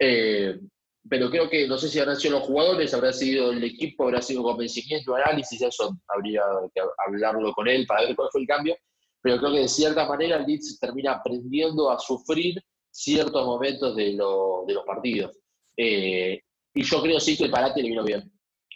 Eh, 0.00 0.60
pero 1.08 1.30
creo 1.30 1.48
que, 1.48 1.68
no 1.68 1.78
sé 1.78 1.88
si 1.88 2.00
habrán 2.00 2.16
sido 2.16 2.38
los 2.38 2.46
jugadores, 2.46 2.92
habrá 2.92 3.12
sido 3.12 3.52
el 3.52 3.62
equipo, 3.62 4.04
habrá 4.04 4.20
sido 4.20 4.42
convencimiento, 4.42 5.14
análisis, 5.14 5.62
eso 5.62 5.96
habría 6.08 6.42
que 6.74 6.82
hablarlo 7.06 7.52
con 7.52 7.68
él 7.68 7.86
para 7.86 8.02
ver 8.02 8.16
cuál 8.16 8.28
fue 8.32 8.42
el 8.42 8.46
cambio, 8.48 8.76
pero 9.22 9.38
creo 9.38 9.52
que 9.52 9.60
de 9.60 9.68
cierta 9.68 10.06
manera 10.06 10.38
Leeds 10.38 10.78
termina 10.80 11.12
aprendiendo 11.12 11.90
a 11.90 11.98
sufrir 11.98 12.60
ciertos 12.90 13.46
momentos 13.46 13.94
de, 13.96 14.12
de 14.12 14.74
los 14.74 14.84
partidos. 14.84 15.38
Eh, 15.82 16.42
y 16.74 16.82
yo 16.82 17.00
creo 17.00 17.18
sí 17.18 17.38
que 17.38 17.44
el 17.44 17.50
parate 17.50 17.82
le 17.82 17.88
vino 17.88 18.04
bien. 18.04 18.30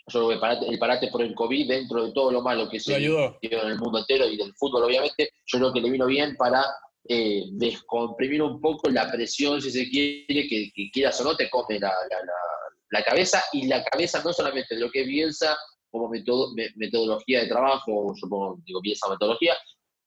Yo 0.06 0.20
creo 0.20 0.28
que 0.28 0.34
el 0.34 0.40
parate, 0.40 0.66
el 0.66 0.78
parate 0.78 1.08
por 1.08 1.20
el 1.20 1.34
COVID, 1.34 1.68
dentro 1.68 2.04
de 2.04 2.12
todo 2.12 2.32
lo 2.32 2.40
malo 2.40 2.68
que 2.68 2.80
se 2.80 2.98
dio 2.98 3.36
en 3.42 3.68
el 3.68 3.78
mundo 3.78 3.98
entero 3.98 4.26
y 4.26 4.38
del 4.38 4.54
fútbol, 4.54 4.84
obviamente, 4.84 5.30
yo 5.46 5.58
creo 5.58 5.72
que 5.72 5.80
le 5.82 5.90
vino 5.90 6.06
bien 6.06 6.34
para 6.36 6.64
eh, 7.06 7.44
descomprimir 7.52 8.42
un 8.42 8.58
poco 8.58 8.88
la 8.88 9.10
presión, 9.10 9.60
si 9.60 9.70
se 9.70 9.88
quiere, 9.90 10.48
que, 10.48 10.70
que 10.74 10.90
quieras 10.90 11.20
o 11.20 11.24
no, 11.24 11.36
te 11.36 11.50
come 11.50 11.78
la, 11.78 11.92
la, 12.90 13.02
cabeza, 13.02 13.42
y 13.52 13.66
la 13.66 13.84
cabeza 13.84 14.22
no 14.24 14.32
solamente 14.32 14.74
de 14.74 14.80
lo 14.80 14.90
que 14.90 15.02
es 15.02 15.06
Bielsa 15.06 15.56
como 15.90 16.08
metodología 16.08 17.40
de 17.40 17.48
trabajo, 17.48 18.14
supongo, 18.14 18.58
digo, 18.64 18.80
Bielsa 18.80 19.10
metodología, 19.10 19.54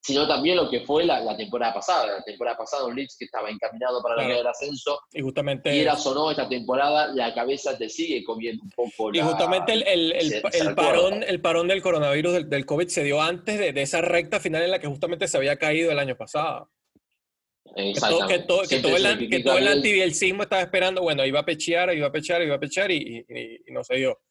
sino 0.08 0.26
también 0.26 0.56
lo 0.56 0.70
que 0.70 0.80
fue 0.86 1.04
la, 1.04 1.36
temporada 1.36 1.74
pasada. 1.74 2.08
La 2.08 2.24
temporada 2.24 2.56
pasada 2.56 2.86
un 2.86 2.96
Leeds 2.96 3.18
que 3.18 3.26
estaba 3.26 3.50
encaminado 3.50 4.02
para 4.02 4.16
la 4.16 4.36
del 4.36 4.48
ascenso. 4.48 5.02
Y 5.12 5.22
justamente... 5.22 5.70
Quieras 5.70 6.06
o 6.08 6.14
no, 6.14 6.32
esta 6.32 6.48
temporada 6.48 7.08
la 7.14 7.34
cabeza 7.34 7.78
te 7.78 7.90
sigue 7.90 8.24
comiendo 8.24 8.64
un 8.64 8.70
poco 8.70 9.14
Y 9.14 9.20
justamente 9.20 9.74
el, 9.74 9.84
el, 10.14 10.76
parón, 10.76 11.24
el 11.24 11.42
parón 11.42 11.68
del 11.68 11.82
coronavirus, 11.82 12.34
del, 12.34 12.50
del 12.50 12.66
COVID, 12.66 12.88
se 12.88 13.04
dio 13.04 13.22
antes 13.22 13.60
de, 13.60 13.74
de, 13.74 13.82
esa 13.82 14.00
recta 14.00 14.40
final 14.40 14.64
en 14.64 14.72
la 14.72 14.80
que 14.80 14.88
justamente 14.88 15.28
se 15.28 15.36
había 15.36 15.58
caído 15.58 15.92
el 15.92 16.00
año 16.00 16.16
pasado. 16.16 16.70
Que 17.76 17.94
todo, 18.00 18.28
que 18.28 18.40
todo, 18.40 18.62
que 18.64 18.80
todo 18.80 18.96
el, 18.96 19.30
que 19.30 19.40
todo 19.42 19.58
el 19.58 19.68
antibielcismo 19.68 20.44
estaba 20.44 20.62
esperando, 20.62 21.02
bueno, 21.02 21.26
iba 21.26 21.42
a 21.42 21.46
pechear, 21.46 21.94
iba 21.94 22.08
a 22.08 22.12
pechear, 22.14 22.42
iba 22.42 22.56
a 22.56 22.60
pechear 22.60 22.90
y, 22.92 23.26
y, 23.28 23.72
no 23.74 23.84
se 23.84 23.96
dio. 23.98 24.22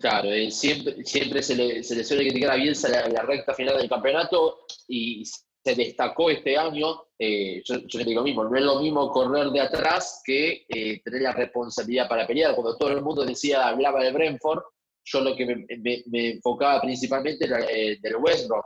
Claro, 0.00 0.32
eh, 0.32 0.50
siempre, 0.50 1.04
siempre 1.04 1.42
se, 1.42 1.54
le, 1.54 1.82
se 1.82 1.94
le 1.94 2.04
suele 2.04 2.24
criticar 2.24 2.52
a 2.52 2.56
Bielsa 2.56 2.88
la, 2.88 3.08
la, 3.08 3.22
recta 3.22 3.52
final 3.52 3.76
del 3.76 3.90
campeonato 3.90 4.64
y 4.88 5.22
se 5.24 5.74
destacó 5.74 6.30
este 6.30 6.56
año. 6.56 7.04
Eh, 7.18 7.62
yo, 7.64 7.76
yo, 7.86 7.98
digo 8.00 8.20
lo 8.20 8.24
mismo, 8.24 8.44
no 8.44 8.56
es 8.56 8.64
lo 8.64 8.80
mismo 8.80 9.10
correr 9.10 9.50
de 9.50 9.60
atrás 9.60 10.22
que 10.24 10.64
eh, 10.68 11.02
tener 11.04 11.22
la 11.22 11.32
responsabilidad 11.32 12.08
para 12.08 12.26
pelear. 12.26 12.54
Cuando 12.54 12.78
todo 12.78 12.88
el 12.90 13.02
mundo 13.02 13.24
decía, 13.26 13.68
hablaba 13.68 14.02
de 14.02 14.12
Brentford, 14.12 14.62
yo 15.04 15.20
lo 15.20 15.36
que 15.36 15.44
me, 15.44 15.66
me, 16.06 16.30
enfocaba 16.30 16.80
principalmente 16.80 17.44
era 17.44 17.58
del 17.58 18.16
West 18.16 18.48
Brom 18.48 18.62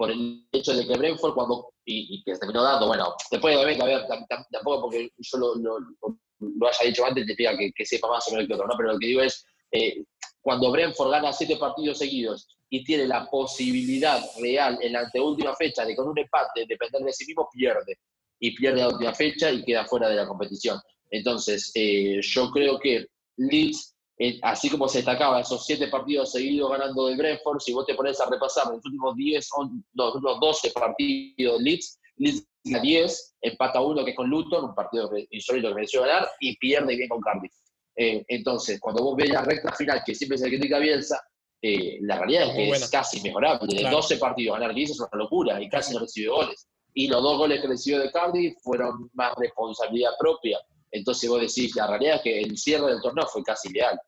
por 0.00 0.10
el 0.10 0.48
hecho 0.50 0.72
de 0.72 0.86
que 0.86 0.96
Brentford 0.96 1.34
cuando, 1.34 1.74
y, 1.84 2.22
que 2.24 2.32
se 2.32 2.40
terminó 2.40 2.62
dando, 2.62 2.86
bueno, 2.86 3.14
después 3.30 3.54
obviamente, 3.54 3.82
a 3.82 3.86
ver, 3.86 4.06
tampoco 4.50 4.82
porque 4.82 5.10
yo 5.18 5.38
lo, 5.38 5.54
lo, 5.56 6.68
haya 6.68 6.88
dicho 6.88 7.04
antes, 7.04 7.26
te 7.26 7.34
pida 7.34 7.52
que, 7.58 7.84
sepa 7.84 8.08
más 8.08 8.26
o 8.26 8.30
menos 8.30 8.48
que 8.48 8.54
otro, 8.54 8.66
¿no? 8.66 8.74
Pero 8.78 8.94
lo 8.94 8.98
que 8.98 9.08
digo 9.08 9.20
es, 9.20 9.44
eh, 9.72 10.02
cuando 10.40 10.70
Brentford 10.70 11.10
gana 11.10 11.32
siete 11.32 11.56
partidos 11.56 11.98
seguidos 11.98 12.48
y 12.68 12.84
tiene 12.84 13.06
la 13.06 13.26
posibilidad 13.26 14.22
real 14.40 14.78
en 14.80 14.92
la 14.92 15.00
anteúltima 15.00 15.54
fecha 15.56 15.84
de 15.84 15.96
con 15.96 16.08
un 16.08 16.18
empate 16.18 16.66
depender 16.66 17.02
de 17.02 17.12
sí 17.12 17.26
mismo, 17.26 17.48
pierde. 17.52 17.98
Y 18.38 18.54
pierde 18.54 18.80
la 18.80 18.88
última 18.88 19.14
fecha 19.14 19.50
y 19.50 19.62
queda 19.62 19.84
fuera 19.84 20.08
de 20.08 20.16
la 20.16 20.26
competición. 20.26 20.80
Entonces, 21.10 21.72
eh, 21.74 22.20
yo 22.22 22.50
creo 22.50 22.78
que 22.78 23.06
Leeds 23.36 23.96
así 24.42 24.68
como 24.68 24.86
se 24.86 24.98
destacaba 24.98 25.40
esos 25.40 25.64
siete 25.64 25.88
partidos 25.88 26.32
seguidos 26.32 26.70
ganando 26.70 27.06
del 27.06 27.16
Brentford, 27.16 27.60
si 27.60 27.72
vos 27.72 27.86
te 27.86 27.94
pones 27.94 28.20
a 28.20 28.28
repasar 28.28 28.66
los 28.66 28.84
últimos 28.84 29.16
10, 29.16 29.48
los 29.94 30.14
últimos 30.14 30.40
12 30.40 30.70
partidos 30.72 31.58
de 31.58 31.64
Leeds, 31.64 31.98
Leeds 32.16 32.46
gana 32.64 32.82
10, 32.82 33.36
empata 33.40 33.80
uno 33.80 34.04
que 34.04 34.10
es 34.10 34.16
con 34.16 34.28
Luton, 34.28 34.66
un 34.66 34.74
partido 34.74 35.10
insólito 35.30 35.68
que 35.68 35.74
mereció 35.74 36.02
ganar, 36.02 36.28
y 36.38 36.56
pierde 36.58 36.96
bien 36.96 37.08
con 37.08 37.20
Cardiff. 37.20 37.52
Eh, 38.02 38.24
entonces, 38.28 38.80
cuando 38.80 39.04
vos 39.04 39.14
ves 39.14 39.28
la 39.28 39.42
recta 39.42 39.74
final, 39.74 40.02
que 40.06 40.14
siempre 40.14 40.38
se 40.38 40.48
critica 40.48 40.78
a 40.78 40.80
Bielsa, 40.80 41.20
eh, 41.60 41.98
la 42.00 42.16
realidad 42.16 42.48
es 42.48 42.54
que 42.54 42.70
es 42.70 42.90
casi 42.90 43.20
mejorable. 43.20 43.76
De 43.76 43.90
12 43.90 44.16
partidos 44.16 44.58
ganar 44.58 44.74
10 44.74 44.90
es 44.92 45.00
una 45.00 45.10
locura 45.12 45.60
y 45.60 45.68
casi 45.68 45.92
no 45.92 46.00
recibe 46.00 46.28
goles. 46.28 46.66
Y 46.94 47.08
los 47.08 47.22
dos 47.22 47.36
goles 47.36 47.60
que 47.60 47.68
recibió 47.68 47.98
de 47.98 48.10
Cardiff 48.10 48.54
fueron 48.62 49.10
más 49.12 49.34
responsabilidad 49.36 50.12
propia. 50.18 50.58
Entonces 50.90 51.28
vos 51.28 51.42
decís, 51.42 51.76
la 51.76 51.88
realidad 51.88 52.16
es 52.16 52.22
que 52.22 52.40
el 52.40 52.56
cierre 52.56 52.86
del 52.86 53.02
torneo 53.02 53.26
fue 53.26 53.42
casi 53.42 53.68
ideal. 53.68 54.00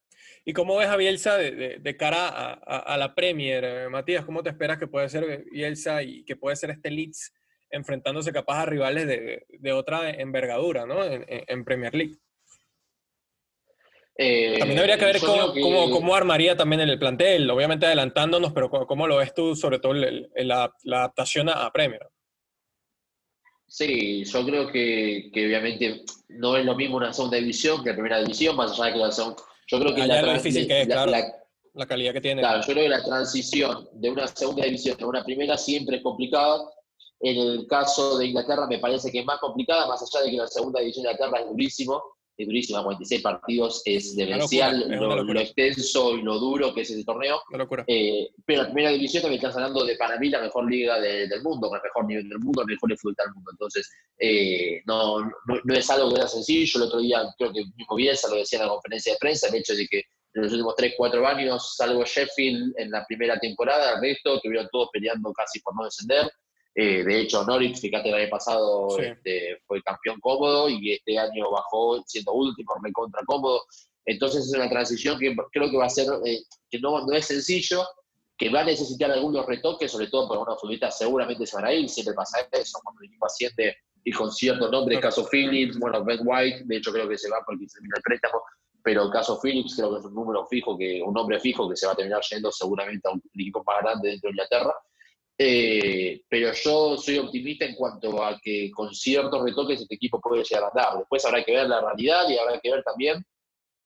¿Y 0.46 0.54
cómo 0.54 0.76
ves 0.76 0.88
a 0.88 0.96
Bielsa 0.96 1.36
de, 1.36 1.96
cara 1.98 2.28
a, 2.64 2.96
la 2.96 3.14
Premier? 3.14 3.62
Eh, 3.62 3.88
Matías, 3.90 4.24
¿cómo 4.24 4.42
te 4.42 4.48
esperas 4.48 4.78
que 4.78 4.86
puede 4.86 5.10
ser 5.10 5.44
Bielsa 5.52 6.02
y 6.02 6.24
que 6.24 6.36
puede 6.36 6.56
ser 6.56 6.70
este 6.70 6.90
Leeds 6.90 7.34
enfrentándose 7.68 8.32
capaz 8.32 8.62
a 8.62 8.66
rivales 8.66 9.06
de, 9.06 9.72
otra 9.72 10.08
envergadura 10.08 10.86
¿no? 10.86 11.04
en, 11.04 11.64
Premier 11.66 11.94
League? 11.94 12.16
Eh, 14.16 14.56
también 14.58 14.78
habría 14.78 14.98
que 14.98 15.06
ver 15.06 15.20
cómo, 15.20 16.14
armaría 16.14 16.56
también 16.56 16.80
el 16.82 16.98
plantel, 16.98 17.50
obviamente 17.50 17.86
adelantándonos, 17.86 18.52
pero 18.52 18.68
cómo, 18.68 19.06
lo 19.06 19.16
ves 19.16 19.32
tú, 19.34 19.56
sobre 19.56 19.78
todo 19.78 19.94
la, 19.94 20.72
adaptación 20.86 21.48
a, 21.48 21.70
Premier. 21.72 22.06
Sí, 23.66 24.24
yo 24.24 24.44
creo 24.44 24.70
que, 24.70 25.30
que, 25.32 25.46
obviamente 25.46 26.02
no 26.28 26.56
es 26.56 26.64
lo 26.64 26.74
mismo 26.76 26.98
una 26.98 27.12
segunda 27.12 27.38
división 27.38 27.82
que 27.82 27.90
la 27.90 27.96
primera 27.96 28.20
división, 28.20 28.54
más 28.54 28.72
allá 28.72 28.86
de 28.86 28.92
que 28.92 28.98
la 28.98 29.12
segunda 29.12 29.42
yo 29.72 29.80
creo 29.80 29.94
que, 29.94 30.06
la, 30.06 30.34
difícil 30.34 30.66
que 30.66 30.82
es, 30.82 30.86
claro, 30.86 31.10
la, 31.74 31.86
calidad 31.86 32.12
que 32.12 32.20
tiene. 32.20 32.42
Claro, 32.42 32.60
yo 32.60 32.72
creo 32.74 32.82
que 32.84 32.88
la 32.90 33.02
transición 33.02 33.88
de 33.92 34.10
una 34.10 34.26
segunda 34.26 34.64
división 34.64 34.96
a 35.00 35.06
una 35.06 35.24
primera 35.24 35.56
siempre 35.56 35.96
es 35.96 36.02
complicada. 36.02 36.62
En 37.20 37.38
el 37.38 37.66
caso 37.68 38.18
de 38.18 38.26
Inglaterra 38.26 38.66
me 38.66 38.78
parece 38.78 39.10
que 39.10 39.20
es 39.20 39.24
más 39.24 39.38
complicada, 39.38 39.86
más 39.86 40.02
allá 40.02 40.24
de 40.24 40.30
que 40.30 40.36
la 40.36 40.48
segunda 40.48 40.80
división 40.80 41.04
de 41.04 41.12
Inglaterra 41.12 41.40
es 41.40 41.48
durísimo, 41.48 42.02
es 42.42 42.48
durísima, 42.48 42.82
46 42.82 43.22
partidos, 43.22 43.82
es 43.84 44.14
demencial 44.16 44.88
lo, 44.88 45.40
extenso 45.40 46.16
y 46.16 46.22
lo 46.22 46.38
duro 46.38 46.74
que 46.74 46.82
es 46.82 46.90
ese 46.90 47.04
torneo. 47.04 47.40
Eh, 47.86 48.28
pero 48.44 48.62
la 48.62 48.68
primera 48.68 48.90
división 48.90 49.22
también 49.22 49.40
estás 49.40 49.56
hablando 49.56 49.84
de, 49.84 49.96
para 49.96 50.18
mí, 50.18 50.28
la 50.28 50.40
mejor 50.40 50.70
liga 50.70 51.00
del 51.00 51.42
mundo, 51.42 51.68
con 51.68 51.78
el 51.78 51.82
mejor 51.82 52.04
nivel 52.06 52.28
del 52.28 52.38
mundo, 52.38 52.62
el 52.62 52.68
mejor 52.68 52.90
de 52.90 52.96
fútbol 52.96 53.14
del 53.18 53.34
mundo. 53.34 53.50
Entonces, 53.52 53.90
eh, 54.18 54.82
no, 54.86 55.20
no, 55.20 55.74
es 55.74 55.90
algo 55.90 56.10
que 56.10 56.16
sea 56.16 56.28
sencillo. 56.28 56.72
El 56.76 56.88
otro 56.88 57.00
día, 57.00 57.22
creo 57.38 57.52
que 57.52 57.64
mismo 57.76 57.96
Bielsa 57.96 58.28
lo 58.28 58.36
decía 58.36 58.58
en 58.58 58.66
la 58.66 58.72
conferencia 58.72 59.12
de 59.12 59.18
prensa, 59.18 59.48
el 59.48 59.54
hecho 59.56 59.74
de 59.74 59.86
que 59.86 60.02
en 60.34 60.42
los 60.42 60.52
últimos 60.52 60.74
3, 60.76 60.94
4 60.96 61.26
años, 61.26 61.74
salvo 61.76 62.04
Sheffield 62.04 62.74
en 62.78 62.90
la 62.90 63.04
primera 63.06 63.38
temporada, 63.38 63.94
el 63.94 64.00
resto 64.00 64.36
estuvieron 64.36 64.68
todos 64.72 64.88
peleando 64.92 65.32
casi 65.32 65.60
por 65.60 65.76
no 65.76 65.84
descender. 65.84 66.30
Eh, 66.74 67.04
de 67.04 67.20
hecho, 67.20 67.44
Norwich, 67.44 67.80
fíjate, 67.80 68.08
el 68.08 68.14
año 68.14 68.30
pasado 68.30 68.98
este, 68.98 69.58
fue 69.66 69.82
campeón 69.82 70.18
cómodo 70.20 70.68
y 70.68 70.92
este 70.92 71.18
año 71.18 71.50
bajó 71.50 72.02
siendo 72.06 72.32
último, 72.32 72.72
contra 72.92 73.22
cómodo. 73.26 73.62
Entonces 74.04 74.46
es 74.46 74.54
una 74.54 74.68
transición 74.68 75.18
que 75.18 75.36
creo 75.52 75.70
que 75.70 75.76
va 75.76 75.86
a 75.86 75.90
ser, 75.90 76.08
eh, 76.24 76.40
que 76.70 76.80
no, 76.80 77.06
no 77.06 77.12
es 77.14 77.26
sencillo, 77.26 77.84
que 78.36 78.48
va 78.48 78.60
a 78.60 78.64
necesitar 78.64 79.10
algunos 79.10 79.46
retoques, 79.46 79.90
sobre 79.90 80.08
todo 80.08 80.26
por 80.26 80.36
algunos 80.36 80.60
futbolistas 80.60 80.98
seguramente 80.98 81.46
se 81.46 81.56
van 81.56 81.66
a 81.66 81.72
ir, 81.72 81.88
siempre 81.88 82.14
pasa 82.14 82.40
eso, 82.50 82.80
cuando 82.82 83.02
el 83.02 83.08
equipo 83.08 83.26
asciende 83.26 83.76
y 84.04 84.12
con 84.12 84.32
cierto 84.32 84.68
nombre, 84.68 84.98
caso 84.98 85.28
Phillips, 85.30 85.78
bueno, 85.78 86.04
Ben 86.04 86.20
White, 86.24 86.62
de 86.64 86.76
hecho 86.76 86.92
creo 86.92 87.08
que 87.08 87.16
se 87.16 87.30
va 87.30 87.40
porque 87.46 87.68
se 87.68 87.74
termina 87.74 87.94
el 87.98 88.02
préstamo, 88.02 88.42
pero 88.82 89.10
caso 89.10 89.38
Phillips 89.40 89.76
creo 89.76 89.92
que 89.92 90.00
es 90.00 90.04
un 90.04 90.14
número 90.14 90.44
fijo, 90.46 90.76
que 90.76 91.00
un 91.04 91.14
nombre 91.14 91.38
fijo 91.38 91.68
que 91.68 91.76
se 91.76 91.86
va 91.86 91.92
a 91.92 91.96
terminar 91.96 92.20
yendo 92.28 92.50
seguramente 92.50 93.08
a 93.08 93.12
un 93.12 93.22
equipo 93.34 93.62
más 93.64 93.82
grande 93.82 94.08
dentro 94.08 94.28
de 94.28 94.32
Inglaterra. 94.32 94.74
Eh, 95.38 96.22
pero 96.28 96.52
yo 96.52 96.96
soy 96.98 97.18
optimista 97.18 97.64
en 97.64 97.74
cuanto 97.74 98.22
a 98.22 98.38
que 98.40 98.70
con 98.70 98.94
ciertos 98.94 99.42
retoques 99.42 99.80
este 99.80 99.94
equipo 99.94 100.20
puede 100.20 100.44
llegar 100.44 100.64
a 100.64 100.68
andar. 100.68 100.98
Después 100.98 101.24
habrá 101.24 101.42
que 101.42 101.52
ver 101.52 101.68
la 101.68 101.80
realidad 101.80 102.28
y 102.28 102.38
habrá 102.38 102.60
que 102.60 102.70
ver 102.70 102.82
también. 102.82 103.24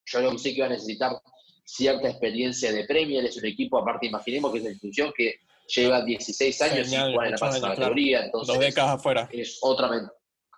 Yo 0.07 0.19
creo 0.19 0.33
que 0.33 0.39
sí 0.39 0.55
que 0.55 0.61
va 0.61 0.67
a 0.67 0.71
necesitar 0.71 1.13
cierta 1.65 2.09
experiencia 2.09 2.73
de 2.73 2.85
Premier. 2.85 3.25
Es 3.25 3.37
un 3.37 3.47
equipo, 3.47 3.79
aparte, 3.79 4.07
imaginemos 4.07 4.53
que 4.53 4.59
es 4.59 4.65
una 4.65 4.73
institución 4.73 5.13
que 5.17 5.35
lleva 5.75 6.03
16 6.03 6.63
años 6.63 6.89
jugar 6.89 7.27
en 7.27 7.33
la 7.33 7.39
máxima 7.41 7.69
categoría. 7.75 8.25
Entonces, 8.25 8.55
Dos 8.55 8.65
décadas 8.65 8.91
afuera. 8.93 9.29
Es 9.33 9.59
otra, 9.63 9.91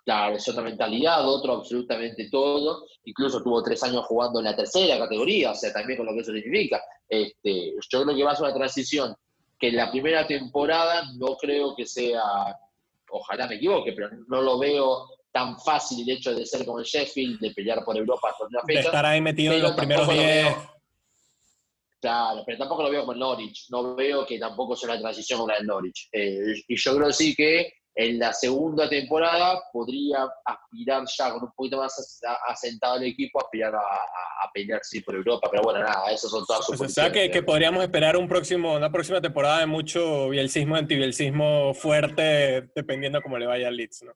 claro, 0.05 0.35
es 0.35 0.47
otra 0.47 0.63
mentalidad, 0.63 1.27
otro 1.27 1.53
absolutamente 1.53 2.29
todo. 2.29 2.85
Incluso 3.05 3.41
tuvo 3.41 3.63
tres 3.63 3.81
años 3.83 4.05
jugando 4.05 4.39
en 4.39 4.45
la 4.45 4.55
tercera 4.55 4.99
categoría, 4.99 5.51
o 5.51 5.55
sea, 5.55 5.73
también 5.73 5.97
con 5.97 6.05
lo 6.05 6.13
que 6.13 6.19
eso 6.19 6.31
significa. 6.31 6.81
Este, 7.07 7.73
yo 7.89 8.03
creo 8.03 8.15
que 8.15 8.23
va 8.23 8.31
a 8.31 8.35
ser 8.35 8.45
una 8.45 8.53
transición 8.53 9.15
que 9.59 9.71
la 9.71 9.91
primera 9.91 10.25
temporada 10.25 11.03
no 11.17 11.35
creo 11.35 11.75
que 11.75 11.85
sea, 11.85 12.21
ojalá 13.09 13.47
me 13.47 13.55
equivoque, 13.55 13.93
pero 13.93 14.09
no 14.27 14.41
lo 14.41 14.57
veo 14.57 15.09
tan 15.31 15.59
fácil 15.59 16.09
el 16.09 16.17
hecho 16.17 16.33
de 16.33 16.45
ser 16.45 16.65
como 16.65 16.79
el 16.79 16.85
Sheffield, 16.85 17.39
de 17.39 17.51
pelear 17.51 17.83
por 17.83 17.97
Europa 17.97 18.29
hasta 18.31 18.45
una 18.45 18.61
fecha. 18.61 18.79
De 18.79 18.85
estar 18.85 19.05
ahí 19.05 19.21
metido 19.21 19.53
en 19.53 19.61
los 19.61 19.73
primeros 19.73 20.09
10. 20.09 20.55
Claro, 22.01 22.43
pero 22.45 22.57
tampoco 22.57 22.83
lo 22.83 22.89
veo 22.89 23.01
como 23.01 23.11
el 23.11 23.19
Norwich. 23.19 23.67
No 23.69 23.95
veo 23.95 24.25
que 24.25 24.39
tampoco 24.39 24.75
sea 24.75 24.91
una 24.91 24.99
transición 24.99 25.39
como 25.39 25.51
la 25.51 25.57
del 25.57 25.67
Norwich. 25.67 26.07
Eh, 26.13 26.63
y 26.67 26.75
yo 26.77 26.95
creo 26.95 27.11
sí 27.11 27.35
que 27.35 27.73
en 27.99 28.17
la 28.17 28.31
segunda 28.31 28.87
temporada 28.87 29.61
podría 29.73 30.25
aspirar 30.45 31.03
ya 31.05 31.33
con 31.33 31.43
un 31.43 31.51
poquito 31.51 31.77
más 31.79 32.21
asentado 32.47 32.95
el 32.95 33.03
equipo, 33.03 33.41
aspirar 33.41 33.75
a, 33.75 34.51
pelear 34.53 34.79
sí 34.83 35.01
por 35.01 35.15
Europa, 35.15 35.49
pero 35.51 35.63
bueno, 35.63 35.81
nada, 35.81 36.09
eso 36.09 36.29
son 36.29 36.45
todas 36.45 36.65
sus 36.65 36.79
O 36.79 36.87
sea 36.87 37.11
que, 37.11 37.29
que, 37.29 37.43
podríamos 37.43 37.83
esperar 37.83 38.15
un 38.15 38.29
próximo, 38.29 38.73
una 38.73 38.89
próxima 38.89 39.19
temporada 39.19 39.59
de 39.59 39.65
mucho 39.65 40.29
bielcismo, 40.29 40.77
antibielcismo 40.77 41.73
fuerte, 41.73 42.69
dependiendo 42.73 43.21
cómo 43.21 43.37
le 43.37 43.47
vaya 43.47 43.67
al 43.67 43.75
Leeds, 43.75 44.03
¿no? 44.03 44.13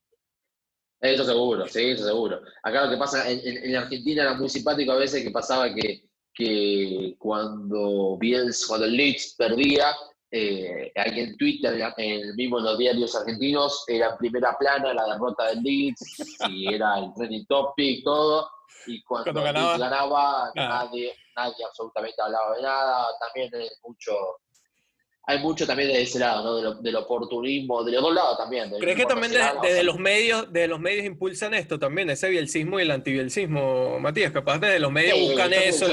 Eso 1.01 1.25
seguro, 1.25 1.67
sí, 1.67 1.89
eso 1.89 2.05
seguro. 2.05 2.39
Acá 2.63 2.85
lo 2.85 2.91
que 2.91 2.97
pasa, 2.97 3.29
en, 3.29 3.41
en, 3.45 3.75
Argentina 3.75 4.21
era 4.23 4.33
muy 4.35 4.47
simpático 4.47 4.93
a 4.93 4.97
veces 4.97 5.25
que 5.25 5.31
pasaba 5.31 5.73
que, 5.75 6.05
que 6.33 7.15
cuando, 7.19 8.17
Biels, 8.17 8.65
cuando 8.65 8.85
el 8.85 8.95
Leeds 8.95 9.35
perdía, 9.37 9.87
eh, 10.35 10.91
alguien 10.95 11.29
en 11.29 11.37
Twitter, 11.37 11.93
en, 11.95 12.35
mismo 12.35 12.57
en 12.57 12.65
los 12.65 12.77
diarios 12.79 13.15
argentinos, 13.15 13.83
era 13.87 14.09
en 14.09 14.17
primera 14.17 14.57
plana 14.57 14.91
la 14.91 15.05
derrota 15.13 15.49
del 15.49 15.61
Leeds 15.61 16.39
y 16.49 16.73
era 16.73 16.97
el 16.97 17.13
trending 17.13 17.45
topic, 17.45 18.03
todo. 18.03 18.49
Y 18.87 19.03
cuando, 19.03 19.31
ganaba, 19.31 19.77
ganaba 19.77 20.51
nadie, 20.55 21.13
nadie 21.35 21.63
absolutamente 21.63 22.19
hablaba 22.19 22.55
de 22.55 22.63
nada. 22.63 23.07
También 23.19 23.51
mucho 23.83 24.11
hay 25.25 25.39
mucho 25.39 25.65
también 25.65 25.89
de 25.89 26.01
ese 26.01 26.19
lado, 26.19 26.43
¿no? 26.43 26.81
Del, 26.81 26.95
oportunismo, 26.95 27.83
de 27.83 27.93
los 27.93 28.01
dos 28.01 28.13
lados 28.13 28.37
también. 28.37 28.69
¿Crees 28.79 28.97
que 28.97 29.05
también 29.05 29.31
desde 29.61 29.83
los 29.83 29.97
medios, 29.97 30.51
de 30.51 30.67
los 30.67 30.79
medios 30.79 31.05
impulsan 31.05 31.53
esto 31.53 31.79
también, 31.79 32.09
ese 32.09 32.29
bielcismo 32.29 32.79
y 32.79 32.83
el 32.83 32.91
antibielcismo, 32.91 33.99
Matías? 33.99 34.31
Capaz 34.31 34.59
desde 34.59 34.79
los 34.79 34.91
medios 34.91 35.19
buscan 35.19 35.53
eso, 35.53 35.87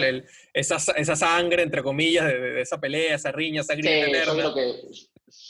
esa, 0.52 0.76
esa, 0.96 1.16
sangre, 1.16 1.62
entre 1.62 1.82
comillas, 1.82 2.26
de, 2.26 2.60
esa 2.60 2.80
pelea, 2.80 3.14
esa 3.14 3.30
riña, 3.30 3.60
esa 3.60 3.74
grita 3.74 3.88
sí, 3.88 4.26
yo 4.26 4.34
creo 4.34 4.54
que 4.54 4.74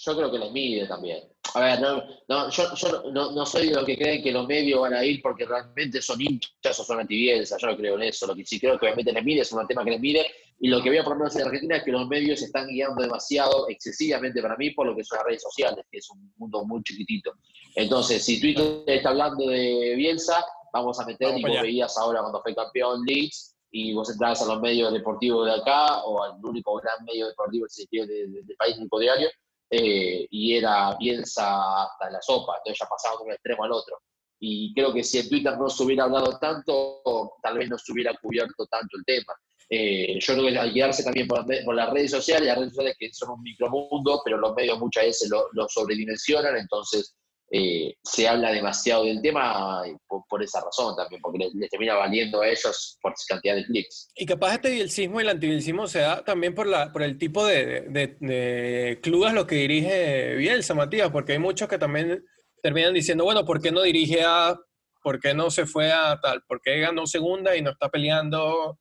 yo 0.03 0.16
creo 0.16 0.31
que 0.31 0.38
les 0.38 0.53
mide 0.53 0.87
también. 0.87 1.25
A 1.55 1.61
ver, 1.61 1.81
no, 1.81 2.03
no, 2.29 2.51
yo, 2.51 2.75
yo 2.75 3.03
no, 3.12 3.33
no, 3.33 3.47
soy 3.47 3.69
de 3.69 3.75
los 3.75 3.85
que 3.85 3.97
creen 3.97 4.23
que 4.23 4.31
los 4.31 4.47
medios 4.47 4.81
van 4.81 4.95
a 4.95 5.05
ir 5.05 5.21
porque 5.21 5.45
realmente 5.45 6.01
son 6.01 6.21
hinchas 6.21 6.79
o 6.79 6.85
son 6.85 7.01
antibielsa, 7.01 7.57
yo 7.59 7.69
no 7.69 7.77
creo 7.77 7.97
en 7.97 8.03
eso. 8.03 8.27
Lo 8.27 8.35
que 8.35 8.45
sí 8.45 8.61
creo 8.61 8.79
que 8.79 8.87
obviamente 8.87 9.12
les 9.12 9.25
mide 9.25 9.40
es 9.40 9.53
un 9.53 9.66
tema 9.66 9.85
que 9.85 9.93
les 9.93 10.01
mide. 10.01 10.27
Y 10.62 10.68
lo 10.68 10.83
que 10.83 10.90
veo 10.90 11.03
por 11.03 11.14
lo 11.14 11.20
menos 11.20 11.35
en 11.37 11.46
Argentina 11.46 11.77
es 11.77 11.85
que 11.85 11.90
los 11.90 12.07
medios 12.07 12.38
se 12.38 12.44
están 12.44 12.68
guiando 12.68 13.03
demasiado, 13.03 13.66
excesivamente 13.70 14.42
para 14.42 14.57
mí, 14.57 14.70
por 14.73 14.87
lo 14.87 14.94
que 14.94 15.03
son 15.03 15.16
las 15.16 15.27
redes 15.27 15.42
sociales, 15.42 15.87
que 15.90 15.99
es 15.99 16.11
un 16.11 16.33
mundo 16.37 16.64
muy 16.66 16.83
chiquitito. 16.83 17.33
Entonces, 17.75 18.23
si 18.23 18.38
Twitter 18.38 18.83
está 18.87 19.09
hablando 19.09 19.49
de 19.49 19.94
Bielsa, 19.96 20.44
vamos 20.70 21.01
a 21.01 21.07
meter, 21.07 21.38
y 21.38 21.42
vos 21.42 21.62
veías 21.62 21.96
ahora 21.96 22.20
cuando 22.20 22.42
fue 22.42 22.55
campeón 22.55 23.01
Leeds, 23.07 23.57
y 23.73 23.94
vos 23.94 24.11
entrabas 24.11 24.42
a 24.42 24.46
los 24.46 24.61
medios 24.61 24.92
deportivos 24.92 25.46
de 25.46 25.55
acá, 25.55 26.05
o 26.05 26.23
al 26.23 26.33
único 26.44 26.75
gran 26.75 27.05
medio 27.07 27.29
deportivo 27.29 27.66
del 27.90 28.57
país, 28.59 28.77
único 28.77 28.99
diario, 28.99 29.31
eh, 29.70 30.27
y 30.31 30.57
era 30.57 30.94
Bielsa 30.99 31.85
hasta 31.85 32.11
la 32.11 32.20
sopa, 32.20 32.57
entonces 32.59 32.81
ya 32.81 32.87
pasaba 32.87 33.16
de 33.16 33.25
un 33.25 33.33
extremo 33.33 33.64
al 33.64 33.73
otro. 33.73 33.99
Y 34.40 34.75
creo 34.75 34.92
que 34.92 35.05
si 35.05 35.18
en 35.18 35.29
Twitter 35.29 35.57
no 35.57 35.70
se 35.70 35.83
hubiera 35.85 36.05
hablado 36.05 36.38
tanto, 36.38 37.03
tal 37.42 37.57
vez 37.57 37.70
no 37.70 37.79
se 37.79 37.92
hubiera 37.92 38.12
cubierto 38.20 38.66
tanto 38.66 38.96
el 38.99 39.05
tema. 39.05 39.33
Eh, 39.73 40.19
yo 40.19 40.35
creo 40.35 40.47
que 40.49 40.59
al 40.59 40.73
guiarse 40.73 41.05
también 41.05 41.29
por, 41.29 41.47
las 41.75 41.91
redes 41.93 42.11
sociales, 42.11 42.49
las 42.49 42.59
redes 42.59 42.71
sociales 42.71 42.97
que 42.99 43.09
son 43.13 43.31
un 43.31 43.43
micromundo, 43.43 44.21
pero 44.25 44.37
los 44.37 44.53
medios 44.57 44.81
muchas 44.81 45.05
veces 45.05 45.31
lo, 45.31 45.69
sobredimensionan, 45.69 46.57
entonces 46.57 47.15
eh, 47.53 47.95
se 48.03 48.27
habla 48.27 48.51
demasiado 48.51 49.05
del 49.05 49.23
tema 49.23 49.85
por, 50.29 50.43
esa 50.43 50.61
razón 50.61 50.97
también, 50.97 51.23
porque 51.23 51.51
les, 51.55 51.71
termina 51.71 51.95
valiendo 51.95 52.43
a 52.43 52.49
ellos 52.49 52.99
por 53.01 53.15
cantidad 53.29 53.55
de 53.55 53.65
clics. 53.65 54.11
Y 54.17 54.27
capaz 54.27 54.55
este 54.55 54.73
bielcismo 54.73 55.21
y 55.21 55.23
el 55.23 55.29
antibielcismo 55.29 55.87
se 55.87 56.01
da 56.01 56.25
también 56.25 56.53
por, 56.53 56.67
el 57.01 57.17
tipo 57.17 57.47
de, 57.47 57.83
de, 58.19 58.99
clubes 59.01 59.33
lo 59.33 59.47
que 59.47 59.55
dirige 59.55 60.35
Bielsa, 60.35 60.75
Matías, 60.75 61.11
porque 61.13 61.35
hay 61.35 61.39
muchos 61.39 61.69
que 61.69 61.79
también 61.79 62.25
terminan 62.61 62.93
diciendo, 62.93 63.23
bueno, 63.23 63.45
¿por 63.45 63.63
qué 63.63 63.71
no 63.71 63.83
dirige 63.83 64.25
a, 64.25 64.59
por 65.01 65.21
qué 65.21 65.33
no 65.33 65.49
se 65.49 65.65
fue 65.65 65.93
a 65.93 66.19
tal, 66.21 66.43
por 66.49 66.61
qué 66.61 66.81
ganó 66.81 67.07
segunda 67.07 67.57
y 67.57 67.63
no 67.63 67.71
está 67.71 67.89
peleando 67.89 68.77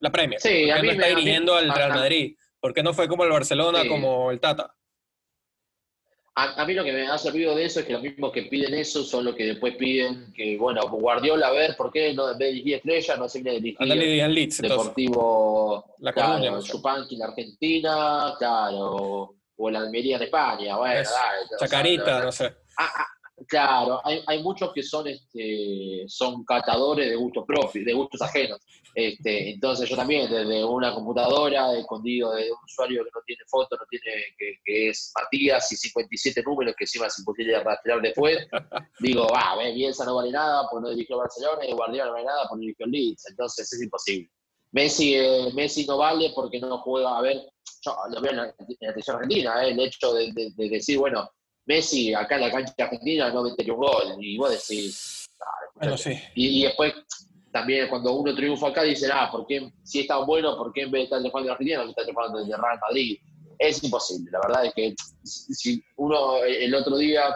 la 0.00 0.10
Premier? 0.10 0.40
Sí, 0.40 0.66
¿Por 0.66 0.80
qué 0.80 0.86
no 0.86 0.92
está 0.92 1.06
dirigiendo 1.06 1.54
al 1.54 1.72
Real 1.72 1.90
Madrid? 1.90 2.36
¿Por 2.60 2.74
qué 2.74 2.82
no 2.82 2.92
fue 2.92 3.08
como 3.08 3.24
el 3.24 3.30
Barcelona, 3.30 3.86
como 3.86 4.30
el 4.30 4.40
Tata? 4.40 4.74
A, 6.40 6.64
mí 6.64 6.72
lo 6.72 6.84
que 6.84 6.92
me 6.92 7.08
ha 7.08 7.18
servido 7.18 7.52
de 7.56 7.64
eso 7.64 7.80
es 7.80 7.86
que 7.86 7.94
los 7.94 8.02
mismos 8.02 8.30
que 8.30 8.42
piden 8.42 8.72
eso 8.72 9.02
son 9.02 9.24
los 9.24 9.34
que 9.34 9.44
después 9.44 9.74
piden 9.74 10.32
que, 10.32 10.56
bueno, 10.56 10.88
Guardiola, 10.88 11.48
a 11.48 11.50
ver, 11.50 11.76
¿por 11.76 11.90
qué 11.90 12.14
no 12.14 12.30
en 12.30 12.38
vez 12.38 12.50
de 12.50 12.54
dirigir 12.54 12.74
Estrella 12.76 13.16
no 13.16 13.28
se 13.28 13.42
viene 13.42 13.58
a 13.58 13.60
dirigir 13.60 14.28
Leeds, 14.28 14.62
Deportivo, 14.62 15.96
la 15.98 16.12
claro, 16.12 16.62
Chupanqui 16.62 17.16
en 17.16 17.22
Argentina, 17.24 18.34
claro, 18.38 19.34
o 19.56 19.68
el 19.68 19.74
Almería 19.74 20.14
en 20.14 20.22
España, 20.22 20.76
bueno, 20.76 21.10
Chacarita, 21.58 22.22
no 22.22 22.30
sé. 22.30 22.54
Ah, 22.78 22.88
ah, 22.98 23.06
claro, 23.48 24.00
hay, 24.04 24.22
hay, 24.24 24.40
muchos 24.40 24.72
que 24.72 24.84
son, 24.84 25.08
este, 25.08 26.04
son 26.06 26.44
catadores 26.44 27.08
de 27.08 27.16
gustos 27.16 27.44
propios, 27.44 27.84
de 27.84 27.92
gustos 27.92 28.22
ajenos. 28.22 28.60
Este, 29.00 29.50
entonces 29.50 29.88
yo 29.88 29.94
también, 29.94 30.28
desde 30.28 30.64
una 30.64 30.92
computadora, 30.92 31.72
escondido 31.78 32.32
de 32.32 32.50
un 32.50 32.58
usuario 32.64 33.04
que 33.04 33.10
no 33.14 33.20
tiene 33.24 33.42
foto, 33.46 33.76
no 33.76 33.84
tiene, 33.88 34.24
que, 34.36 34.88
es 34.88 35.12
Matías 35.14 35.70
y 35.70 35.76
57 35.76 36.42
números, 36.42 36.74
que 36.76 36.82
encima 36.82 37.06
es 37.06 37.16
imposible 37.20 37.52
de 37.52 37.62
rastrear 37.62 38.02
después, 38.02 38.38
digo, 38.98 39.28
ah, 39.32 39.56
Bielsa 39.72 40.04
no 40.04 40.16
vale 40.16 40.32
nada, 40.32 40.66
pues 40.68 40.82
no 40.82 40.90
dirigió 40.90 41.16
Barcelona, 41.16 41.64
y 41.64 41.74
Guardiola 41.74 42.06
no 42.06 42.12
vale 42.14 42.24
nada, 42.24 42.48
pues 42.48 42.58
no 42.58 42.62
dirigió 42.62 42.86
Leeds, 42.86 43.30
entonces 43.30 43.72
es 43.72 43.80
imposible. 43.80 44.28
Messi, 44.72 45.14
eh, 45.14 45.52
Messi 45.54 45.86
no 45.86 45.98
vale 45.98 46.32
porque 46.34 46.58
no 46.58 46.78
juega, 46.78 47.18
a 47.18 47.22
ver, 47.22 47.36
yo 47.82 47.96
lo 48.10 48.20
veo 48.20 48.32
en 48.32 48.36
la, 48.36 48.54
atención 48.90 49.14
argentina, 49.14 49.64
eh, 49.64 49.70
el 49.70 49.78
hecho 49.78 50.12
de, 50.12 50.32
decir, 50.56 50.98
bueno, 50.98 51.30
Messi 51.66 52.14
acá 52.14 52.34
en 52.34 52.40
la 52.40 52.50
cancha 52.50 52.74
argentina 52.76 53.30
no 53.30 53.44
mete 53.44 53.70
un 53.70 53.78
gol, 53.78 54.16
y 54.18 54.36
vos 54.36 54.50
decís, 54.50 55.28
bueno, 55.76 55.96
sí. 55.96 56.18
y, 56.34 56.64
después 56.64 56.92
también 57.52 57.88
cuando 57.88 58.12
uno 58.14 58.34
triunfa 58.34 58.68
acá 58.68 58.82
dicen, 58.82 59.10
ah, 59.12 59.28
¿por 59.30 59.46
qué, 59.46 59.70
si 59.82 60.00
es 60.00 60.06
tan 60.06 60.26
bueno, 60.26 60.56
¿por 60.56 60.72
qué 60.72 60.82
en 60.82 60.90
vez 60.90 61.00
de 61.00 61.16
estar 61.16 61.30
jugando 61.30 61.48
en 61.48 61.52
Argentina 61.52 61.84
no 61.84 61.90
está 61.90 62.02
jugando 62.12 62.40
en 62.40 62.48
Real 62.48 62.78
Madrid? 62.80 63.18
Es 63.58 63.82
imposible, 63.82 64.30
la 64.30 64.40
verdad 64.40 64.66
es 64.66 64.74
que 64.74 64.94
si 65.24 65.82
uno 65.96 66.44
el 66.44 66.74
otro 66.74 66.96
día 66.96 67.34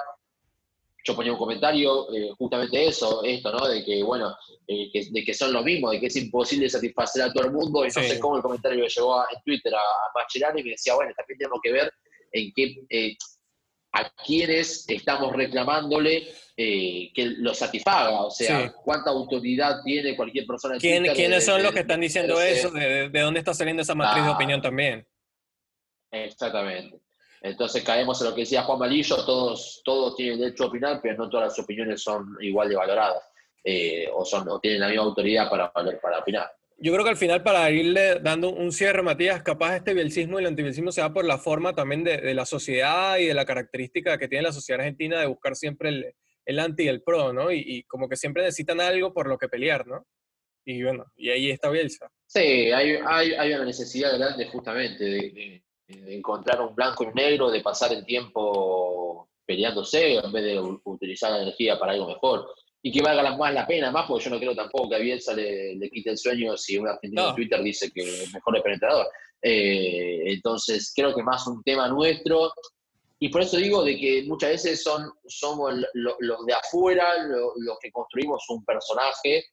yo 1.04 1.16
ponía 1.16 1.32
un 1.32 1.38
comentario 1.38 2.12
eh, 2.14 2.30
justamente 2.38 2.86
eso, 2.86 3.22
esto, 3.24 3.52
¿no? 3.52 3.66
De 3.66 3.84
que, 3.84 4.02
bueno, 4.02 4.34
eh, 4.68 4.90
de 5.10 5.24
que 5.24 5.34
son 5.34 5.52
lo 5.52 5.62
mismo, 5.62 5.90
de 5.90 6.00
que 6.00 6.06
es 6.06 6.16
imposible 6.16 6.68
satisfacer 6.68 7.22
a 7.22 7.32
todo 7.32 7.46
el 7.46 7.52
mudo, 7.52 7.84
y 7.84 7.88
no 7.88 8.02
sé 8.02 8.20
cómo 8.20 8.36
el 8.36 8.42
comentario 8.42 8.86
llegó 8.86 9.18
a, 9.18 9.26
en 9.34 9.42
Twitter 9.42 9.74
a, 9.74 9.78
a 9.78 10.58
y 10.58 10.62
me 10.62 10.70
decía, 10.70 10.94
bueno, 10.94 11.12
también 11.16 11.38
tenemos 11.38 11.58
que 11.62 11.72
ver 11.72 11.92
en 12.32 12.52
qué, 12.54 12.76
eh, 12.90 13.16
a 13.92 14.10
quiénes 14.24 14.88
estamos 14.88 15.32
reclamándole 15.34 16.28
que 16.56 17.12
lo 17.38 17.54
satisfaga, 17.54 18.22
o 18.22 18.30
sea, 18.30 18.72
cuánta 18.84 19.10
autoridad 19.10 19.82
tiene 19.84 20.14
cualquier 20.16 20.46
persona. 20.46 20.76
¿Quién, 20.78 21.04
¿Quiénes 21.14 21.44
son 21.44 21.62
los 21.62 21.72
que 21.72 21.80
están 21.80 22.00
diciendo 22.00 22.40
eso? 22.40 22.70
De, 22.70 23.08
dónde 23.08 23.40
está 23.40 23.52
saliendo 23.52 23.82
esa 23.82 23.94
matriz 23.94 24.24
de 24.24 24.30
opinión 24.30 24.60
también? 24.60 25.06
Exactamente. 26.10 27.00
Entonces 27.40 27.82
caemos 27.82 28.20
en 28.20 28.28
lo 28.28 28.34
que 28.34 28.42
decía 28.42 28.62
Juan 28.62 28.78
Malillo, 28.78 29.16
todos, 29.24 29.82
todos 29.84 30.14
tienen 30.14 30.38
derecho 30.38 30.64
a 30.64 30.66
opinar, 30.68 31.00
pero 31.02 31.16
no 31.16 31.28
todas 31.28 31.48
las 31.48 31.58
opiniones 31.58 32.00
son 32.00 32.36
igual 32.40 32.68
de 32.68 32.76
valoradas 32.76 33.22
eh, 33.64 34.08
o, 34.12 34.24
son, 34.24 34.48
o 34.48 34.60
tienen 34.60 34.80
la 34.80 34.88
misma 34.88 35.02
autoridad 35.04 35.50
para, 35.50 35.72
para 35.72 36.18
opinar. 36.20 36.48
Yo 36.84 36.92
creo 36.92 37.04
que 37.04 37.10
al 37.10 37.16
final, 37.16 37.44
para 37.44 37.70
irle 37.70 38.18
dando 38.18 38.50
un 38.50 38.72
cierre, 38.72 39.02
Matías, 39.02 39.44
capaz 39.44 39.76
este 39.76 39.94
bielcismo 39.94 40.40
y 40.40 40.42
el 40.42 40.48
antibielcismo 40.48 40.90
se 40.90 41.00
da 41.00 41.12
por 41.12 41.24
la 41.24 41.38
forma 41.38 41.76
también 41.76 42.02
de, 42.02 42.34
la 42.34 42.44
sociedad 42.44 43.18
y 43.18 43.26
de 43.26 43.34
la 43.34 43.44
característica 43.44 44.18
que 44.18 44.26
tiene 44.26 44.42
la 44.42 44.52
sociedad 44.52 44.80
argentina 44.80 45.20
de 45.20 45.28
buscar 45.28 45.54
siempre 45.54 45.90
el, 45.90 46.12
el 46.44 46.58
anti 46.58 46.82
y 46.82 46.88
el 46.88 47.00
pro, 47.00 47.32
¿no? 47.32 47.52
Y, 47.52 47.84
como 47.84 48.08
que 48.08 48.16
siempre 48.16 48.42
necesitan 48.42 48.80
algo 48.80 49.14
por 49.14 49.28
lo 49.28 49.38
que 49.38 49.48
pelear, 49.48 49.86
¿no? 49.86 50.04
Y 50.64 50.82
bueno, 50.82 51.06
y 51.14 51.30
ahí 51.30 51.50
está 51.50 51.70
Bielsa. 51.70 52.10
Sí, 52.26 52.40
hay, 52.40 52.98
hay, 53.06 53.32
hay 53.34 53.52
una 53.52 53.64
necesidad 53.64 54.18
grande 54.18 54.48
justamente 54.48 55.04
de, 55.04 55.62
encontrar 55.86 56.60
un 56.62 56.74
blanco 56.74 57.04
y 57.04 57.06
un 57.08 57.14
negro, 57.14 57.48
de 57.48 57.60
pasar 57.60 57.92
el 57.92 58.04
tiempo 58.04 59.28
peleándose 59.46 60.16
en 60.16 60.32
vez 60.32 60.42
de 60.42 60.78
utilizar 60.84 61.30
la 61.30 61.42
energía 61.42 61.78
para 61.78 61.92
algo 61.92 62.08
mejor. 62.08 62.52
Y 62.82 62.90
que 62.90 63.00
valga 63.00 63.36
más 63.36 63.54
la 63.54 63.66
pena, 63.66 63.90
más 63.90 64.06
porque 64.06 64.24
yo 64.24 64.30
no 64.30 64.38
creo 64.38 64.54
tampoco 64.56 64.90
que 64.90 64.96
a 64.96 64.98
Bielsa 64.98 65.34
le, 65.34 65.76
le 65.76 65.88
quite 65.90 66.10
el 66.10 66.18
sueño 66.18 66.56
si 66.56 66.76
un 66.76 66.88
argentino 66.88 67.28
en 67.28 67.34
Twitter 67.36 67.62
dice 67.62 67.90
que 67.92 68.02
es 68.02 68.34
mejor 68.34 68.56
el 68.56 68.62
penetrador. 68.62 69.06
Eh, 69.42 70.22
entonces, 70.32 70.92
creo 70.94 71.14
que 71.14 71.22
más 71.22 71.46
un 71.46 71.62
tema 71.62 71.88
nuestro. 71.88 72.52
Y 73.18 73.28
por 73.28 73.42
eso 73.42 73.56
digo 73.56 73.84
de 73.84 73.96
que 73.98 74.24
muchas 74.26 74.50
veces 74.50 74.82
son, 74.82 75.12
somos 75.26 75.74
los 75.94 76.46
de 76.46 76.54
afuera 76.54 77.06
los 77.24 77.78
que 77.80 77.92
construimos 77.92 78.44
un 78.48 78.64
personaje, 78.64 79.44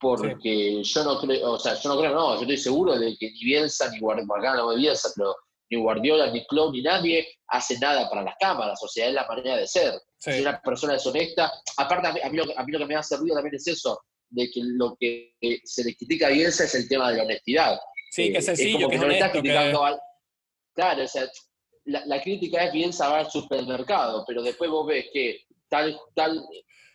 porque 0.00 0.82
yo 0.82 1.04
no 1.04 1.18
creo, 1.20 1.52
o 1.52 1.58
sea, 1.58 1.74
yo 1.74 1.90
no 1.90 1.98
creo, 1.98 2.14
no, 2.14 2.36
yo 2.36 2.42
estoy 2.42 2.56
seguro 2.56 2.98
de 2.98 3.14
que 3.18 3.30
ni 3.30 3.44
Bielsa 3.44 3.90
ni 3.90 3.98
Guardiola, 3.98 4.56
no 4.56 4.74
Bielsa, 4.74 5.10
pero 5.14 5.34
ni 5.70 5.78
Guardiola, 5.78 6.30
ni 6.30 6.46
Klopp, 6.46 6.72
ni 6.72 6.82
nadie 6.82 7.26
hace 7.48 7.78
nada 7.78 8.08
para 8.08 8.22
las 8.22 8.34
cámaras, 8.38 8.82
o 8.82 8.88
sea, 8.88 9.08
es 9.08 9.14
la 9.14 9.26
manera 9.26 9.56
de 9.56 9.66
ser. 9.66 9.94
Si 10.18 10.40
una 10.40 10.60
persona 10.60 10.94
deshonesta, 10.94 11.52
aparte 11.76 12.08
a 12.22 12.30
mí, 12.30 12.38
lo, 12.38 12.78
que 12.78 12.86
me 12.86 12.96
hace 12.96 13.16
ruido 13.16 13.36
también 13.36 13.54
es 13.54 13.66
eso, 13.66 14.00
de 14.30 14.50
que 14.50 14.60
lo 14.62 14.96
que 14.98 15.34
se 15.64 15.84
le 15.84 15.94
critica 15.94 16.26
a 16.26 16.30
Bielsa 16.30 16.64
es 16.64 16.74
el 16.74 16.88
tema 16.88 17.10
de 17.10 17.18
la 17.18 17.22
honestidad. 17.24 17.78
Sí, 18.10 18.32
que 18.32 18.38
es 18.38 18.48
eh, 18.48 18.56
sencillo, 18.56 18.88
que, 18.88 18.98
no 18.98 19.06
le 19.06 19.14
está 19.14 19.30
criticando 19.30 19.82
Claro, 20.74 21.04
o 21.04 21.08
sea, 21.08 21.28
la, 21.84 22.22
crítica 22.22 22.64
es 22.64 22.72
Bielsa 22.72 23.08
va 23.08 23.20
al 23.20 23.30
supermercado, 23.30 24.24
pero 24.26 24.42
después 24.42 24.70
vos 24.70 24.86
ves 24.86 25.06
que 25.12 25.40
tal, 25.68 25.98
tal, 26.14 26.44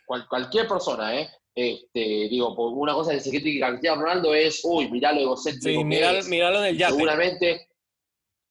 cualquier 0.05 0.67
persona, 0.67 1.19
¿eh? 1.19 1.29
Este, 1.55 1.99
digo, 2.29 2.55
una 2.71 2.93
cosa 2.93 3.11
que 3.11 3.19
se 3.19 3.29
critica 3.29 3.67
a 3.67 3.69
Cristiano 3.71 4.01
Ronaldo 4.01 4.33
es, 4.33 4.61
uy, 4.63 4.89
mirá 4.89 5.11
lo 5.11 5.21
egocéntrico 5.21 5.81
sí, 5.81 5.85
miralo, 5.85 6.17
es. 6.17 6.27
en 6.27 6.65
el 6.65 6.77
yate. 6.77 6.93
Seguramente, 6.93 7.67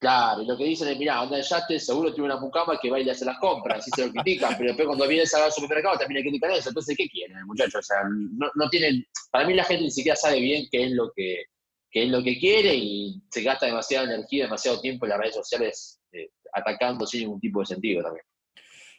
claro, 0.03 0.43
y 0.43 0.47
lo 0.47 0.59
que 0.59 0.65
dicen 0.65 0.89
es, 0.89 0.99
mirá, 0.99 1.21
anda 1.21 1.41
yate, 1.41 1.79
seguro 1.79 2.13
tiene 2.13 2.27
una 2.27 2.41
mucama 2.41 2.77
que 2.83 2.91
va 2.91 2.99
y 2.99 3.05
le 3.05 3.13
hace 3.13 3.25
las 3.25 3.39
compras, 3.39 3.79
así 3.79 3.91
se 3.95 4.07
lo 4.07 4.13
critican, 4.13 4.55
pero 4.59 4.71
después 4.71 4.89
cuando 4.89 5.07
viene 5.07 5.23
a 5.33 5.45
al 5.45 5.53
supermercado 5.53 5.97
también 5.97 6.19
le 6.19 6.29
critican 6.29 6.51
eso. 6.51 6.71
Entonces, 6.71 6.97
¿qué 6.97 7.09
quieren 7.09 7.39
el 7.39 7.47
muchacho? 7.47 7.79
O 7.79 7.83
sea, 7.83 7.99
no, 8.09 8.69
tienen, 8.69 9.07
para 9.31 9.47
mí 9.47 9.55
la 9.55 9.65
gente 9.65 9.85
ni 9.85 9.91
siquiera 9.93 10.17
sabe 10.17 10.41
bien 10.41 10.67
qué 10.73 10.87
es 10.87 10.91
lo 10.91 11.13
que, 11.15 11.45
qué 11.89 12.03
es 12.03 12.11
lo 12.11 12.21
que 12.21 12.37
quiere 12.37 12.75
y 12.75 13.23
se 13.31 13.43
gasta 13.43 13.67
demasiada 13.67 14.13
energía, 14.13 14.45
demasiado 14.45 14.81
tiempo 14.81 15.07
en 15.07 15.11
las 15.11 15.19
redes 15.21 15.37
sociales 15.37 16.01
eh, 16.11 16.31
atacando 16.53 17.07
sin 17.07 17.21
ningún 17.21 17.41
tipo 17.41 17.61
de 17.61 17.67
sentido 17.67 18.03
también. 18.03 18.27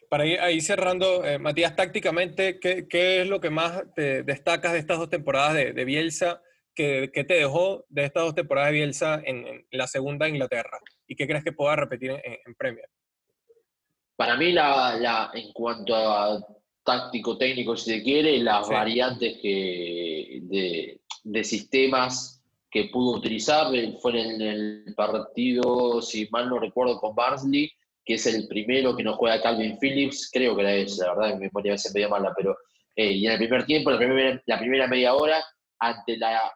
Para 0.10 0.26
ir 0.26 0.40
ahí 0.40 0.62
cerrando, 0.62 1.26
eh, 1.26 1.38
Matías, 1.38 1.76
tácticamente, 1.76 2.60
¿qué, 2.60 2.88
¿qué, 2.88 3.22
es 3.22 3.28
lo 3.28 3.42
que 3.42 3.50
más 3.50 3.84
te 3.94 4.24
destacas 4.24 4.74
de 4.74 4.80
estas 4.80 5.00
dos 5.00 5.10
temporadas 5.10 5.56
de, 5.56 5.86
Bielsa? 5.86 6.42
¿Qué, 6.76 7.12
¿Qué, 7.14 7.24
te 7.24 7.36
dejó 7.36 7.86
de 7.90 8.06
estas 8.06 8.24
dos 8.24 8.36
temporadas 8.36 8.72
de 8.72 8.78
Bielsa 8.78 9.22
en, 9.24 9.66
la 9.72 9.88
segunda 9.88 10.28
Inglaterra? 10.28 10.80
¿Y 11.08 11.16
qué 11.16 11.28
crees 11.28 11.44
que 11.44 11.52
pueda 11.52 11.76
repetir 11.76 12.12
en, 12.12 12.38
en 12.46 12.56
Premier? 12.56 12.90
Para 14.16 14.38
mí, 14.38 14.52
la, 14.52 14.96
la, 14.96 15.32
en 15.34 15.52
cuanto 15.54 15.96
a 15.96 16.40
táctico, 16.84 17.38
técnico, 17.38 17.76
si 17.76 17.92
se 17.92 18.04
quiere, 18.04 18.38
las 18.40 18.68
variantes 18.70 19.40
que, 19.42 20.40
de, 20.44 21.02
de 21.24 21.44
sistemas 21.44 22.44
que 22.70 22.86
pudo 22.86 23.18
utilizar 23.18 23.68
fue 24.02 24.20
en 24.20 24.42
el 24.42 24.94
partido, 24.96 26.02
si 26.02 26.28
mal 26.32 26.50
no 26.50 26.60
recuerdo, 26.60 27.00
con 27.00 27.16
Barnsley, 27.16 27.72
que 28.04 28.16
es 28.16 28.26
el 28.26 28.48
primero 28.48 28.96
que 28.96 29.04
no 29.04 29.16
juega 29.16 29.42
Calvin 29.42 29.78
Phillips, 29.80 30.30
creo 30.32 30.56
que 30.56 30.64
la 30.64 30.74
es, 30.74 30.98
la 30.98 31.14
verdad, 31.14 31.38
me 31.38 31.50
ponía 31.50 31.78
ser 31.78 31.94
media 31.94 32.10
mala, 32.10 32.34
pero 32.36 32.58
eh, 32.96 33.12
y 33.12 33.26
en 33.26 33.34
el 33.34 33.38
primer 33.38 33.66
tiempo, 33.66 33.92
la 33.92 33.98
primera, 33.98 34.42
la 34.46 34.60
primera 34.60 34.88
media 34.88 35.14
hora, 35.14 35.38
ante, 35.80 36.18
la 36.18 36.52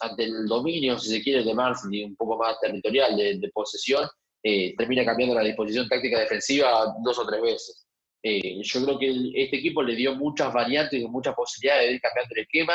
ante 0.00 0.24
el 0.24 0.46
dominio, 0.46 0.98
si 0.98 1.10
se 1.10 1.22
quiere, 1.22 1.42
de 1.42 1.54
Barnsley, 1.54 2.04
un 2.04 2.16
poco 2.16 2.36
más 2.36 2.58
territorial 2.60 3.16
de, 3.16 3.50
posesión, 3.52 4.08
eh, 4.42 4.74
termina 4.76 5.04
cambiando 5.04 5.34
la 5.34 5.42
disposición 5.42 5.88
táctica 5.88 6.20
defensiva 6.20 6.94
dos 7.02 7.18
o 7.18 7.26
tres 7.26 7.42
veces. 7.42 7.86
Eh, 8.22 8.62
yo 8.62 8.84
creo 8.84 8.98
que 8.98 9.32
este 9.34 9.56
equipo 9.56 9.82
le 9.82 9.96
dio 9.96 10.14
muchas 10.14 10.52
variantes 10.52 11.00
y 11.00 11.08
muchas 11.08 11.34
posibilidades 11.34 11.88
de 11.88 11.94
ir 11.94 12.00
cambiando 12.00 12.34
el 12.34 12.42
esquema 12.42 12.74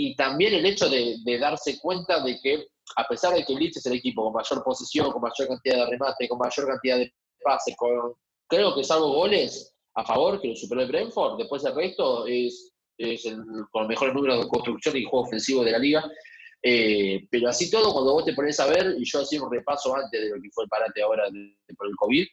y 0.00 0.14
también 0.14 0.54
el 0.54 0.64
hecho 0.64 0.88
de, 0.88 1.38
darse 1.40 1.80
cuenta 1.80 2.22
de 2.22 2.38
que, 2.40 2.68
a 2.94 3.04
pesar 3.08 3.34
de 3.34 3.44
que 3.44 3.52
Leeds 3.52 3.78
es 3.78 3.86
el 3.86 3.94
equipo 3.94 4.22
con 4.22 4.32
mayor 4.32 4.62
posesión, 4.62 5.10
con 5.10 5.20
mayor 5.20 5.48
cantidad 5.48 5.84
de 5.84 5.90
remate, 5.90 6.28
con 6.28 6.38
mayor 6.38 6.68
cantidad 6.68 6.98
de 6.98 7.12
pases, 7.42 7.74
con, 7.76 8.14
creo 8.46 8.76
que 8.76 8.84
salvo 8.84 9.12
goles 9.12 9.74
a 9.94 10.04
favor, 10.04 10.40
que 10.40 10.48
lo 10.48 10.54
superó 10.54 10.82
el 10.82 10.86
Brentford, 10.86 11.38
después 11.38 11.64
el 11.64 11.74
resto 11.74 12.26
es, 12.28 12.72
es 12.98 13.24
el, 13.26 13.38
con 13.70 13.82
el 13.82 13.88
mejor 13.88 14.14
número 14.14 14.38
de 14.38 14.48
construcción 14.48 14.96
y 14.96 15.04
juego 15.04 15.26
ofensivo 15.26 15.64
de 15.64 15.72
la 15.72 15.78
liga. 15.78 16.10
Eh, 16.62 17.26
pero 17.30 17.48
así 17.48 17.70
todo, 17.70 17.92
cuando 17.92 18.14
vos 18.14 18.24
te 18.24 18.34
pones 18.34 18.58
a 18.58 18.66
ver, 18.66 18.96
y 18.98 19.04
yo 19.04 19.20
hacía 19.20 19.42
un 19.42 19.52
repaso 19.52 19.94
antes 19.94 20.20
de 20.20 20.28
lo 20.30 20.42
que 20.42 20.50
fue 20.50 20.64
el 20.64 20.70
parate 20.70 21.00
ahora 21.00 21.24
por 21.76 21.86
el 21.86 21.96
COVID, 21.96 22.26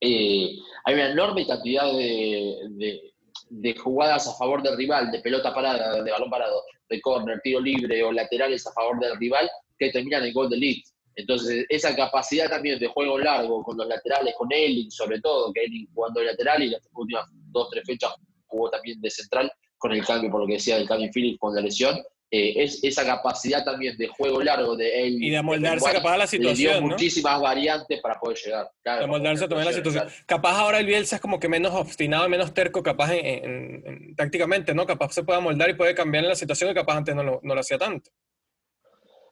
eh, 0.00 0.56
hay 0.84 0.94
una 0.94 1.10
enorme 1.10 1.46
cantidad 1.46 1.92
de, 1.92 3.12
de 3.50 3.74
jugadas 3.76 4.28
a 4.28 4.34
favor 4.34 4.62
del 4.62 4.76
rival, 4.76 5.10
de 5.10 5.20
pelota 5.20 5.52
parada, 5.52 6.02
de 6.02 6.10
balón 6.10 6.30
parado, 6.30 6.62
de 6.88 7.00
córner, 7.00 7.40
tiro 7.42 7.60
libre 7.60 8.02
o 8.02 8.12
laterales 8.12 8.66
a 8.66 8.72
favor 8.72 9.00
del 9.00 9.16
rival, 9.18 9.50
que 9.78 9.90
terminan 9.90 10.24
en 10.24 10.32
gol 10.32 10.48
de 10.48 10.56
Leeds. 10.56 10.94
Entonces, 11.14 11.66
esa 11.68 11.94
capacidad 11.94 12.48
también 12.48 12.78
de 12.78 12.86
juego 12.86 13.18
largo 13.18 13.62
con 13.62 13.76
los 13.76 13.86
laterales, 13.86 14.34
con 14.38 14.50
Elling 14.50 14.90
sobre 14.90 15.20
todo, 15.20 15.52
que 15.52 15.64
Elling 15.64 15.88
jugando 15.92 16.20
de 16.20 16.26
lateral 16.26 16.62
y 16.62 16.70
las 16.70 16.88
últimas 16.94 17.28
dos, 17.50 17.68
tres 17.70 17.84
fechas 17.84 18.14
jugó 18.46 18.70
también 18.70 19.00
de 19.00 19.10
central, 19.10 19.52
con 19.82 19.92
el 19.92 20.06
cambio, 20.06 20.30
por 20.30 20.42
lo 20.42 20.46
que 20.46 20.54
decía 20.54 20.76
del 20.76 20.86
cambio 20.86 21.10
Phillips 21.12 21.40
con 21.40 21.54
la 21.56 21.60
lesión, 21.60 22.00
eh, 22.30 22.62
es 22.62 22.82
esa 22.84 23.04
capacidad 23.04 23.64
también 23.64 23.96
de 23.98 24.06
juego 24.06 24.40
largo 24.40 24.76
de 24.76 25.06
él. 25.06 25.22
Y 25.22 25.30
de 25.30 25.38
amoldarse 25.38 25.92
capaz 25.92 26.14
a 26.14 26.18
la 26.18 26.26
situación. 26.28 26.78
dio 26.78 26.80
muchísimas 26.80 27.40
variantes 27.40 28.00
para 28.00 28.18
poder 28.18 28.38
llegar. 28.38 28.70
de 28.84 29.04
amoldarse 29.04 29.48
también 29.48 29.68
a 29.68 29.70
la 29.70 29.76
situación. 29.76 30.08
Capaz 30.24 30.56
ahora 30.56 30.78
el 30.78 30.86
Bielsa 30.86 31.16
es 31.16 31.20
como 31.20 31.40
que 31.40 31.48
menos 31.48 31.74
obstinado, 31.74 32.28
menos 32.28 32.54
terco, 32.54 32.80
capaz 32.82 33.12
en, 33.12 34.14
tácticamente, 34.16 34.72
¿no? 34.72 34.86
Capaz 34.86 35.12
se 35.12 35.24
puede 35.24 35.40
amoldar 35.40 35.68
y 35.70 35.74
puede 35.74 35.94
cambiar 35.96 36.22
en 36.22 36.30
la 36.30 36.36
situación 36.36 36.70
que 36.70 36.76
capaz 36.76 36.98
antes 36.98 37.14
no 37.16 37.24
lo, 37.24 37.40
no 37.42 37.54
lo 37.54 37.60
hacía 37.60 37.76
tanto. 37.76 38.10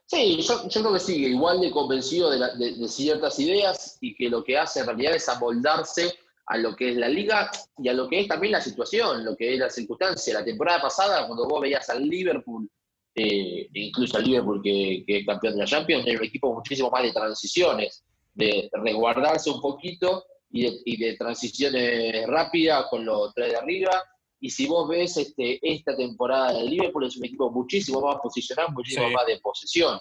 Sí, 0.06 0.42
yo, 0.42 0.68
yo, 0.68 0.80
creo 0.80 0.92
que 0.92 1.00
sigue 1.00 1.28
igual 1.28 1.60
de 1.60 1.70
convencido 1.70 2.28
de, 2.30 2.38
de, 2.58 2.88
ciertas 2.88 3.38
ideas 3.38 3.96
y 4.00 4.16
que 4.16 4.28
lo 4.28 4.42
que 4.42 4.58
hace 4.58 4.80
en 4.80 4.86
realidad 4.86 5.14
es 5.14 5.28
amoldarse 5.28 6.12
a 6.50 6.58
lo 6.58 6.74
que 6.74 6.90
es 6.90 6.96
la 6.96 7.08
liga 7.08 7.48
y 7.78 7.88
a 7.88 7.92
lo 7.92 8.08
que 8.08 8.20
es 8.20 8.28
también 8.28 8.52
la 8.52 8.60
situación, 8.60 9.24
lo 9.24 9.36
que 9.36 9.54
es 9.54 9.58
la 9.58 9.70
circunstancia. 9.70 10.34
La 10.34 10.44
temporada 10.44 10.82
pasada, 10.82 11.24
cuando 11.26 11.46
vos 11.46 11.60
veías 11.60 11.88
al 11.90 12.02
Liverpool 12.02 12.68
eh, 13.14 13.68
incluso 13.74 14.18
el 14.18 14.24
Liverpool 14.24 14.60
que, 14.62 15.04
que, 15.06 15.18
es 15.18 15.26
campeón 15.26 15.54
de 15.54 15.60
la 15.60 15.66
Champions, 15.66 16.06
es 16.06 16.18
un 16.18 16.26
equipo 16.26 16.52
muchísimo 16.52 16.90
más 16.90 17.02
de 17.04 17.12
transiciones, 17.12 18.04
de 18.34 18.68
resguardarse 18.72 19.50
un 19.50 19.60
poquito 19.60 20.24
y 20.50 20.96
de, 20.96 21.16
transiciones 21.16 22.26
rápidas 22.26 22.86
con 22.90 23.04
los 23.04 23.32
tres 23.32 23.52
de 23.52 23.56
arriba. 23.56 24.02
Y 24.40 24.50
si 24.50 24.66
vos 24.66 24.88
ves 24.88 25.16
este, 25.18 25.60
esta 25.62 25.96
temporada 25.96 26.54
del 26.54 26.70
Liverpool, 26.70 27.06
es 27.06 27.16
un 27.16 27.26
equipo 27.26 27.50
muchísimo 27.50 28.00
más 28.00 28.16
posicionado, 28.20 28.70
muchísimo 28.70 29.08
más 29.10 29.26
de 29.26 29.38
posesión. 29.38 29.98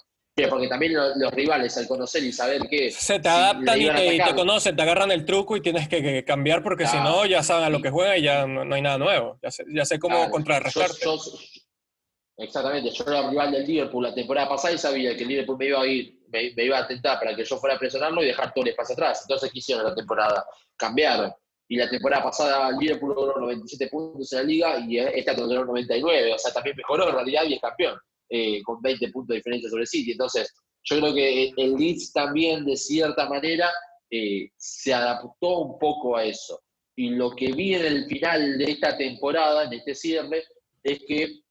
Porque 0.47 0.67
también 0.67 0.93
los, 0.93 1.31
rivales, 1.33 1.77
al 1.77 1.87
conocer 1.87 2.23
y 2.23 2.31
saber 2.31 2.61
que. 2.69 2.91
Se 2.91 3.19
te 3.19 3.29
adaptan 3.29 3.81
y, 3.81 3.87
te, 3.87 4.35
conocen, 4.35 4.75
te 4.75 4.81
agarran 4.81 5.11
el 5.11 5.25
truco 5.25 5.57
y 5.57 5.61
tienes 5.61 5.87
que, 5.87 6.23
cambiar 6.23 6.63
porque 6.63 6.87
si 6.87 6.97
no, 6.97 7.25
ya 7.25 7.43
saben 7.43 7.65
a 7.65 7.69
lo 7.69 7.81
que 7.81 7.89
juegan 7.89 8.17
y 8.17 8.21
ya 8.21 8.45
no, 8.45 8.75
hay 8.75 8.81
nada 8.81 8.97
nuevo. 8.97 9.39
Ya 9.41 9.51
sé, 9.51 9.65
ya 9.73 9.85
sé 9.85 9.99
cómo 9.99 10.29
contrarrestarte. 10.29 11.05
Exactamente, 12.39 12.89
yo 12.91 13.03
era 13.05 13.29
rival 13.29 13.51
del 13.51 13.67
Liverpool 13.67 14.01
la 14.01 14.13
temporada 14.13 14.47
pasada 14.47 14.73
y 14.73 14.77
sabía 14.77 15.13
que 15.15 15.23
el 15.23 15.27
Liverpool 15.27 15.57
me 15.57 15.65
iba 15.65 15.81
a 15.81 15.85
ir, 15.85 16.19
me, 16.31 16.63
iba 16.63 16.77
a 16.77 16.87
tentar 16.87 17.19
para 17.19 17.35
que 17.35 17.43
yo 17.43 17.57
fuera 17.57 17.75
a 17.75 17.79
presionarlo 17.79 18.23
y 18.23 18.27
dejar 18.27 18.53
todo 18.53 18.63
el 18.63 18.71
espacio 18.71 18.93
atrás. 18.93 19.23
Entonces, 19.23 19.51
¿qué 19.51 19.59
hicieron 19.59 19.83
la 19.83 19.93
temporada? 19.93 20.45
Cambiaron. 20.77 21.33
Y 21.67 21.75
la 21.75 21.89
temporada 21.89 22.23
pasada 22.23 22.69
el 22.69 22.77
Liverpool 22.77 23.13
logró 23.13 23.41
97 23.41 23.89
puntos 23.89 24.31
en 24.31 24.39
la 24.39 24.43
liga 24.45 24.79
y 24.79 24.99
esta 24.99 25.33
logró 25.33 25.65
99. 25.65 26.33
O 26.33 26.37
sea, 26.37 26.53
también 26.53 26.77
mejoró 26.77 27.09
en 27.09 27.15
realidad 27.15 27.43
y 27.43 27.55
es 27.55 27.61
campeón, 27.61 27.99
eh, 28.29 28.61
con 28.63 28.81
20 28.81 29.09
puntos 29.09 29.29
de 29.29 29.35
diferencia 29.37 29.69
sobre 29.69 29.83
el 29.83 29.87
City. 29.87 30.11
Entonces, 30.11 30.53
yo 30.83 30.99
creo 30.99 31.13
que 31.13 31.53
el 31.57 31.75
Leeds 31.75 32.13
también, 32.13 32.65
de 32.65 32.75
cierta 32.77 33.27
manera, 33.27 33.69
eh, 34.09 34.49
se 34.57 34.93
adaptó 34.93 35.59
un 35.59 35.79
poco 35.79 36.15
a 36.15 36.23
eso. 36.23 36.61
Y 36.95 37.11
lo 37.11 37.31
que 37.31 37.51
vi 37.51 37.75
en 37.75 37.85
el 37.85 38.05
final 38.05 38.57
de 38.57 38.71
esta 38.71 38.97
temporada, 38.97 39.65
en 39.65 39.73
este 39.73 39.95
cierre, 39.95 40.43
es 40.83 40.99
que 41.07 41.41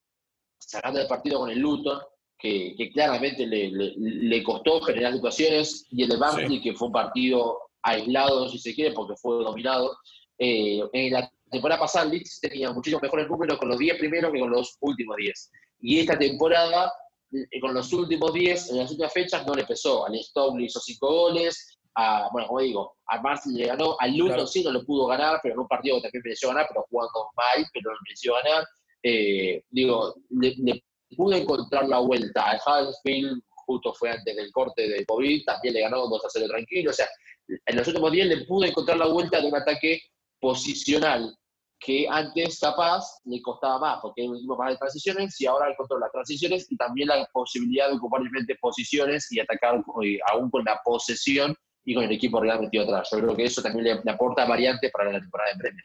sacando 0.59 1.01
el 1.01 1.07
partido 1.07 1.41
con 1.41 1.51
el 1.51 1.59
Luton, 1.59 2.01
que, 2.39 2.91
claramente 2.93 3.47
le, 3.47 4.43
costó 4.43 4.81
generar 4.81 5.15
situaciones, 5.15 5.87
y 5.91 6.05
el 6.05 6.11
de 6.11 6.17
Barnsley, 6.17 6.61
que 6.61 6.75
fue 6.75 6.89
un 6.89 6.93
partido 6.93 7.59
aislado, 7.83 8.49
si 8.49 8.59
se 8.59 8.75
quiere, 8.75 8.95
porque 8.95 9.17
fue 9.17 9.43
dominado. 9.43 9.97
Eh, 10.39 10.81
en 10.93 11.13
la 11.13 11.31
temporada 11.51 11.81
pasada, 11.81 12.05
Leeds 12.05 12.41
tenía 12.41 12.73
muchísimos 12.73 13.03
mejores 13.03 13.29
números 13.29 13.59
con 13.59 13.69
los 13.69 13.79
10 13.79 13.99
primeros 13.99 14.33
que 14.33 14.39
con 14.39 14.51
los 14.51 14.77
últimos 14.81 15.17
10. 15.17 15.51
Y 15.81 16.01
esta 16.01 16.19
temporada, 16.19 16.93
eh, 17.33 17.61
con 17.61 17.75
los 17.75 17.93
últimos 17.93 18.33
10, 18.33 18.71
en 18.71 18.79
las 18.79 18.91
últimas 18.91 19.13
fechas, 19.13 19.47
no 19.47 19.55
le 19.55 19.65
pesó. 19.65 20.07
Al 20.07 20.15
Stoke 20.19 20.59
le 20.59 20.67
hizo 20.67 20.81
5 20.81 21.07
goles, 21.07 21.79
a, 21.95 22.29
bueno, 22.33 22.49
como 22.49 22.61
digo, 22.61 22.97
a 23.07 23.21
Barnsley 23.21 23.57
le 23.57 23.67
ganó, 23.67 23.97
al 23.99 24.17
Luton 24.17 24.47
sí 24.47 24.63
no 24.63 24.71
lo 24.71 24.85
pudo 24.85 25.07
ganar, 25.07 25.41
pero 25.43 25.55
en 25.55 25.61
un 25.61 25.69
partido 25.69 25.97
que 25.97 26.03
también 26.03 26.23
mereció 26.25 26.49
ganar, 26.49 26.67
pero 26.69 26.87
jugando 26.91 27.31
mal, 27.35 27.67
pero 27.73 27.91
no 27.91 27.99
mereció 28.05 28.35
ganar. 28.35 28.65
Eh, 29.03 29.63
digo, 29.71 30.15
le, 30.31 30.83
pude 31.17 31.39
encontrar 31.39 31.89
la 31.89 31.99
vuelta. 31.99 32.51
Al 32.51 32.61
Huddersfield 32.65 33.43
justo 33.51 33.93
fue 33.95 34.11
antes 34.11 34.35
del 34.35 34.51
corte 34.53 34.89
de 34.89 35.05
COVID, 35.05 35.45
también 35.45 35.75
le 35.75 35.81
ganó 35.81 36.07
2 36.07 36.25
a 36.25 36.29
0 36.31 36.47
tranquilo. 36.49 36.91
O 36.91 36.95
sea, 36.95 37.09
en 37.49 37.77
los 37.77 37.87
últimos 37.87 38.13
días 38.13 38.27
le 38.29 38.45
pude 38.47 38.69
encontrar 38.69 38.99
la 38.99 39.07
vuelta 39.07 39.41
de 39.41 39.47
un 39.47 39.57
ataque 39.57 40.01
posicional 40.41 41.35
que 41.81 42.07
antes 42.09 42.59
capaz 42.61 43.05
le 43.25 43.41
costaba 43.41 43.79
más, 43.79 43.99
porque 44.03 44.23
era 44.23 44.31
un 44.31 44.37
equipo 44.37 44.57
más 44.57 44.71
de 44.71 44.77
transiciones 44.77 45.41
y 45.41 45.47
ahora 45.47 45.71
encontró 45.71 45.99
las 45.99 46.11
transiciones 46.11 46.71
y 46.71 46.77
también 46.77 47.09
la 47.09 47.29
posibilidad 47.33 47.89
de 47.89 47.97
ocupar 47.97 48.23
diferentes 48.23 48.59
posiciones 48.61 49.31
y 49.31 49.41
atacar 49.41 49.83
eh, 50.03 50.19
aún 50.31 50.51
con 50.51 50.65
la 50.65 50.81
posesión 50.85 51.55
y 51.85 51.95
con 51.95 52.05
el 52.05 52.13
equipo 52.13 52.41
realmente 52.41 52.79
metido 52.79 52.85
atrás. 52.85 53.09
Yo 53.13 53.19
creo 53.19 53.37
que 53.37 53.45
eso 53.45 53.63
también 53.63 53.85
le, 53.85 54.01
le 54.03 54.11
aporta 54.11 54.45
variantes 54.45 54.91
para 54.91 55.13
la 55.13 55.21
temporada 55.21 55.53
de 55.53 55.59
Premier. 55.59 55.85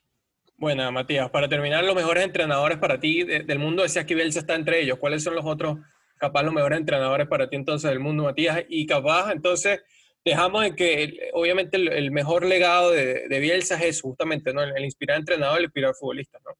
Bueno, 0.58 0.92
Matías, 0.92 1.30
para 1.30 1.50
terminar, 1.50 1.84
los 1.84 1.96
mejores 1.96 2.24
entrenadores 2.24 2.78
para 2.78 3.00
ti 3.00 3.24
del 3.24 3.60
mundo, 3.60 3.84
decías 3.84 4.06
que 4.06 4.16
Bielsa 4.16 4.40
está 4.40 4.56
entre 4.56 4.82
ellos. 4.82 4.98
¿Cuáles 4.98 5.24
son 5.24 5.36
los 5.36 5.46
otros, 5.46 5.78
capaz, 6.18 6.44
los 6.44 6.54
mejores 6.54 6.80
entrenadores 6.80 7.28
para 7.28 7.50
ti 7.50 7.56
entonces 7.56 7.90
del 7.90 8.00
mundo, 8.00 8.24
Matías? 8.24 8.64
Y 8.70 8.86
capaz, 8.86 9.32
entonces, 9.32 9.82
dejamos 10.26 10.66
en 10.66 10.76
que 10.76 11.32
obviamente 11.34 11.78
el, 11.78 12.12
mejor 12.12 12.46
legado 12.46 12.92
de, 12.92 13.28
de, 13.28 13.40
Bielsa 13.40 13.76
es 13.84 14.02
justamente, 14.02 14.54
¿no? 14.54 14.64
El, 14.64 14.84
inspirar 14.84 15.20
entrenador, 15.20 15.60
el 15.60 15.66
inspirar 15.66 15.94
futbolista, 15.94 16.40
¿no? 16.46 16.52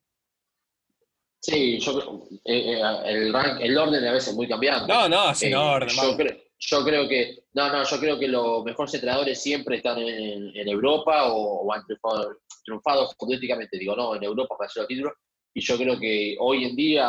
Sí, 1.40 1.78
yo 1.78 2.26
eh, 2.44 2.72
eh, 2.72 2.82
el, 3.04 3.34
el 3.60 3.78
orden 3.78 4.04
a 4.06 4.12
veces 4.12 4.30
es 4.30 4.34
muy 4.34 4.48
cambiante. 4.48 4.90
No, 4.90 5.08
no, 5.08 5.34
sin 5.34 5.54
orden. 5.54 5.90
Yo 5.90 6.16
creo, 6.16 6.36
yo 6.58 6.84
creo 6.84 7.08
que, 7.08 7.44
no, 7.52 7.70
no, 7.70 7.84
yo 7.84 7.98
creo 7.98 8.18
que 8.18 8.28
los 8.28 8.64
mejores 8.64 8.94
entrenadores 8.94 9.42
siempre 9.42 9.76
están 9.76 9.98
en, 9.98 10.56
en 10.56 10.68
Europa 10.68 11.32
o, 11.32 11.70
han 11.72 11.84
triunfado, 11.84 12.38
triunfado 12.64 13.10
futbolísticamente, 13.18 13.78
digo, 13.78 13.94
no, 13.94 14.14
en 14.14 14.24
Europa 14.24 14.56
para 14.56 14.68
hacer 14.68 14.82
los 14.82 14.88
títulos. 14.88 15.12
Y 15.52 15.60
yo 15.60 15.76
creo 15.76 15.98
que 16.00 16.36
hoy 16.40 16.64
en 16.64 16.76
día, 16.76 17.08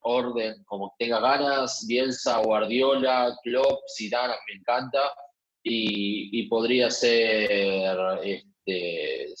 orden, 0.00 0.64
como 0.64 0.94
tenga 0.98 1.20
ganas, 1.20 1.84
Bielsa, 1.86 2.38
Guardiola, 2.38 3.36
Klopp, 3.42 3.82
Zidane, 3.96 4.34
me 4.48 4.54
encanta. 4.58 4.98
Y, 5.62 6.40
y 6.40 6.48
podría 6.48 6.90
ser 6.90 7.50
este, 8.22 9.34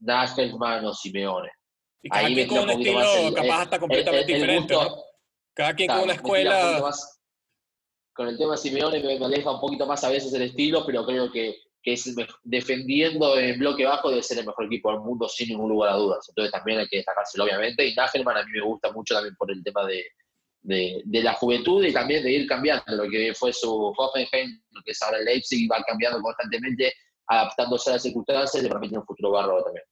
Nagelman 0.00 0.84
o 0.84 0.94
Simeone. 0.94 1.50
Y 2.02 2.08
cada 2.08 2.26
Ahí 2.26 2.34
quien 2.34 2.48
con 2.48 2.58
un 2.58 2.70
estilo 2.70 3.34
capaz 3.34 3.62
hasta 3.62 3.78
completamente 3.78 4.32
diferente. 4.32 4.74
Cada 5.54 5.74
quien 5.74 5.88
con 5.88 6.00
una 6.00 6.14
escuela 6.14 6.82
con 8.14 8.28
el 8.28 8.36
tema 8.36 8.52
de 8.52 8.58
Simeone 8.58 9.00
me, 9.00 9.24
aleja 9.24 9.50
un 9.50 9.60
poquito 9.60 9.86
más 9.86 10.04
a 10.04 10.10
veces 10.10 10.32
el 10.34 10.42
estilo, 10.42 10.84
pero 10.84 11.06
creo 11.06 11.32
que, 11.32 11.56
que 11.82 11.94
es 11.94 12.14
defendiendo 12.42 13.38
en 13.38 13.58
bloque 13.58 13.86
bajo 13.86 14.10
debe 14.10 14.22
ser 14.22 14.38
el 14.38 14.46
mejor 14.46 14.66
equipo 14.66 14.90
del 14.90 15.00
mundo 15.00 15.28
sin 15.28 15.48
ningún 15.48 15.70
lugar 15.70 15.92
a 15.92 15.96
dudas. 15.96 16.28
Entonces 16.28 16.52
también 16.52 16.80
hay 16.80 16.88
que 16.88 16.98
destacárselo, 16.98 17.44
obviamente. 17.44 17.86
Y 17.86 17.94
Nagelman 17.94 18.36
a 18.36 18.44
mí 18.44 18.50
me 18.52 18.64
gusta 18.64 18.92
mucho 18.92 19.14
también 19.14 19.34
por 19.36 19.50
el 19.50 19.62
tema 19.64 19.86
de, 19.86 20.04
de, 20.62 21.02
la 21.04 21.34
juventud 21.34 21.84
y 21.84 21.92
también 21.92 22.22
de 22.22 22.32
ir 22.32 22.48
cambiando. 22.48 22.84
Lo 22.88 23.08
que 23.08 23.34
fue 23.34 23.52
su 23.52 23.92
Hoffenheim, 23.96 24.60
lo 24.70 24.82
que 24.82 24.92
es 24.92 25.02
ahora 25.02 25.18
el 25.18 25.24
Leipzig, 25.24 25.68
va 25.70 25.82
cambiando 25.86 26.20
constantemente, 26.20 26.92
adaptándose 27.26 27.90
a 27.90 27.92
las 27.94 28.02
circunstancias 28.02 28.64
y 28.64 28.68
permite 28.68 28.98
un 28.98 29.04
futuro 29.04 29.30
bárbaro 29.30 29.62
también. 29.64 29.84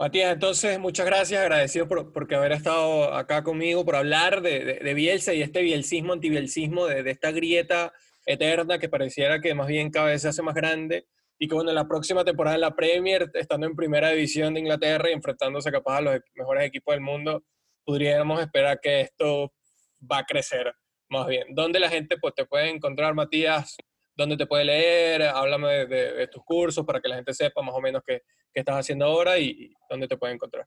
Matías, 0.00 0.32
entonces 0.32 0.78
muchas 0.78 1.06
gracias, 1.06 1.40
agradecido 1.40 1.88
por, 1.88 2.12
por 2.12 2.32
haber 2.32 2.52
estado 2.52 3.12
acá 3.12 3.42
conmigo, 3.42 3.84
por 3.84 3.96
hablar 3.96 4.42
de, 4.42 4.78
de, 4.80 4.94
Bielsa 4.94 5.34
y 5.34 5.42
este 5.42 5.60
bielsismo, 5.60 6.12
antibielsismo, 6.12 6.86
de, 6.86 7.02
de, 7.02 7.10
esta 7.10 7.32
grieta 7.32 7.92
eterna 8.24 8.78
que 8.78 8.88
pareciera 8.88 9.40
que 9.40 9.54
más 9.54 9.66
bien 9.66 9.90
cada 9.90 10.06
vez 10.06 10.22
se 10.22 10.28
hace 10.28 10.40
más 10.40 10.54
grande 10.54 11.08
y 11.36 11.48
que 11.48 11.54
bueno, 11.54 11.70
en 11.70 11.74
la 11.74 11.88
próxima 11.88 12.24
temporada 12.24 12.54
de 12.54 12.60
la 12.60 12.76
Premier, 12.76 13.28
estando 13.34 13.66
en 13.66 13.74
primera 13.74 14.10
división 14.10 14.54
de 14.54 14.60
Inglaterra 14.60 15.10
y 15.10 15.14
enfrentándose 15.14 15.72
capaz 15.72 15.96
a 15.96 16.00
los 16.02 16.20
mejores 16.36 16.64
equipos 16.64 16.94
del 16.94 17.00
mundo, 17.00 17.42
podríamos 17.88 18.38
esperar 18.38 18.78
que 18.82 19.00
esto 19.00 19.50
va 19.98 20.18
a 20.18 20.24
crecer 20.26 20.70
más 21.08 21.26
bien. 21.26 21.54
¿Dónde 21.54 21.80
la 21.80 21.88
gente 21.88 22.18
pues, 22.18 22.34
te 22.34 22.44
puede 22.44 22.68
encontrar, 22.68 23.14
Matías? 23.14 23.78
¿Dónde 24.14 24.36
te 24.36 24.46
puede 24.46 24.66
leer? 24.66 25.22
Háblame 25.22 25.86
de, 25.86 26.28
tus 26.28 26.44
cursos 26.44 26.84
para 26.84 27.00
que 27.00 27.08
la 27.08 27.14
gente 27.14 27.32
sepa 27.32 27.62
más 27.62 27.74
o 27.74 27.80
menos 27.80 28.02
qué, 28.06 28.20
qué 28.52 28.60
estás 28.60 28.76
haciendo 28.76 29.06
ahora 29.06 29.38
y, 29.38 29.72
dónde 29.88 30.06
te 30.06 30.18
puede 30.18 30.34
encontrar. 30.34 30.66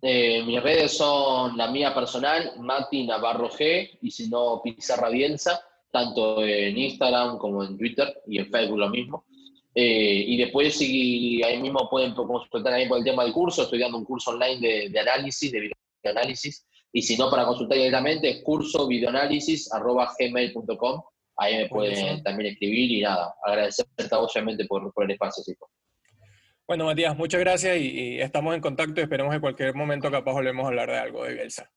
Eh, 0.00 0.42
mis 0.44 0.62
redes 0.62 0.96
son 0.96 1.58
la 1.58 1.70
mía 1.70 1.94
personal, 1.94 2.54
Mati 2.58 3.06
Navarro 3.06 3.50
G, 3.50 3.98
y 4.00 4.10
si 4.10 4.30
no, 4.30 4.62
Pizarra 4.64 5.10
Bielsa, 5.10 5.62
tanto 5.90 6.42
en 6.42 6.78
Instagram 6.78 7.36
como 7.36 7.64
en 7.64 7.76
Twitter 7.76 8.22
y 8.26 8.38
en 8.38 8.50
Facebook 8.50 8.78
lo 8.78 8.88
mismo. 8.88 9.26
Eh, 9.74 10.24
y 10.26 10.36
después, 10.36 10.76
si 10.76 11.42
ahí 11.42 11.58
mismo 11.60 11.88
pueden 11.88 12.12
consultar 12.14 12.74
ahí 12.74 12.86
por 12.88 12.98
el 12.98 13.04
tema 13.04 13.24
del 13.24 13.32
curso, 13.32 13.62
estoy 13.62 13.78
dando 13.78 13.96
un 13.98 14.04
curso 14.04 14.32
online 14.32 14.60
de, 14.60 14.90
de 14.90 15.00
análisis, 15.00 15.50
de 15.50 15.72
videoanálisis, 16.02 16.66
y 16.92 17.00
si 17.02 17.16
no, 17.16 17.30
para 17.30 17.46
consultar 17.46 17.78
directamente 17.78 18.28
es 18.28 18.42
cursovideoanálisis.gmail.com 18.42 21.02
Ahí 21.36 21.56
me 21.56 21.68
pueden 21.68 22.22
también 22.22 22.52
escribir 22.52 22.90
y 22.90 23.00
nada, 23.00 23.34
agradecerte 23.42 24.14
obviamente 24.14 24.66
por, 24.66 24.92
por 24.92 25.04
el 25.04 25.12
espacio, 25.12 25.42
Chico. 25.44 25.70
Bueno, 26.66 26.84
Matías, 26.84 27.16
muchas 27.16 27.40
gracias 27.40 27.78
y, 27.78 28.20
estamos 28.20 28.54
en 28.54 28.60
contacto 28.60 29.00
y 29.00 29.04
esperemos 29.04 29.34
en 29.34 29.40
cualquier 29.40 29.74
momento 29.74 30.10
capaz 30.10 30.32
volvemos 30.32 30.64
a 30.64 30.68
hablar 30.68 30.90
de 30.90 30.98
algo 30.98 31.24
de 31.24 31.34
Bielsa. 31.34 31.70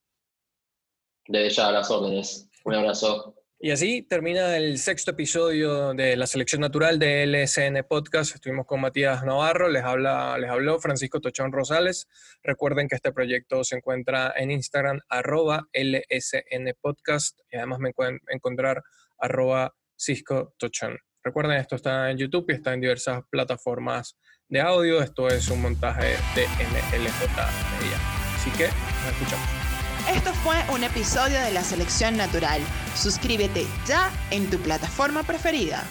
Desde 1.28 1.50
ya, 1.50 1.72
las 1.72 1.90
órdenes. 1.90 2.50
Un 2.66 2.76
abrazo. 2.76 3.36
Y 3.66 3.72
así 3.72 4.04
termina 4.04 4.58
el 4.58 4.78
sexto 4.78 5.10
episodio 5.10 5.96
de 5.96 6.16
la 6.16 6.28
selección 6.28 6.62
natural 6.62 7.00
de 7.00 7.26
LSN 7.26 7.84
Podcast. 7.90 8.36
Estuvimos 8.36 8.68
con 8.68 8.80
Matías 8.80 9.26
Navarro, 9.26 9.70
les, 9.70 9.84
habla, 9.84 10.38
les 10.38 10.52
habló 10.52 10.80
Francisco 10.80 11.20
Tochón 11.20 11.52
Rosales. 11.52 12.08
Recuerden 12.44 12.88
que 12.88 12.94
este 12.94 13.12
proyecto 13.12 13.64
se 13.64 13.78
encuentra 13.78 14.32
en 14.38 14.52
Instagram, 14.52 15.00
arroba 15.10 15.68
LSN 15.74 16.76
Podcast. 16.80 17.40
Y 17.52 17.58
además 17.58 17.80
me 17.80 17.92
pueden 17.92 18.20
encontrar 18.28 18.84
arroba 19.18 19.74
Cisco 19.98 20.54
Tochón. 20.60 21.00
Recuerden, 21.24 21.58
esto 21.58 21.76
está 21.76 22.12
en 22.12 22.20
YouTube 22.20 22.46
y 22.50 22.54
está 22.54 22.72
en 22.72 22.82
diversas 22.82 23.24
plataformas 23.32 24.16
de 24.48 24.62
audio. 24.62 25.02
Esto 25.02 25.28
es 25.28 25.50
un 25.50 25.64
montaje 25.64 26.10
de 26.36 26.44
MLJ 26.46 27.20
Media. 27.82 27.98
Así 28.36 28.52
que 28.52 28.66
nos 28.66 29.12
escuchamos. 29.12 29.65
Esto 30.10 30.34
fue 30.34 30.56
un 30.74 30.84
episodio 30.84 31.40
de 31.42 31.52
la 31.52 31.64
Selección 31.64 32.16
Natural. 32.18 32.62
Suscríbete 32.96 33.66
ya 33.88 34.12
en 34.30 34.50
tu 34.50 34.60
plataforma 34.60 35.24
preferida. 35.24 35.84